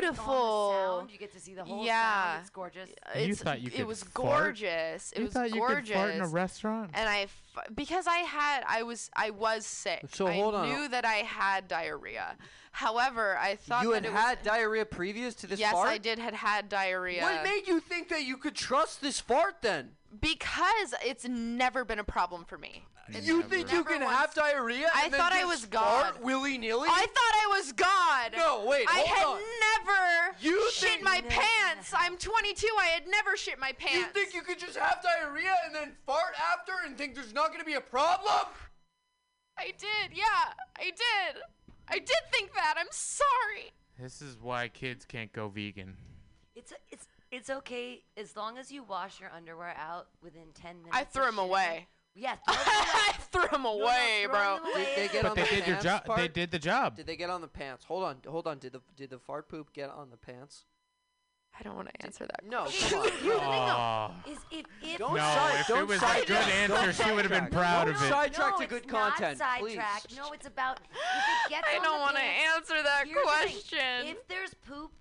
[0.00, 0.72] beautiful.
[0.98, 1.10] sound.
[1.10, 2.24] You get to see the whole yeah.
[2.34, 2.40] sound.
[2.42, 2.90] It's gorgeous.
[3.18, 4.14] You thought you it could was fart?
[4.14, 5.12] gorgeous.
[5.12, 5.88] It You was thought you gorgeous.
[5.88, 6.90] could fart in a restaurant?
[6.94, 7.42] And I, f-
[7.74, 10.04] because I had, I was, I was sick.
[10.12, 10.68] So I hold on.
[10.68, 12.36] knew that I had diarrhea.
[12.72, 15.88] However, I thought You had had diarrhea previous to this yes, fart?
[15.88, 17.22] I did had had diarrhea.
[17.22, 19.90] What made you think that you could trust this fart then?
[20.20, 22.84] Because it's never been a problem for me.
[23.10, 24.88] You think you can have diarrhea?
[24.94, 26.24] I then thought I was fart God.
[26.24, 26.88] willy nilly.
[26.90, 28.32] I thought I was God.
[28.36, 29.40] No, wait, I had on.
[29.60, 31.92] never You shit my pants.
[31.94, 32.66] I'm 22.
[32.80, 33.96] I had never shit my pants.
[33.96, 37.48] You think you could just have diarrhea and then fart after and think there's not
[37.48, 38.46] going to be a problem?
[39.58, 40.16] I did.
[40.16, 41.42] Yeah, I did.
[41.88, 42.74] I did think that.
[42.78, 43.72] I'm sorry.
[43.98, 45.96] This is why kids can't go vegan.
[46.54, 50.96] It's it's it's okay as long as you wash your underwear out within ten minutes.
[50.96, 51.44] I of threw 'em shitting.
[51.44, 51.86] away.
[52.14, 52.38] Yes.
[52.46, 54.58] I threw them away, bro.
[54.74, 56.16] Did they get But on they the did your pants job.
[56.16, 56.96] They did the job.
[56.96, 57.84] Did they get on the pants?
[57.86, 58.58] Hold on, hold on.
[58.58, 60.64] Did the did the fart poop get on the pants?
[61.58, 62.44] I don't want to answer that.
[62.44, 63.04] No, Here's come on.
[63.04, 66.26] the thing, though, is if if Don't No, side- if don't it was a sidetrack.
[66.26, 67.50] good Don't answer, she would have been sidetrack.
[67.52, 68.08] proud Don't of it.
[68.08, 69.74] Sidetrack no, to good it's not content, please.
[69.76, 70.02] sidetrack.
[70.16, 70.86] No, it's about if
[71.46, 73.52] it gets I on don't the want to pants- answer that Here's the thing.
[73.52, 74.06] question.
[74.06, 74.92] If there's poop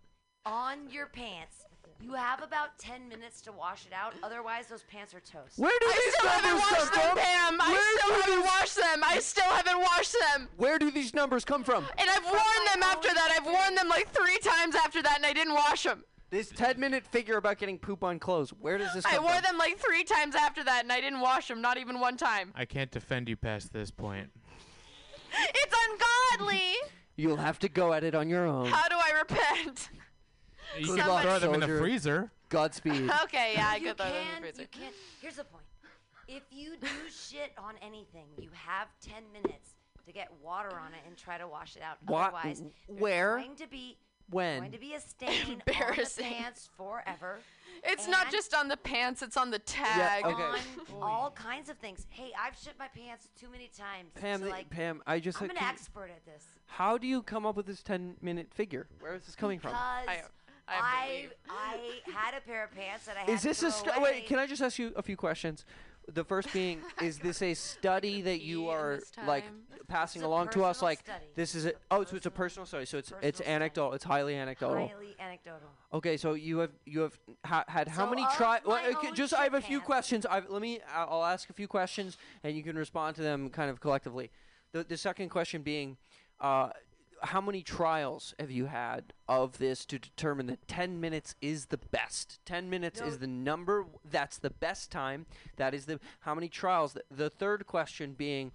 [0.46, 1.66] on your pants,
[2.02, 4.14] you have about 10 minutes to wash it out.
[4.22, 5.58] Otherwise, those pants are toast.
[5.58, 7.18] Where do I these still haven't numbers come washed them, from?
[7.18, 7.62] Pam.
[7.62, 9.04] I Where still do haven't these- washed them.
[9.04, 10.50] I still haven't washed them.
[10.58, 11.88] Where do these numbers come from?
[11.98, 13.32] And I've worn them after that.
[13.40, 16.04] I've worn them like three times after that, and I didn't wash them.
[16.32, 18.52] This 10 minute figure about getting poop on clothes.
[18.52, 19.44] Where does this come I wore from?
[19.44, 22.54] them like three times after that, and I didn't wash them, not even one time.
[22.56, 24.30] I can't defend you past this point.
[25.34, 26.74] It's ungodly.
[27.16, 28.66] You'll have to go at it on your own.
[28.66, 29.90] How do I repent?
[30.78, 31.82] You Good can luck, throw them in the soldier.
[31.82, 32.32] freezer.
[32.50, 33.10] Godspeed.
[33.24, 34.62] okay, yeah, I you could throw them in the can, freezer.
[34.64, 34.96] you can't.
[35.22, 35.64] Here's the point.
[36.28, 39.76] If you do shit on anything, you have 10 minutes
[40.06, 41.96] to get water on it and try to wash it out.
[42.08, 43.38] Wha- Otherwise, there's where?
[43.38, 43.98] going to be
[44.30, 44.60] When?
[44.60, 46.30] going to be a stain on Embarrassing.
[46.30, 47.40] the pants forever.
[47.84, 50.24] It's not just on the pants, it's on the tag.
[50.24, 50.44] okay.
[50.44, 50.60] on
[51.02, 52.06] all kinds of things.
[52.10, 54.10] Hey, I've shit my pants too many times.
[54.14, 56.44] Pam, to the- like, Pam, I just I'm had- an can- expert at this.
[56.68, 58.88] How do you come up with this 10 minute figure?
[59.00, 59.72] Where is this coming from?
[59.72, 60.22] Because I, I
[60.74, 61.28] I.
[61.50, 63.90] I had a pair of pants that I had Is to this throw a stu-
[63.90, 64.12] away.
[64.12, 64.26] wait?
[64.28, 65.66] Can I just ask you a few questions?
[66.14, 69.46] The first being, is this a study that you are like
[69.88, 70.82] passing along to us?
[70.82, 71.26] Like study.
[71.36, 72.86] this is a oh, so it's a personal study.
[72.86, 73.94] So it's it's anecdotal.
[73.94, 74.88] It's highly anecdotal.
[74.88, 75.70] Highly anecdotal.
[75.94, 78.60] Okay, so you have you have ha- had how So many try?
[78.66, 80.26] Well, okay, just I have a few questions.
[80.26, 80.80] I've, let me.
[80.94, 84.32] I'll I'll ask a few questions, and you can respond to them kind of collectively.
[84.72, 85.98] The the second question being,
[86.40, 86.70] uh,
[87.24, 91.78] how many trials have you had of this to determine that ten minutes is the
[91.78, 92.40] best?
[92.46, 93.86] Ten minutes is the number.
[94.10, 95.26] That's the best time.
[95.58, 96.94] That is the how many trials?
[96.94, 98.52] The, the third question being.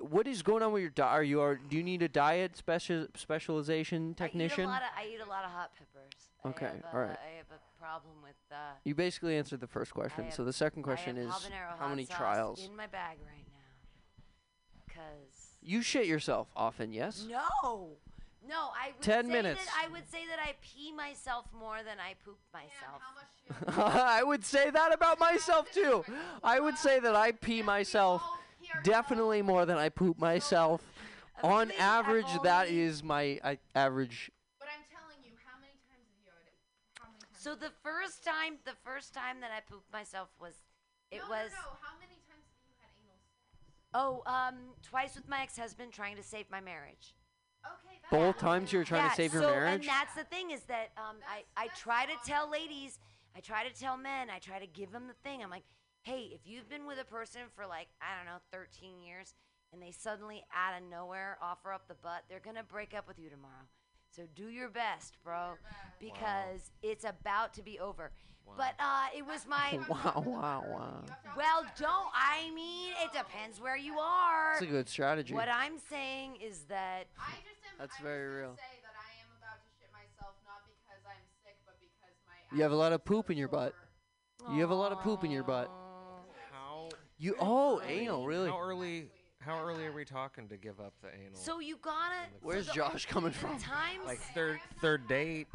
[0.00, 1.12] What is going on with your diet?
[1.12, 4.66] Are you are do you need a diet special specialization technician?
[4.66, 6.28] I eat a lot of I eat a lot of hot peppers.
[6.46, 7.18] Okay, have, all uh, right.
[7.18, 8.36] I have a problem with.
[8.50, 8.54] Uh,
[8.84, 10.26] You basically answered the first question.
[10.28, 12.64] I so the second question have is how many trials?
[12.64, 13.58] in my bag right now?
[14.86, 17.26] Because You shit yourself often, yes?
[17.28, 17.96] no,
[18.48, 19.64] no, I would 10 say minutes.
[19.64, 23.02] That I would say that I pee myself more than I poop myself.
[23.78, 26.04] I would say that about myself too.
[26.42, 28.22] I would say that I pee myself
[28.84, 30.82] definitely more than I poop myself.
[31.42, 34.30] On average, that is my I, average.
[34.58, 36.58] But I'm telling you, how many times have you already?
[36.98, 37.14] How?
[37.30, 40.58] So the first time, the first time that I pooped myself was,
[41.14, 41.54] it no, was.
[41.54, 41.78] No, no.
[41.78, 43.46] How many times have you had anal sex?
[43.94, 47.14] Oh, um, twice with my ex-husband trying to save my marriage.
[47.64, 47.98] Okay.
[48.02, 49.80] That Both times you were trying yeah, to save your so, marriage.
[49.80, 52.98] And that's the thing is that um, I, I try to tell ladies,
[53.36, 55.42] I try to tell men, I try to give them the thing.
[55.42, 55.64] I'm like,
[56.02, 59.34] hey, if you've been with a person for like, I don't know, 13 years,
[59.72, 63.06] and they suddenly out of nowhere offer up the butt, they're going to break up
[63.06, 63.66] with you tomorrow.
[64.10, 65.58] So do your best, bro,
[66.00, 68.10] because it's about to be over.
[68.56, 69.78] But uh, it was my.
[69.88, 71.04] wow, wow, wow.
[71.36, 72.10] Well, don't.
[72.14, 74.52] I mean, it depends where you are.
[74.54, 75.34] It's a good strategy.
[75.34, 77.06] What I'm saying is that.
[77.18, 77.76] I just am.
[77.78, 78.56] That's I very just real.
[78.56, 82.56] Say that I am about to shit myself, not because I'm sick, but because my.
[82.56, 83.74] You have a lot of poop in your butt.
[84.52, 85.70] You have a lot of poop in your butt.
[86.50, 86.88] How?
[87.18, 88.48] You oh anal really?
[88.48, 89.08] How early?
[89.40, 91.34] How early are we talking to give up the anal?
[91.34, 92.28] So you gotta.
[92.42, 93.58] Where's so Josh coming from?
[93.58, 94.04] Times.
[94.04, 95.46] like third third date.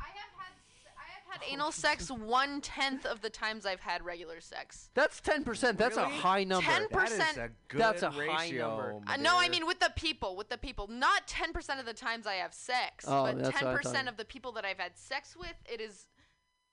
[1.33, 4.89] Had anal sex one tenth of the times I've had regular sex.
[4.93, 5.77] That's ten percent.
[5.77, 6.13] That's a Really?
[6.15, 6.69] high number.
[6.69, 6.89] 10%.
[6.89, 8.99] That is a That's good a high number.
[9.07, 10.87] Uh, no, I mean with the people, with the people.
[10.87, 13.67] Not ten percent of the times I have sex, Oh, but that's what I ten
[13.67, 13.75] thought.
[13.81, 16.07] percent of the people that I've had sex with, it is.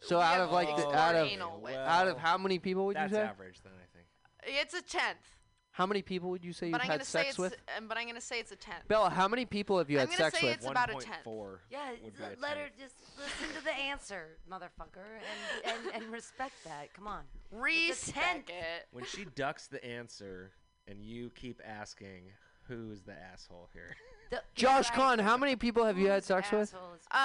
[0.02, 1.74] So we out have of like the, explored out of anal with.
[1.76, 3.22] out of how many people would That's you say?
[3.22, 4.06] That's average then, I think.
[4.62, 5.18] It's a tenth,
[5.72, 7.38] How many people would you say you've but I'm had gonna say sex it's.
[7.38, 7.56] with?
[7.78, 8.86] Um, but I'm gonna say it's a tenth.
[8.88, 10.56] Bella, how many people have you I'm had gonna sex say with?
[10.56, 11.26] it's about a tenth.
[11.70, 15.06] Yeah, would be l- a let her just listen to the answer, motherfucker,
[15.64, 16.92] and, and, and respect that.
[16.92, 17.22] Come on.
[17.52, 18.48] It's a tenth.
[18.48, 18.86] Respect it.
[18.92, 20.52] When she ducks the answer
[20.88, 22.24] and you keep asking,
[22.66, 23.96] who's the asshole here?
[24.30, 24.94] The- Josh right.
[24.98, 26.72] Kahn, how many people have you had sex with?
[26.72, 27.00] Assholes.
[27.12, 27.18] Um,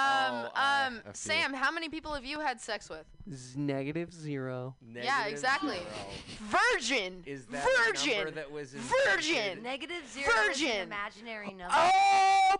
[0.56, 1.10] Oh, um, a few.
[1.14, 3.04] Sam, how many people have you had sex with?
[3.32, 4.74] Z- negative zero.
[4.92, 5.76] yeah, Negative exactly.
[5.76, 6.58] zero.
[6.74, 7.22] Virgin.
[7.24, 8.16] Is that a Virgin.
[8.16, 9.36] number that was Virgin.
[9.36, 9.62] invented?
[9.62, 10.70] Negative zero is Virgin.
[10.72, 11.66] an imaginary number.
[11.70, 12.56] Oh!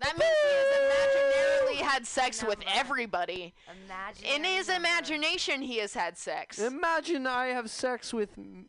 [0.00, 3.54] That means he has imaginarily had sex with everybody.
[3.86, 4.88] Imaginary In his number.
[4.88, 6.58] imagination, he has had sex.
[6.58, 8.68] Imagine I have sex with m-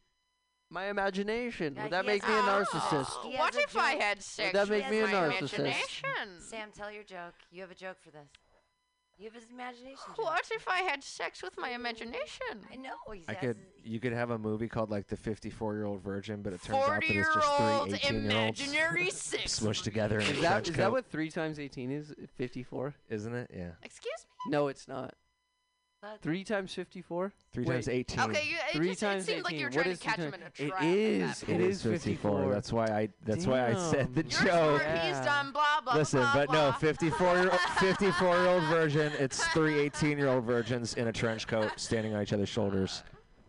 [0.70, 1.76] my imagination.
[1.82, 3.38] Would that he make me a a- narcissist?
[3.38, 5.60] What if I had sex that make with me a my narcissist?
[5.60, 6.10] imagination?
[6.40, 7.34] Sam, tell your joke.
[7.52, 8.28] You have a joke for this.
[9.18, 9.98] You have his imagination.
[10.16, 10.18] joke.
[10.20, 12.66] What if I had sex with my imagination?
[12.72, 12.92] I know.
[13.14, 13.58] He I says could.
[13.84, 16.78] You could have a movie called like the 54 year old virgin, but it turns
[16.84, 19.60] out that it's 40-year-old just three 18 year olds imaginary sex.
[19.60, 20.82] smushed together in Is a that, trench is coat.
[20.84, 22.14] that what three times eighteen is?
[22.38, 22.94] Fifty-four.
[23.10, 23.52] Isn't it?
[23.54, 23.72] Yeah.
[23.84, 24.52] Excuse me.
[24.52, 25.14] No, it's not.
[26.02, 27.34] That- Three times fifty-four.
[27.52, 28.20] Three Wait, times 18.
[28.22, 29.76] Okay, you, it Three just times it seemed like you were 18.
[29.78, 30.82] What trying is to catch three him in a times- trap.
[30.82, 31.44] It at is.
[31.44, 31.62] It It point.
[31.64, 32.54] is 54.
[32.54, 33.10] That's why I.
[33.26, 34.82] That's why I said the You're joke.
[34.82, 35.26] smart, he's Yeah.
[35.26, 36.66] done blah blah Listen, blah but blah.
[36.68, 39.12] no, 54 year 54 year old virgin.
[39.20, 43.04] It's three 18 year old virgins in a trench coat standing on each other's shoulders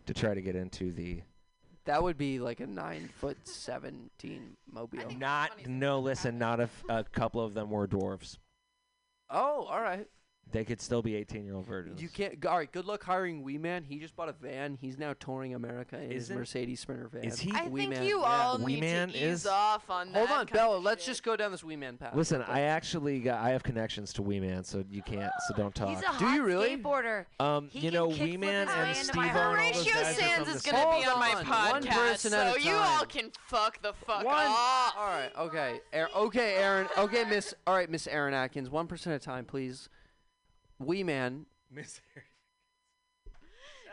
[0.07, 1.21] to try to get into the.
[1.85, 4.99] That would be like a nine foot seventeen mobile.
[5.17, 5.99] Not no.
[6.01, 8.37] Listen, not if a couple of them were dwarves.
[9.29, 10.05] Oh, all right.
[10.51, 12.01] They could still be 18 year old virgins.
[12.01, 12.45] You can't.
[12.45, 12.71] All right.
[12.71, 13.83] Good luck hiring Wee Man.
[13.83, 14.77] He just bought a van.
[14.81, 17.23] He's now touring America in his Isn't- Mercedes Sprinter van.
[17.23, 18.03] is he- I Wee think Man.
[18.03, 18.25] you Yeah.
[18.25, 20.17] all Wee need Man to ease is- off on that.
[20.17, 20.77] Hold on, kind Bella.
[20.77, 21.11] of Let's shit.
[21.11, 22.15] just go down this Wee Man path.
[22.15, 22.41] Listen.
[22.41, 23.39] I actually got.
[23.41, 25.31] I have connections to Wee Man, so you can't.
[25.47, 25.89] So don't talk.
[25.89, 26.77] He's a Do you really?
[26.77, 27.25] skateboarder.
[27.39, 29.73] Um, He you can know, kick Wee flip Man way and into Steve my Arnold.
[29.75, 31.47] those Horatio guys are Sanz from is the going to same- be on my Hold
[31.47, 33.07] on, one podcast, person at a so you all time.
[33.07, 34.35] can fuck the fuck One.
[34.35, 34.93] off.
[34.97, 35.31] All right.
[35.37, 35.79] Okay.
[36.15, 36.87] Okay, Aaron.
[36.97, 37.53] Okay, Miss.
[37.65, 38.69] All right, Miss Aaron Atkins.
[38.69, 39.87] One percent at a time, please.
[40.85, 41.45] Wee Man.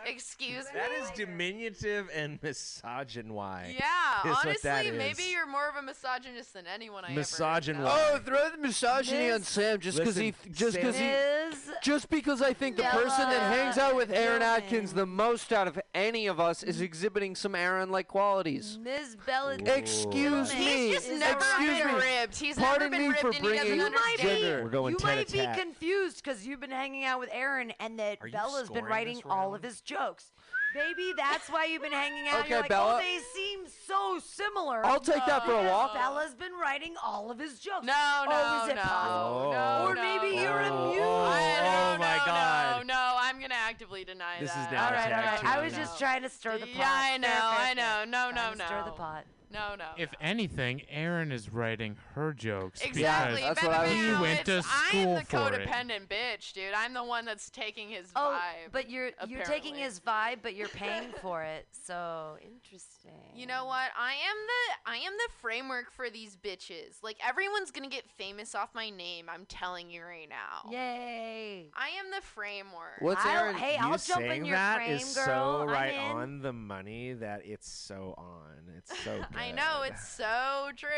[0.07, 0.71] Excuse me.
[0.75, 3.75] That is diminutive and misogynoir.
[3.79, 4.97] Yeah, is what honestly, that is.
[4.97, 7.69] maybe you're more of a misogynist than anyone I Misogynoir.
[7.71, 8.11] ever know.
[8.15, 12.11] Oh, throw the misogyny on Sam just because he, Listen, just because he, Miss just
[12.11, 15.69] because I think the person that hangs out with Aaron Bella Atkins the most out
[15.69, 18.79] of any of us is exhibiting some Aaron-like qualities.
[18.83, 19.17] Ms.
[19.27, 19.55] Bella.
[19.65, 20.59] Excuse me.
[20.59, 22.01] He's just never Excuse been me.
[22.01, 22.37] ribbed.
[22.37, 24.19] He's Pardon never been me ribbed for and he doesn't bringing understand.
[24.41, 24.65] gender.
[24.65, 25.59] We're going you might be tat-a-tat.
[25.59, 28.85] confused because you've been hanging out with Aaron and that Are you Bella's been scoring
[28.87, 29.57] writing this all round?
[29.57, 30.33] of his jokes.
[30.75, 32.41] Baby, that's why you've been hanging out.
[32.41, 32.97] Okay, You're like, Bella.
[32.97, 34.85] oh, they seem so similar.
[34.85, 35.95] I'll take that for a walk.
[35.95, 37.87] Bella's been writing all of his jokes.
[37.87, 39.53] No, oh, no, is it no, possible?
[39.53, 40.03] no, or no.
[40.03, 41.03] maybe you're Oh, amused.
[41.03, 42.87] oh, oh, oh no, my no, God.
[42.87, 44.73] No, no, I'm gonna actively deny This is that.
[44.73, 45.41] now all a right, all tag right.
[45.41, 45.49] team.
[45.49, 45.79] I was No.
[45.79, 46.77] just trying to stir the pot.
[46.77, 47.75] Yeah, I know, Fair, fair, I fair.
[47.75, 48.05] know.
[48.11, 48.65] No, no, Trying to no.
[48.67, 49.25] Stir the pot.
[49.53, 49.87] No, no.
[49.97, 53.37] If anything, Aaron is writing her jokes Exactly.
[53.43, 54.63] because That's what I was he went to
[54.93, 55.67] I'm the for it.
[55.67, 56.75] codependent bitch, dude.
[56.77, 58.73] I'm the one that's taking his Oh, vibe.
[58.73, 61.67] but you're you're taking his vibe, but you're paying for it.
[61.89, 63.13] So interesting.
[63.35, 63.89] You know what?
[63.99, 67.03] I am the I am the framework for these bitches.
[67.03, 69.27] Like everyone's gonna get famous off my name.
[69.33, 70.71] I'm telling you right now.
[70.71, 71.71] Yay!
[71.75, 73.01] I am the framework.
[73.01, 73.55] What's I'll- Aaron?
[73.57, 75.25] hey, you I'll jump in saying your that frame, is girl.
[75.25, 76.01] so I'm right in.
[76.01, 78.75] on the money that it's so on.
[78.77, 79.27] It's so good.
[79.39, 80.89] I know it's so true.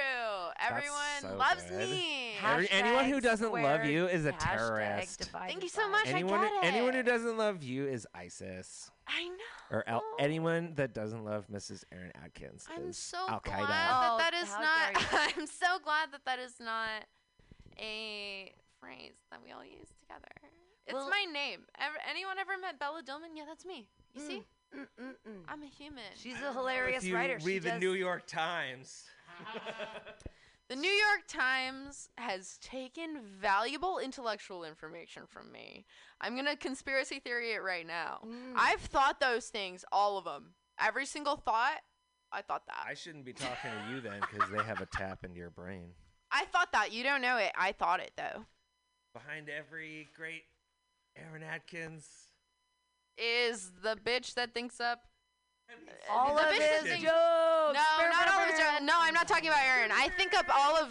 [0.59, 1.91] Everyone so loves good.
[1.91, 2.35] me.
[2.43, 5.23] Every- anyone who doesn't love you is a terrorist.
[5.33, 6.07] Thank you so much.
[6.07, 8.91] Anyone, I get anyone who doesn't love you is ISIS.
[9.07, 9.35] I know.
[9.77, 11.85] Or Al- anyone that doesn't love Mrs.
[11.93, 13.69] Aaron Atkins I'm is so Al glad Qaeda.
[13.69, 15.05] that Oh, that is how not.
[15.37, 17.05] I'm so glad that that is not
[17.79, 20.29] a phrase that we all use together.
[20.87, 21.61] It's Well- my name.
[21.79, 23.37] Ever, anyone ever met Bella Dillman?
[23.37, 23.87] Yeah, that's me.
[24.15, 24.45] You see, Mm, mm.
[26.01, 26.39] I'm a human.
[26.41, 27.35] She's a hilarious if you writer.
[27.43, 29.05] read she the does- New York Times.
[30.69, 35.85] The New York Times has taken valuable intellectual information from me.
[36.21, 38.21] I'm gonna conspiracy theory it right now.
[38.25, 38.53] Mm.
[38.55, 40.53] I've thought those things, all of them.
[40.81, 41.79] Every single thought,
[42.31, 42.87] I thought that.
[42.89, 45.89] I shouldn't be talking to you then because they have a tap into your brain.
[46.31, 46.93] I thought that.
[46.93, 47.51] You don't know it.
[47.59, 48.45] I thought it though.
[49.13, 50.45] Behind every great
[51.17, 52.07] Aaron Atkins.
[53.19, 55.07] Is the bitch that thinks up
[56.11, 57.05] all the of bitch his jokes.
[57.05, 58.83] No, not all of his jokes.
[58.83, 59.91] No, I'm not talking about Aaron.
[59.93, 60.89] I think up all of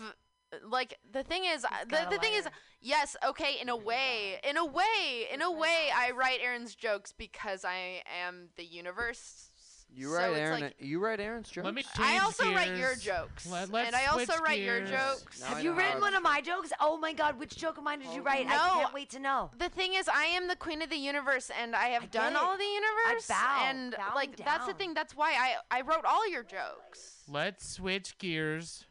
[0.67, 2.47] like the thing is the, the thing is
[2.81, 7.13] yes okay in a way in a way in a way I write Aaron's jokes
[7.15, 9.48] because I am the universe.
[9.95, 10.61] You write it's Aaron.
[10.61, 11.65] like- you write Aaron's jokes.
[11.65, 14.61] Let me I change also write your jokes, Let- let's and I also switch write
[14.61, 15.41] your jokes.
[15.41, 16.71] Now Have know you written one of my jokes?
[16.79, 18.25] Oh my God, which joke of mine did you oh.
[18.25, 18.47] write?
[18.47, 18.53] No.
[18.53, 19.51] I can't wait to know.
[19.57, 22.35] The thing is, I am the queen of the universe, and I have I done
[22.35, 23.29] all the universe.
[23.29, 24.93] I bow, and bowing like that's the thing.
[24.93, 27.23] That's why I I wrote all your jokes.
[27.27, 28.85] Let's switch gears.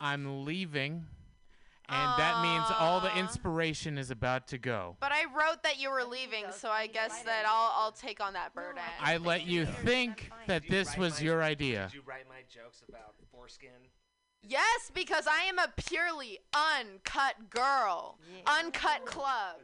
[0.00, 1.06] I'm leaving,
[1.88, 4.96] and that means all the inspiration is about to go.
[5.00, 8.34] But I wrote that you were leaving, so I guess that I'll I'll take on
[8.34, 8.82] that burden.
[9.00, 11.88] I let you think that this was your idea.
[11.90, 13.70] Did you write my jokes about foreskin?
[14.42, 19.56] Yes, because I am a purely uncut girl, uncut club.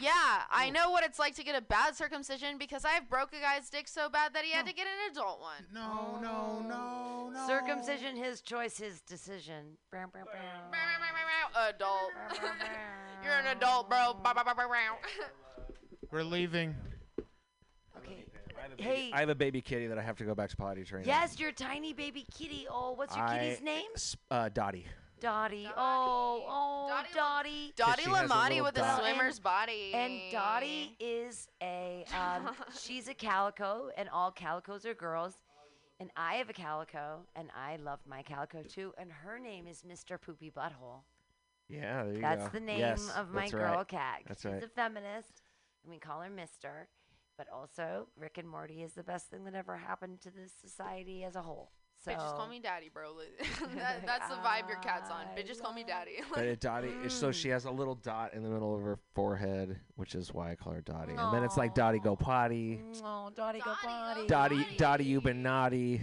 [0.00, 3.40] Yeah, I know what it's like to get a bad circumcision because I've broke a
[3.40, 5.64] guy's dick so bad that he had to get an adult one.
[5.72, 7.46] No, no, no, no.
[7.46, 9.76] Circumcision, his choice, his decision.
[9.90, 11.68] Brow, brow, brow.
[11.68, 12.10] Adult.
[13.22, 14.16] You're an adult, bro.
[16.10, 16.74] We're leaving.
[17.98, 18.24] Okay.
[18.58, 19.10] I have, a baby, Hey.
[19.12, 21.06] I have a baby kitty that I have to go back to potty training.
[21.08, 22.66] Yes, your tiny baby kitty.
[22.68, 23.90] Oh, what's your I- kitty's name?
[23.94, 24.86] S- Uh, Dottie.
[25.24, 25.66] Dottie.
[25.74, 27.72] Oh, oh, Dottie.
[27.76, 29.92] Dottie she has a Lamati little with a swimmer's body.
[29.94, 35.32] And Dottie is a, um, she's a calico, and all calicos are girls.
[35.98, 38.92] And I have a calico, and I love my calico too.
[38.98, 40.20] And her name is Mr.
[40.20, 41.04] Poopy Butthole.
[41.70, 42.50] Yeah, there you That's go.
[42.52, 43.88] the name Yes, of my that's girl right.
[43.88, 44.22] cat.
[44.28, 44.62] That's She's right.
[44.62, 45.40] a feminist,
[45.82, 46.88] and we call her Mister.
[47.38, 51.24] But also, Rick and Morty is the best thing that ever happened to this society
[51.24, 51.70] as a whole.
[52.04, 53.14] So Bitches call me daddy, bro.
[53.76, 55.24] that, that's the vibe your cat's on.
[55.36, 56.16] Bitches call me daddy.
[56.34, 57.34] But it, Dottie, it's- so Mm.
[57.34, 60.54] she has a little dot in the middle of her forehead, which is why I
[60.54, 61.14] call her Dottie.
[61.16, 64.26] And then it's like Dottie go potty, Oh, Dottie go potty.
[64.26, 66.02] Dottie Dottie you been naughty.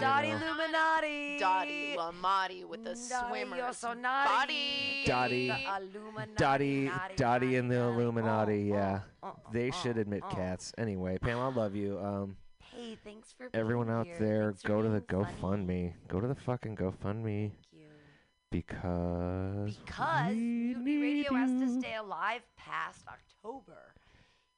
[0.00, 0.36] Dottie know.
[0.38, 1.38] Illuminati.
[1.38, 4.30] Dottie Lamati with the mm, Dottie, swimmer's you're so naughty.
[4.30, 5.02] body.
[5.06, 6.34] Dottie, The Illuminati.
[6.36, 8.02] Dottie, naughty, Dottie and the naughty, naughty.
[8.02, 8.72] Illuminati.
[8.72, 10.34] Oh, Yeah, oh, oh, they uh, oh, should admit oh.
[10.34, 10.72] cats.
[10.78, 11.98] Anyway, Pam, I love you.
[11.98, 12.36] Um,
[12.84, 14.18] Hey, thanks for being everyone out here.
[14.20, 15.24] there, Thanks go to the funny.
[15.40, 15.92] GoFundMe.
[16.08, 17.52] Go to the fucking GoFundMe.
[17.72, 17.86] you.
[18.50, 21.80] Because Because we Mutiny Radio need has to you.
[21.80, 23.94] stay alive past October,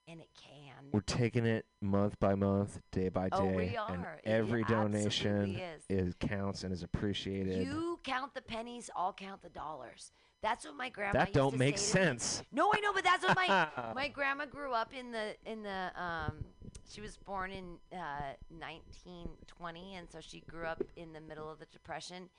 [0.08, 0.90] and it can.
[0.92, 4.18] We're taking it month by month, day by day, Oh, we and are.
[4.24, 5.62] It every donation absolutely
[6.08, 6.14] is.
[6.20, 7.64] counts and is appreciated.
[7.66, 10.10] You count the pennies, I'll count the dollars.
[10.42, 11.12] That's what my grandma.
[11.20, 11.78] That don't make me.
[11.80, 12.42] sense.
[12.52, 15.90] No, I know, but that's what my my grandma grew up in the in the
[15.96, 16.44] um.
[16.88, 21.58] She was born in uh, 1920, and so she grew up in the middle of
[21.58, 22.30] the depression.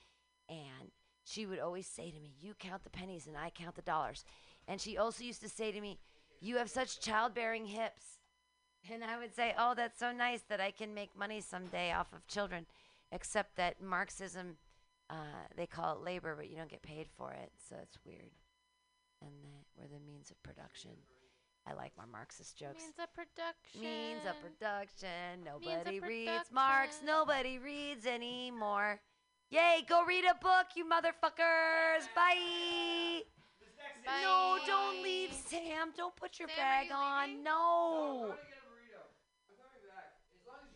[0.48, 0.90] And
[1.24, 4.24] she would always say to me, "You count the pennies, and I count the dollars."
[4.66, 5.98] And she also used to say to me,
[6.40, 8.18] "You have such childbearing hips."
[8.90, 12.12] And I would say, "Oh, that's so nice that I can make money someday off
[12.12, 12.66] of children."
[13.12, 14.56] Except that Marxism,
[15.10, 18.30] uh, they call it labor, but you don't get paid for it, so it's weird.
[19.20, 20.92] And that we're the means of production.
[21.68, 22.82] I like my Marxist jokes.
[22.82, 23.80] Means a production.
[23.80, 25.44] Means of production.
[25.44, 27.00] Nobody of reads Marx.
[27.04, 29.00] Nobody reads anymore.
[29.50, 32.08] Yay, go read a book, you motherfuckers.
[32.14, 33.22] Bye.
[34.22, 35.92] No, don't leave, Sam.
[35.96, 37.42] Don't put your bag on.
[37.42, 38.34] No.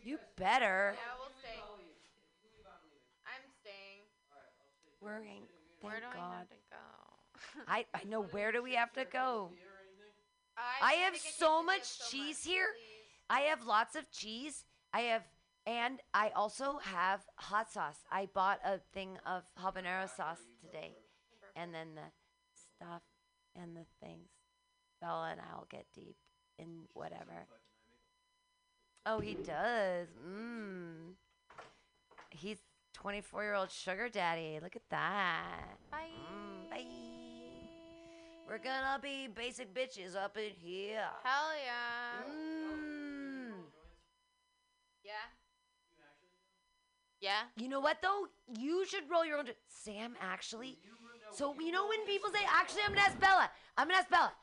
[0.03, 0.95] You better.
[0.95, 1.61] Yeah, we'll stay.
[3.25, 4.03] I'm staying.
[5.01, 5.43] We're in.
[5.81, 7.63] Where Thank do I have to go?
[7.67, 8.23] I, I know.
[8.31, 9.49] Where do we have to go?
[10.57, 12.67] I, I have so much so cheese here.
[13.29, 14.65] I have lots of cheese.
[14.93, 15.23] I have,
[15.65, 17.97] and I also have hot sauce.
[18.11, 20.95] I bought a thing of habanero sauce today,
[21.55, 22.11] and then the
[22.53, 23.01] stuff
[23.55, 24.29] and the things.
[25.01, 26.15] Bella and I will get deep
[26.57, 27.47] in whatever.
[29.05, 30.07] Oh, he does.
[30.25, 31.13] Mmm.
[32.29, 32.59] He's
[32.93, 34.59] 24 year old sugar daddy.
[34.61, 35.77] Look at that.
[35.91, 36.07] Bye.
[36.31, 37.22] Mm, bye.
[38.47, 41.05] We're gonna be basic bitches up in here.
[41.23, 42.31] Hell yeah.
[42.31, 43.53] Mm.
[45.03, 45.11] Yeah.
[47.19, 47.41] Yeah.
[47.55, 48.27] You know what though?
[48.59, 49.45] You should roll your own.
[49.67, 50.77] Sam, actually.
[51.31, 53.49] So you know when people say, actually, I'm gonna ask Bella.
[53.77, 54.33] I'm gonna ask Bella.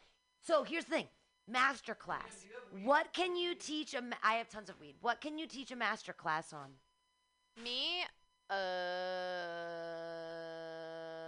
[0.43, 1.09] So here's the thing.
[1.47, 2.47] Master class.
[2.85, 4.01] What can you teach a?
[4.01, 4.95] Ma- I have tons of weed.
[5.01, 6.71] What can you teach a master class on?
[7.63, 8.05] Me,
[8.49, 10.10] uh.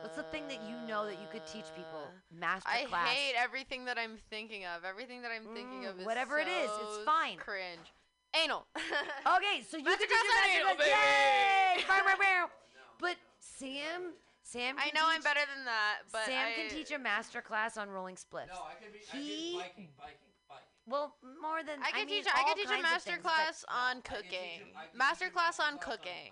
[0.02, 2.02] What's the thing that you know that you could teach people?
[2.02, 2.82] Uh, master class?
[2.82, 3.08] I class.
[3.08, 4.84] hate everything that I'm thinking of.
[4.84, 7.38] Everything that I'm thinking mm, of is whatever it is, it's fine.
[7.38, 7.86] Cringe.
[8.34, 8.66] Anal.
[8.76, 11.76] okay, so you Master could teach class on a anal, master class.
[11.78, 11.84] Yay!
[11.86, 12.46] Bow, bow, bow.
[13.00, 14.76] But Sam, Sam.
[14.78, 17.76] I can know I'm better than that, but Sam I, can teach a master class
[17.76, 18.54] on rolling spliffs.
[18.54, 19.00] No, I could be.
[19.10, 20.70] He- I could biking, biking, biking.
[20.86, 22.26] Well, more than I I could mean, teach.
[22.32, 24.70] I all could teach a master things, class on cooking.
[24.94, 26.30] Master class on cooking.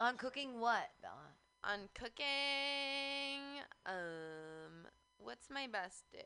[0.00, 1.29] On cooking what, Bella?
[1.64, 3.40] On cooking.
[3.86, 4.86] Um,
[5.18, 6.24] what's my best dish?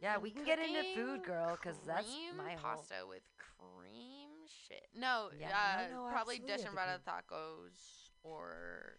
[0.00, 2.76] Yeah, On we can get into food, girl, because that's my whole.
[2.76, 4.30] pasta with cream
[4.66, 4.86] shit.
[4.94, 8.96] No, Yeah, uh, no, no, probably dish and deshebrada tacos or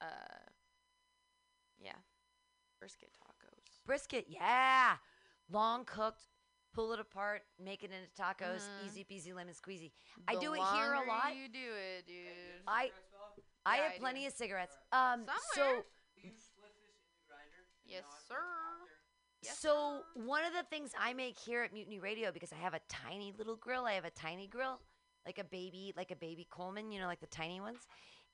[0.00, 0.04] uh,
[1.80, 1.92] yeah,
[2.78, 3.84] brisket tacos.
[3.84, 4.94] Brisket, yeah.
[5.50, 6.22] Long cooked,
[6.72, 8.86] pull it apart, make it into tacos, Mhm.
[8.86, 9.90] easy peasy lemon squeezy.
[10.28, 11.34] I do it here a lot.
[11.34, 12.62] You do it, dude.
[12.68, 12.92] I
[13.66, 14.00] I have I do.
[14.00, 14.76] plenty of cigarettes.
[14.92, 15.82] Um, Somewhere.
[15.82, 15.84] so
[17.86, 18.34] Yes, sir.
[19.42, 22.74] Yes, so one of the things I make here at Mutiny Radio because I have
[22.74, 23.84] a tiny little grill.
[23.84, 24.80] I have a tiny grill,
[25.26, 27.80] like a baby, like a baby Coleman, you know, like the tiny ones.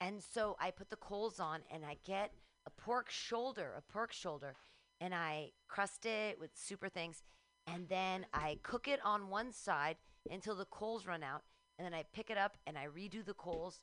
[0.00, 2.32] And so I put the coals on and I get
[2.66, 4.54] a pork shoulder, a pork shoulder,
[5.00, 7.22] and I crust it with super things.
[7.66, 9.96] And then I cook it on one side
[10.30, 11.42] until the coals run out.
[11.78, 13.80] And then I pick it up and I redo the coals.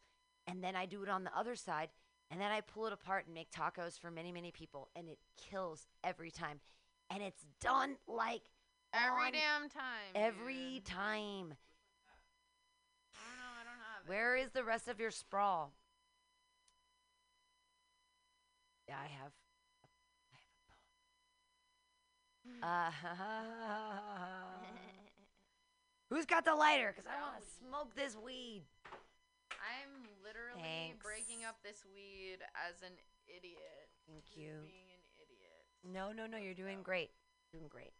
[0.48, 1.90] And then I do it on the other side.
[2.32, 4.90] And then I pull it apart and make tacos for many, many people.
[4.96, 5.20] And it
[5.50, 6.60] kills every time.
[7.10, 8.42] And it's done like
[8.94, 10.14] Every damn time.
[10.16, 11.54] Every time.
[13.14, 13.54] I don't know.
[13.60, 14.10] I don't have it.
[14.10, 15.74] Where is the rest of your sprawl?
[18.88, 19.32] Yeah, I have.
[20.32, 20.68] I have a
[22.64, 22.90] poem.
[22.90, 22.92] Uh,
[26.10, 26.94] who's got the lighter?
[26.96, 28.64] Because I want to smoke this weed.
[29.60, 31.04] I'm literally Thanks.
[31.04, 32.96] breaking up this weed as an
[33.28, 33.90] idiot.
[34.08, 34.64] Thank you.
[34.64, 35.64] Being an idiot.
[35.84, 36.38] No, no, no.
[36.38, 37.12] You're doing great.
[37.52, 37.94] Doing great.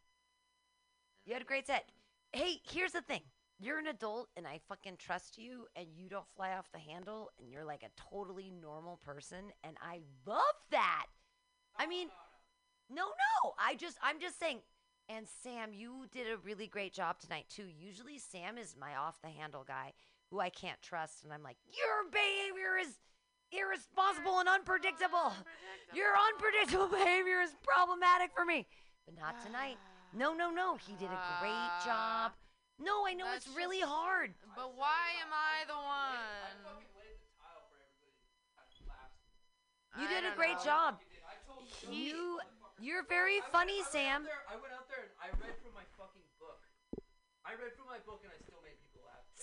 [1.26, 1.92] You had a great set.
[2.32, 3.22] Hey, here's the thing.
[3.60, 7.32] You're an adult, and I fucking trust you, and you don't fly off the handle,
[7.40, 11.08] and you're like a totally normal person, and I love that.
[11.76, 12.10] I mean,
[12.90, 13.54] no, no.
[13.60, 14.60] I just, I'm just saying.
[15.10, 17.66] And Sam, you did a really great job tonight too.
[17.80, 19.94] Usually, Sam is my off the handle guy
[20.32, 23.00] who I can't trust, and I'm like, your behavior is
[23.52, 25.32] irresponsible and unpredictable.
[25.94, 28.68] Your unpredictable behavior is problematic for me.
[29.06, 29.78] But not tonight.
[30.16, 30.80] No, no, no.
[30.80, 32.32] He did a great job.
[32.80, 34.32] No, I know it's really just- hard.
[34.56, 36.72] But why am I the one?
[40.00, 40.64] You did a great know.
[40.64, 40.92] job.
[41.92, 42.40] He- You,
[42.80, 44.24] you're very funny, Sam.
[44.48, 46.64] I went out there and I read from my fucking book.
[47.44, 48.57] I read from my book and I still made people laugh.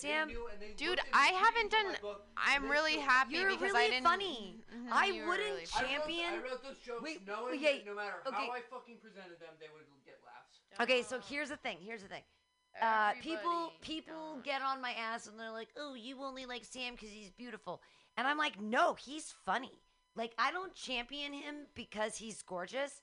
[0.04, 0.28] Sam,
[0.76, 1.96] Dude, I haven't done.
[2.36, 4.04] I'm really happy You're because really I didn't.
[4.04, 4.60] funny.
[4.74, 5.88] Mhm, I you were wouldn't really funny.
[5.88, 8.46] champion- I wrote, I wrote those jokes Wait, knowing okay, that no matter okay.
[8.46, 10.60] how I fucking presented them, they would get laughs.
[10.80, 11.78] Okay, so here's the thing.
[11.80, 12.22] Here's the thing.
[12.80, 16.64] Uh, people Everybody people get on my ass and they're like, "Oh, you only like
[16.64, 17.80] Sam because he's beautiful,"
[18.16, 19.80] and I'm like, "No, he's funny.
[20.16, 23.00] Like I don't champion him because he's gorgeous.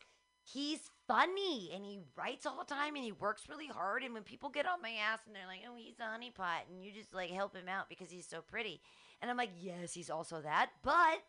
[0.53, 4.03] He's funny and he writes all the time and he works really hard.
[4.03, 6.83] And when people get on my ass and they're like, "Oh, he's a honeypot," and
[6.83, 8.81] you just like help him out because he's so pretty,
[9.21, 11.23] and I'm like, "Yes, he's also that, but."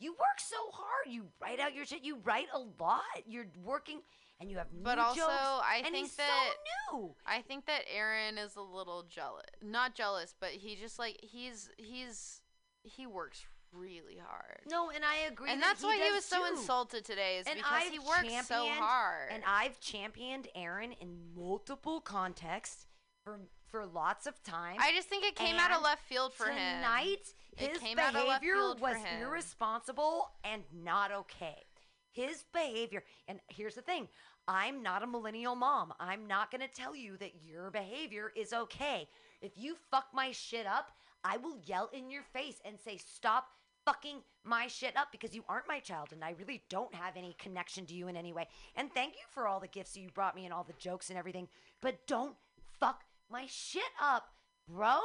[0.00, 1.12] You work so hard.
[1.12, 2.04] You write out your shit.
[2.04, 3.02] You write a lot.
[3.26, 4.00] You're working,
[4.40, 6.52] and you have new But also, jokes, I think that
[6.90, 7.14] so new.
[7.26, 9.46] I think that Aaron is a little jealous.
[9.60, 12.42] Not jealous, but he just like he's he's
[12.84, 14.60] he works really hard.
[14.68, 15.50] No, and I agree.
[15.50, 18.46] And that that's why he was so insulted today, is And because I've he works
[18.46, 19.30] so hard.
[19.32, 22.86] And I've championed Aaron in multiple contexts
[23.24, 23.40] for
[23.70, 24.76] for lots of time.
[24.80, 26.56] I just think it came out of left field for him.
[26.56, 31.64] tonight, It his came out of left behavior field for was irresponsible and not okay.
[32.10, 34.08] His behavior, and here's the thing:
[34.46, 35.92] I'm not a millennial mom.
[36.00, 39.08] I'm not going to tell you that your behavior is okay.
[39.42, 40.90] If you fuck my shit up,
[41.22, 43.48] I will yell in your face and say, "Stop."
[43.88, 47.34] Fucking my shit up because you aren't my child and I really don't have any
[47.38, 48.46] connection to you in any way.
[48.76, 51.18] And thank you for all the gifts you brought me and all the jokes and
[51.18, 51.48] everything.
[51.80, 52.36] But don't
[52.78, 54.28] fuck my shit up,
[54.68, 54.98] bro.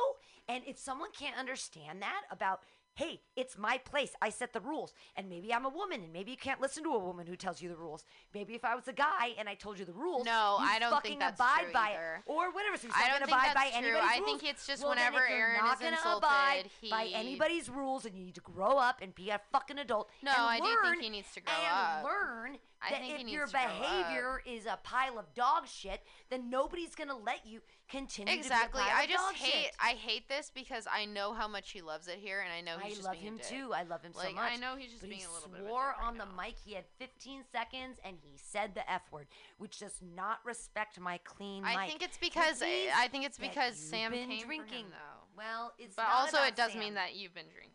[0.50, 2.60] And if someone can't understand that about,
[2.96, 6.32] hey, it's my place, I set the rules, and maybe I'm a woman, and maybe
[6.32, 8.06] you can't listen to a woman who tells you the rules.
[8.34, 10.92] Maybe if I was a guy and I told you the rules, No, I don't
[10.92, 12.16] fucking think that's abide true by either.
[12.26, 12.78] it, or whatever.
[12.78, 13.98] So you're I not don't think abide by that's true.
[13.98, 14.26] I rules.
[14.26, 17.10] think it's just well, then whenever if you're Aaron not is gonna insulted, abide by
[17.14, 20.10] anybody's rules, and you need to grow up and be a fucking adult.
[20.22, 22.04] No, and I do think he needs to grow and up.
[22.04, 23.80] learn I that think if your to grow up.
[23.80, 28.82] behavior is a pile of dog shit, then nobody's gonna let you continue Exactly.
[28.82, 29.76] to be a pile I just hate shit.
[29.80, 32.78] I hate this because I know how much he loves it here and I know
[32.82, 33.74] I he's just love being a him too.
[33.74, 34.52] I love him so much.
[34.52, 36.56] I know he's just but being he a little bit swore right on the mic.
[36.64, 39.28] He had 15 seconds and he said the f word,
[39.58, 41.90] which does not respect my clean I mic.
[41.90, 44.86] think it's because I think it's because Sam been came drinking.
[44.86, 45.28] him though.
[45.38, 46.80] Well, it's but also it does Sam.
[46.80, 47.72] mean that you've been drinking.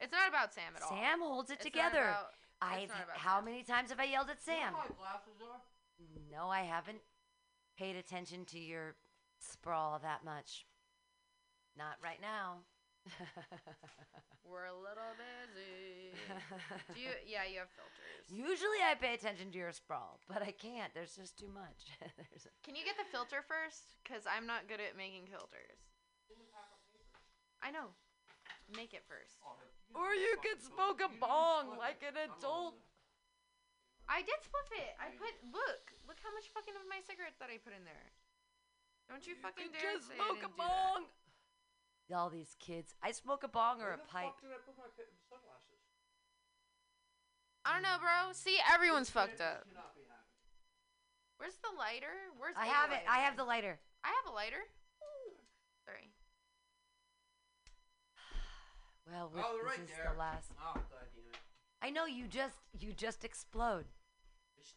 [0.00, 0.88] It's not about Sam at all.
[0.88, 2.14] Sam holds it It's together.
[2.60, 4.72] About- I've it's not about how many times have I yelled at Sam?
[4.72, 5.60] my glasses are?
[6.30, 7.00] No, I haven't
[7.76, 8.96] paid attention to your
[9.38, 10.66] sprawl that much.
[11.76, 12.64] Not right now.
[14.44, 16.12] We're a little busy.
[16.94, 17.10] Do you?
[17.26, 18.26] Yeah, you have filters.
[18.28, 20.92] Usually I pay attention to your sprawl, but I can't.
[20.94, 21.88] There's just too much.
[22.64, 23.96] Can you get the filter first?
[24.02, 25.80] Because I'm not good at making filters.
[27.62, 27.92] I know.
[28.76, 29.42] Make it first.
[29.94, 32.78] Or you could smoke a bong like an adult.
[34.06, 34.94] I did spliff it.
[34.98, 38.10] I put look, look how much fucking of my cigarette that I put in there.
[39.10, 40.70] Don't you fucking dare Just say smoke a didn't do that.
[40.70, 41.02] bong.
[42.14, 42.94] All these kids.
[43.02, 44.34] I smoke a bong or a pipe.
[44.42, 45.78] I put my pi- sunglasses?
[47.66, 48.34] I don't know, bro.
[48.34, 49.66] See, everyone's fucked up.
[51.38, 52.12] Where's the lighter?
[52.38, 53.02] Where's I have it.
[53.08, 53.78] I have the lighter.
[54.04, 54.62] I have a lighter.
[55.86, 56.10] Sorry.
[59.06, 60.10] Well, Oh, with- this right is there.
[60.12, 60.50] the last.
[60.60, 61.36] Oh, God damn it.
[61.82, 63.86] I know you just you just explode.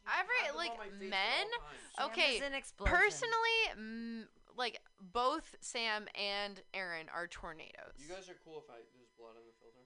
[0.08, 1.48] Every them like on my face at men.
[1.54, 1.82] all times.
[1.98, 2.36] Sam Okay.
[2.38, 2.86] is an.
[2.86, 7.94] Personally, mm, like both Sam and Aaron are tornadoes.
[7.98, 9.86] You guys are cool if I there's blood on the filter.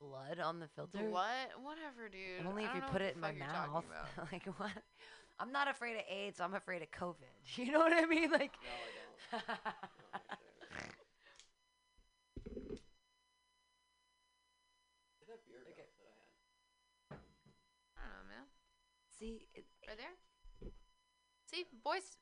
[0.00, 1.08] Blood on the filter.
[1.10, 1.62] What?
[1.62, 2.44] Whatever, dude.
[2.46, 4.32] Only if you put it in my fuck you're talking mouth.
[4.32, 4.72] like what?
[5.38, 6.40] I'm not afraid of AIDS.
[6.40, 7.14] I'm afraid of COVID.
[7.56, 8.30] You know what I mean?
[8.32, 8.52] Like.
[9.32, 9.46] No, I don't.
[9.48, 9.54] No,
[10.12, 10.96] I understand.
[15.18, 17.20] Where'd that beer go that I had?
[17.96, 18.44] I don't know, man.
[19.26, 20.70] See, it, Right there.
[21.50, 22.16] See, boys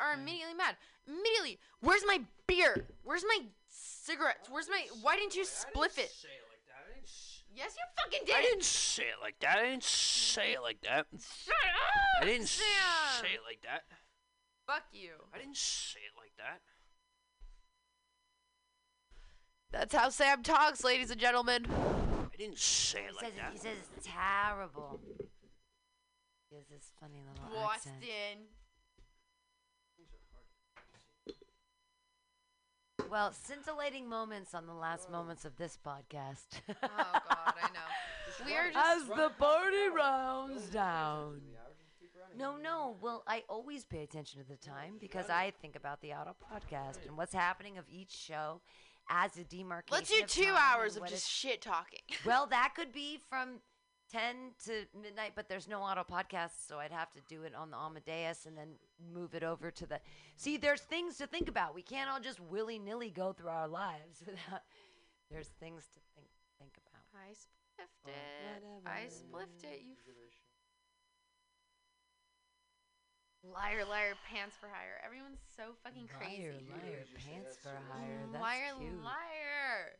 [0.00, 0.74] are immediately mad.
[1.06, 1.58] Immediately.
[1.80, 2.86] Where's my beer?
[3.04, 3.38] Where's my
[3.68, 4.48] cigarettes?
[4.50, 4.86] Where's my?
[4.92, 6.10] Oh, why didn't you spliff it?
[6.10, 6.82] Say it like that.
[6.90, 7.04] I didn't.
[7.06, 8.34] s- Yes, you fucking did.
[8.34, 9.58] I didn't say it like that.
[9.58, 11.06] I didn't say it like that.
[11.20, 12.22] Shut up.
[12.22, 12.64] I didn't Sam.
[13.20, 13.82] say it like that.
[14.66, 15.10] Fuck you.
[15.34, 16.60] I didn't say it like that.
[19.70, 21.66] That's how Sam talks, ladies and gentlemen.
[22.32, 23.52] I didn't say he it says like that.
[23.52, 25.00] he says it's terrible.
[26.52, 27.94] He has this funny little accent.
[28.02, 28.38] Boston.
[33.10, 36.60] Well, scintillating moments on the last moments of this podcast.
[36.82, 38.44] Oh God, I know.
[38.44, 41.40] We are just As the party rounds down.
[42.36, 42.96] No, no.
[43.00, 47.06] Well, I always pay attention to the time because I think about the auto podcast
[47.06, 48.60] and what's happening of each show
[49.08, 49.96] as a demarcation.
[49.96, 52.00] Let's do of two time hours of just shit talking.
[52.26, 53.60] Well, that could be from
[54.12, 57.70] 10 to midnight, but there's no auto podcast, so I'd have to do it on
[57.70, 58.74] the Amadeus and then
[59.12, 60.00] move it over to the.
[60.36, 61.74] See, there's things to think about.
[61.74, 64.62] We can't all just willy nilly go through our lives without.
[65.30, 66.28] There's things to think
[66.58, 67.02] think about.
[67.14, 68.62] I spliffed it.
[68.86, 69.80] I spliffed it.
[69.82, 69.96] You.
[73.44, 75.00] Liar, liar, pants for hire.
[75.04, 76.42] Everyone's so fucking crazy.
[76.42, 78.20] Liar, liar, pants for hire.
[78.30, 79.02] That's liar, cute.
[79.02, 79.98] liar.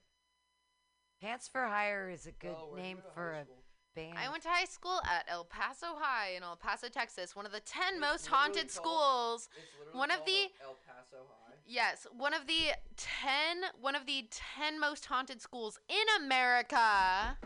[1.21, 3.45] Pants for hire is a good name for a
[3.95, 4.15] band.
[4.19, 7.53] I went to high school at El Paso High in El Paso, Texas, one of
[7.53, 9.49] the 10 most haunted schools.
[9.93, 11.55] One of the El Paso High.
[11.67, 14.27] Yes, one of the 10 one of the
[14.59, 17.39] 10 most haunted schools in America.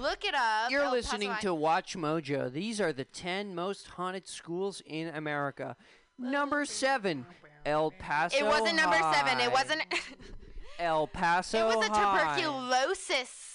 [0.00, 0.70] Look it up.
[0.70, 1.40] You're El Paso listening High.
[1.40, 2.52] to WatchMojo.
[2.52, 5.76] These are the 10 most haunted schools in America.
[6.18, 7.26] Number 7,
[7.66, 9.40] El Paso It wasn't number 7.
[9.40, 9.82] It wasn't
[10.78, 12.40] El Paso It was a High.
[12.40, 13.53] tuberculosis.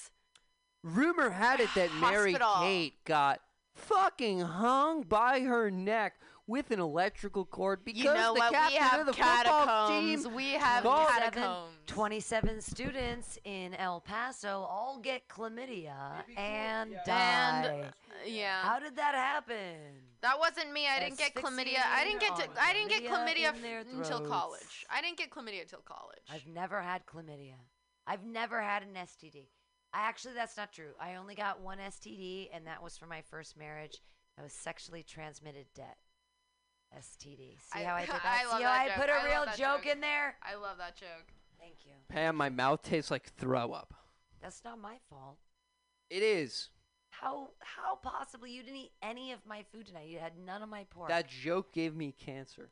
[0.84, 2.56] Rumor had it that Mary Hospital.
[2.64, 3.42] Kate got
[3.76, 6.16] fucking hung by her neck
[6.48, 8.50] with an electrical cord because You know the what?
[8.52, 10.24] We captain have of the football catacombs.
[10.26, 11.74] team We have called- catacombs.
[11.86, 17.84] 27 students in El Paso all get chlamydia and And, die.
[17.88, 17.92] Uh,
[18.26, 18.62] yeah.
[18.62, 19.76] How did that happen?
[20.22, 20.88] That wasn't me.
[20.88, 21.80] I didn't get chlamydia.
[21.86, 24.30] I didn't get to, I didn't get chlamydia chlamydia in their f- until throats.
[24.32, 24.86] college.
[24.90, 26.20] I didn't get chlamydia until college.
[26.32, 27.56] I've never had chlamydia.
[28.08, 29.48] I've never had an STD.
[29.94, 30.92] I actually, that's not true.
[31.02, 33.98] I only got one STD, and that was for my first marriage.
[34.38, 35.98] That was sexually transmitted debt.
[36.98, 37.58] STD.
[37.60, 38.24] See I- how I did that?
[38.26, 38.96] I See love how that I joke.
[38.98, 39.86] put a I real joke joke.
[39.88, 40.36] in there?
[40.44, 41.34] I love that joke.
[41.60, 41.92] Thank you.
[42.08, 43.94] Pam, my mouth tastes like throw up.
[44.42, 45.38] That's not my fault.
[46.10, 46.70] It is.
[47.12, 50.08] How how possibly you didn't eat any of my food tonight?
[50.08, 51.10] You had none of my pork.
[51.10, 52.70] That joke gave me cancer.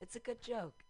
[0.00, 0.84] It's a good joke.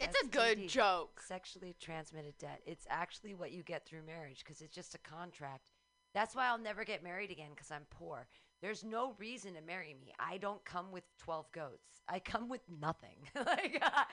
[0.00, 1.20] It's a good joke.
[1.26, 2.60] Sexually transmitted debt.
[2.66, 5.70] It's actually what you get through marriage because it's just a contract.
[6.14, 8.26] That's why I'll never get married again because I'm poor.
[8.62, 10.12] There's no reason to marry me.
[10.18, 12.02] I don't come with 12 goats.
[12.08, 13.16] I come with nothing.
[13.34, 14.04] like uh,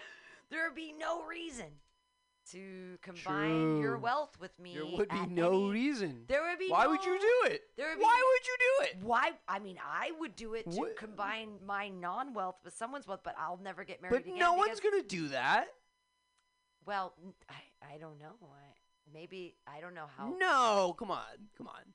[0.49, 1.67] there would be no reason
[2.51, 4.73] to combine your wealth with me.
[4.75, 6.25] There would be no any- reason.
[6.27, 6.69] There would be.
[6.69, 7.63] Why would you do it?
[7.75, 9.03] There would be Why would you do it?
[9.03, 9.31] Why?
[9.47, 13.35] I mean, I would do it to What- combine my non-wealth with someone's wealth, but
[13.37, 14.37] I'll never get married But again.
[14.39, 15.67] no one's gonna do that.
[16.85, 17.15] Well,
[17.81, 18.35] I don't know.
[18.43, 18.75] I,
[19.11, 20.29] maybe I don't know how.
[20.37, 21.93] No, come on, come on.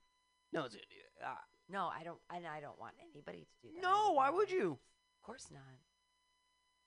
[0.52, 1.22] No one's gonna do it.
[1.24, 1.44] Ah.
[1.68, 3.82] No, I don't, and I don't want anybody to do that.
[3.82, 4.72] No, why would you?
[4.72, 5.62] Of course not.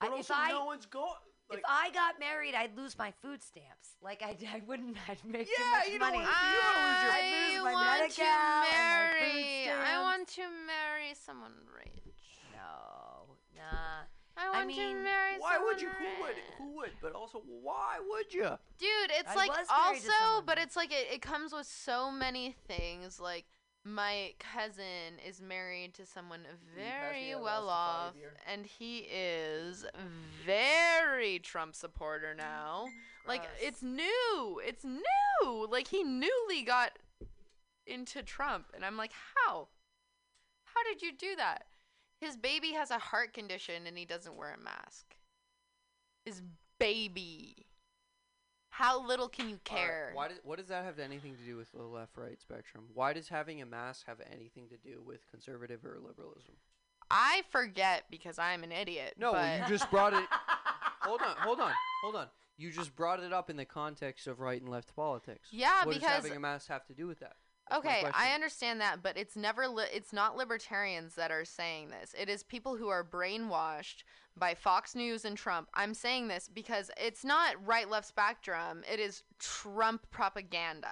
[0.00, 1.14] But I, also, I, no one's going.
[1.50, 3.96] If I got married, I'd lose my food stamps.
[4.02, 4.96] Like I, I wouldn't.
[5.08, 6.18] I'd make too much you money.
[6.18, 9.70] wanna- you don't wanna lose your- I want to Medi-Cal and my food marry.
[9.70, 12.14] I want to marry someone rich.
[12.52, 14.04] No, nah.
[14.36, 15.50] I want mean, to marry someone.
[15.52, 15.88] Why would you?
[15.90, 16.34] Who would?
[16.58, 16.90] Who would?
[17.00, 18.50] But also, why would you?
[18.78, 21.66] Dude, it's I like was married to also, but it's like it, it comes with
[21.66, 23.20] so many things.
[23.20, 23.44] Like
[23.84, 26.40] my cousin is married to someone
[26.74, 28.14] very well off,
[28.50, 29.84] and he is
[30.46, 32.86] very Trump supporter now.
[33.28, 35.68] Like it's new, it's new.
[35.70, 36.92] Like he newly got
[37.86, 39.68] into Trump, and I'm like, how?
[40.64, 41.64] How did you do that?
[42.20, 45.16] His baby has a heart condition, and he doesn't wear a mask.
[46.24, 46.40] His
[46.80, 47.63] baby.
[48.76, 50.10] How little can you right, care?
[50.14, 52.84] Why does what does that have anything to do with the left-right spectrum?
[52.92, 56.54] Why does having a mask have anything to do with conservative or liberalism?
[57.08, 59.14] I forget because I'm an idiot.
[59.16, 60.24] No, you just brought it.
[61.02, 61.70] hold on, hold on,
[62.02, 62.26] hold on.
[62.56, 65.50] You just brought it up in the context of right and left politics.
[65.52, 67.36] Yeah, what because- does having a mask have to do with that?
[67.70, 68.10] That's my okay.
[68.14, 72.14] I understand that, but it's never li- it's not libertarians that are saying this.
[72.18, 74.04] It is people who are brainwashed
[74.36, 75.68] by Fox News and Trump.
[75.74, 78.82] I'm saying this because it's not right left spectrum.
[78.90, 80.88] It is Trump propaganda.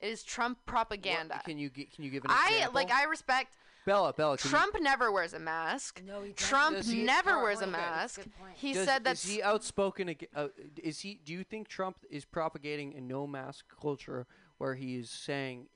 [0.00, 1.40] It is Trump What- propaganda.
[1.44, 2.74] can you gi- can you give an I example?
[2.74, 3.56] like I respect
[3.86, 4.36] Bella, Bella.
[4.36, 6.02] can you- Trump never wears a mask.
[6.04, 8.20] No, he Trump Does he- never wears a mask.
[8.54, 10.16] He Does- said that is he outspoken?
[10.34, 10.48] Uh,
[10.82, 11.14] is he?
[11.24, 14.26] Do you think Trump is propagating a no mask culture
[14.58, 15.75] where he is saying, "W-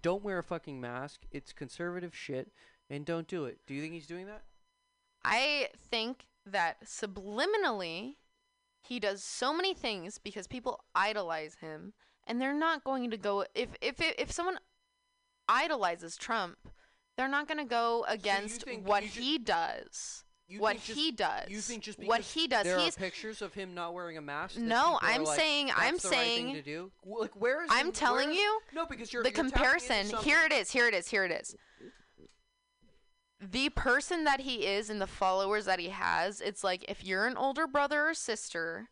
[0.00, 1.22] "Don't wear a fucking mask.
[1.30, 2.52] It's conservative shit,
[2.88, 4.44] and don't do it." Do you think he's doing that?
[5.24, 8.16] I think that subliminally
[8.80, 11.94] he does so many things because people idolize him
[12.26, 14.58] and they're not going to go if if if someone
[15.48, 16.68] idolizes Trump,
[17.16, 20.24] they're not going to go against think- what he does.
[20.52, 21.48] You what just- he does.
[21.48, 24.20] You think just what he does There he's are pictures of him not wearing a
[24.20, 24.58] mask.
[24.58, 26.92] No, I'm like, saying- "That's I'm the right saying- to do.
[27.06, 27.70] Like where is?
[27.72, 30.14] I'm telling is- you No, because you're the you're comparison.
[30.22, 30.70] Here it is.
[30.70, 31.08] Here it is.
[31.08, 31.56] Here it is.
[33.40, 37.26] The person that he is and the followers that he has, it's like if you're
[37.26, 38.90] an older brother or sister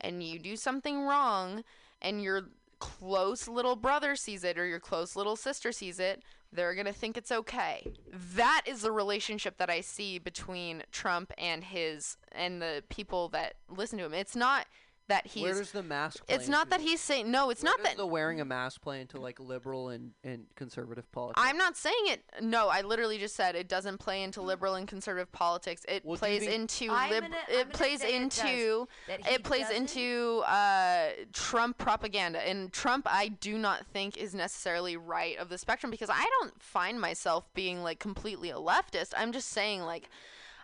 [0.00, 1.64] and you do something wrong
[2.00, 6.74] and you're close little brother sees it or your close little sister sees it, they're
[6.74, 7.86] going to think it's okay.
[8.34, 13.54] That is the relationship that I see between Trump and his and the people that
[13.68, 14.14] listen to him.
[14.14, 14.66] It's not
[15.10, 16.26] that he's Where does the mask?
[16.26, 18.40] Play It's not into that he's saying no, it's Where not does that the wearing
[18.40, 21.40] a mask play into like liberal and, and conservative politics.
[21.44, 22.22] I'm not saying it.
[22.40, 25.84] No, I literally just said it doesn't play into liberal and conservative politics.
[25.88, 28.16] It Well, do you plays think- into I'm lib- gonna- I'm it gonna plays say
[28.16, 28.38] it does.
[28.40, 32.40] into That he it plays doesn't- into uh, Trump propaganda.
[32.48, 36.62] And Trump, I do not think is necessarily right of the spectrum because I don't
[36.62, 39.12] find myself being like completely a leftist.
[39.16, 40.08] I'm just saying like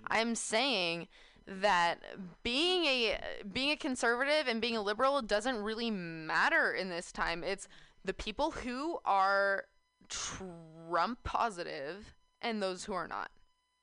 [0.08, 1.08] I'm saying
[1.46, 1.98] that
[2.42, 3.18] being a
[3.52, 7.44] being a conservative and being a liberal doesn't really matter in this time.
[7.44, 7.68] It's
[8.04, 9.64] the people who are
[10.08, 13.30] Trump positive and those who are not.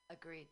[0.09, 0.47] Agreed.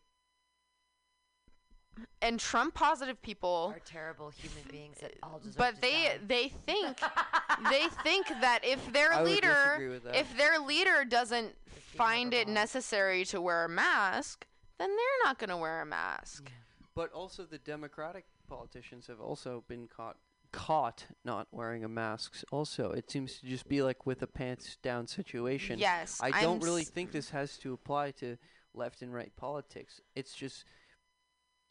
[2.22, 6.20] And Trump positive people Are terrible human beings that all deserve but to they die.
[6.28, 7.00] they think
[7.70, 10.16] they think that if their I would leader disagree with that.
[10.16, 14.48] if their leader doesn't find it necessary to wear a mask,
[14.80, 16.50] then they're not going to wear a mask.
[16.96, 20.18] But also, the Democratic politicians have also been caught
[20.52, 22.44] caught not wearing a mask.
[22.52, 25.80] Also, it seems to just be like with a pants down situation.
[25.80, 28.38] Yes, I I'm don't really s- think this has to apply to
[28.74, 30.02] left and right politics.
[30.16, 30.66] It's just.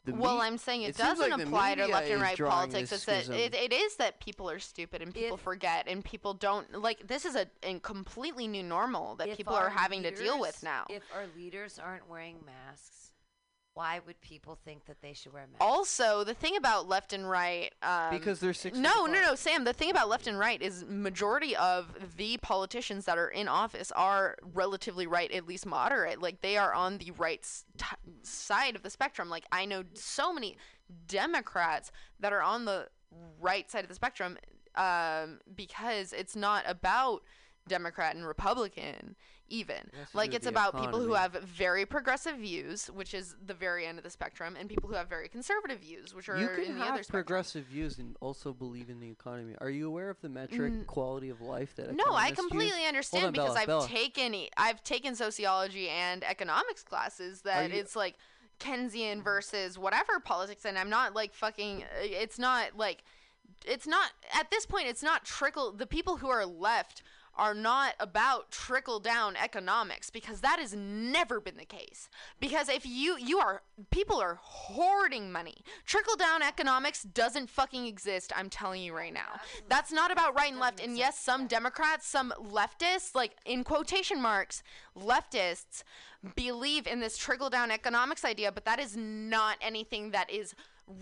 [0.03, 2.91] The well, me- I'm saying it, seems doesn't like apply to left and right politics.
[2.91, 6.81] It's that it, it is that people are stupid and people forget and people don't
[6.81, 7.05] like.
[7.05, 10.85] This is a, a completely new normal that people are having to deal with now.
[10.89, 13.10] If our leaders aren't wearing masks,
[13.73, 15.57] why would people think that they should wear masks?
[15.61, 19.63] Also, the thing about left and right, um, Because they're six No, no, no, Sam.
[19.63, 21.87] The thing about left and right is majority of
[22.17, 26.21] the politicians that are in office are relatively right, at least moderate.
[26.21, 27.85] Like they are on the right s- t-
[28.23, 29.29] side of the spectrum.
[29.29, 30.57] Like I know so many
[31.07, 32.87] Democrats that are on the
[33.39, 34.37] right side of the spectrum
[34.75, 37.23] um, because it's not about
[37.67, 39.15] Democrat and Republican
[39.51, 39.89] even.
[40.13, 44.03] Like it's about people who have very progressive views, which is the very end of
[44.03, 46.85] the spectrum, and people who have very conservative views, which are You can in the
[46.85, 47.23] have other spectrum.
[47.23, 49.55] progressive views and also believe in the economy.
[49.59, 50.87] Are you aware of the metric Mm.
[50.87, 51.93] quality of life that?
[51.93, 52.37] No, I economists use?
[52.37, 53.87] completely understand on, because Bella, I've Bella.
[53.87, 58.15] taken I've taken sociology and economics classes that it's like
[58.59, 61.83] Keynesian versus whatever politics, and I'm not like fucking.
[62.01, 63.03] It's not like
[63.65, 64.87] it's not at this point.
[64.87, 65.71] It's not trickle.
[65.71, 67.03] The people who are left
[67.35, 72.09] are not about trickle down economics because that has never been the case.
[72.39, 75.57] Because if you you are people are hoarding money.
[75.85, 79.39] Trickle down economics doesn't fucking exist i'm telling you right now.
[79.69, 80.79] That's not about right and left.
[80.79, 84.63] and yes some democrats some leftists like in quotation marks
[84.97, 85.83] leftists
[86.35, 90.53] believe in this trickle down economics idea but that is not anything that is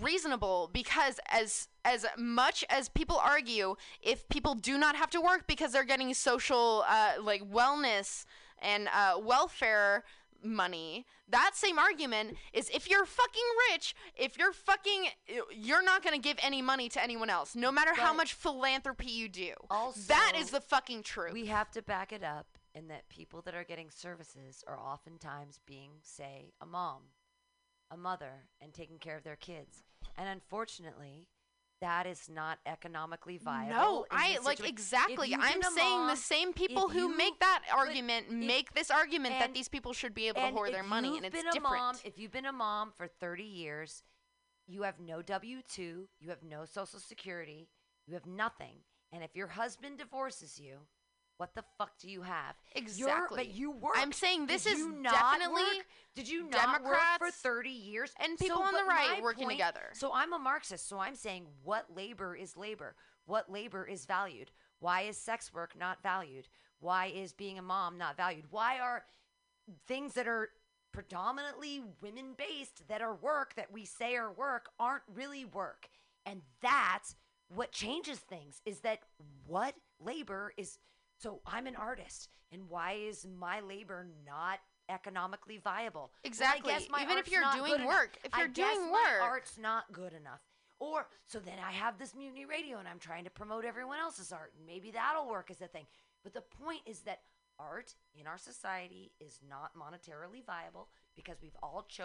[0.01, 5.45] reasonable because as as much as people argue if people do not have to work
[5.47, 8.25] because they're getting social uh, like wellness
[8.61, 10.03] and uh, welfare
[10.41, 15.07] money that same argument is if you're fucking rich if you're fucking
[15.53, 19.11] you're not going to give any money to anyone else no matter how much philanthropy
[19.11, 19.51] you do.
[19.69, 21.33] Also, that is the fucking truth.
[21.33, 25.59] We have to back it up in that people that are getting services are oftentimes
[25.65, 27.01] being, say, a mom,
[27.91, 29.83] a mother, and taking care of their kids.
[30.15, 31.27] And unfortunately,
[31.81, 33.73] that is not economically viable.
[33.73, 35.33] No, I like exactly.
[35.33, 39.53] I'm saying the same people who you- make that argument if- make this argument that
[39.53, 41.51] these people should be able to and hoard their money, and you've it's been a
[41.51, 41.77] different.
[41.77, 44.03] Mom, if you've been a mom for 30 years,
[44.67, 47.69] you have no W 2, you have no Social Security,
[48.05, 48.83] you have nothing.
[49.11, 50.87] And if your husband divorces you,
[51.39, 52.55] what the fuck do you have?
[52.75, 53.37] You're- Exactly.
[53.37, 53.93] but you work.
[53.95, 55.87] I'm saying this Did is definitely work?
[56.13, 58.13] Did you not work for 30 years?
[58.17, 59.89] and people on the right working point- together.
[59.93, 60.87] So I'm a Marxist.
[60.89, 62.93] So I'm saying what labor is labor?
[63.25, 64.51] What labor is valued?
[64.79, 66.49] Why is sex work not valued?
[66.79, 68.51] Why is being a mom not valued?
[68.51, 69.05] Why are
[69.87, 70.49] things that are
[70.91, 75.89] predominantly women based that are work that we say are work aren't really work?
[76.25, 77.15] And that's
[77.47, 79.03] what changes things is that
[79.47, 80.79] what labor is
[81.19, 84.59] so I'm an artist and why is my labor not
[84.89, 86.01] economically viable?
[86.01, 86.71] Well, Exactly.
[86.71, 87.87] I guess my Even if you're doing good enough.
[87.87, 88.17] work.
[88.23, 89.21] If you're guess doing work.
[89.21, 90.41] art's not good enough.
[90.79, 94.31] Or so then I have this mutiny radio and I'm trying to promote everyone else's
[94.31, 95.85] art and maybe that'll work as a thing.
[96.23, 97.19] But the point is that
[97.59, 100.87] art in our society is not monetarily viable
[101.17, 101.89] because we've all chosen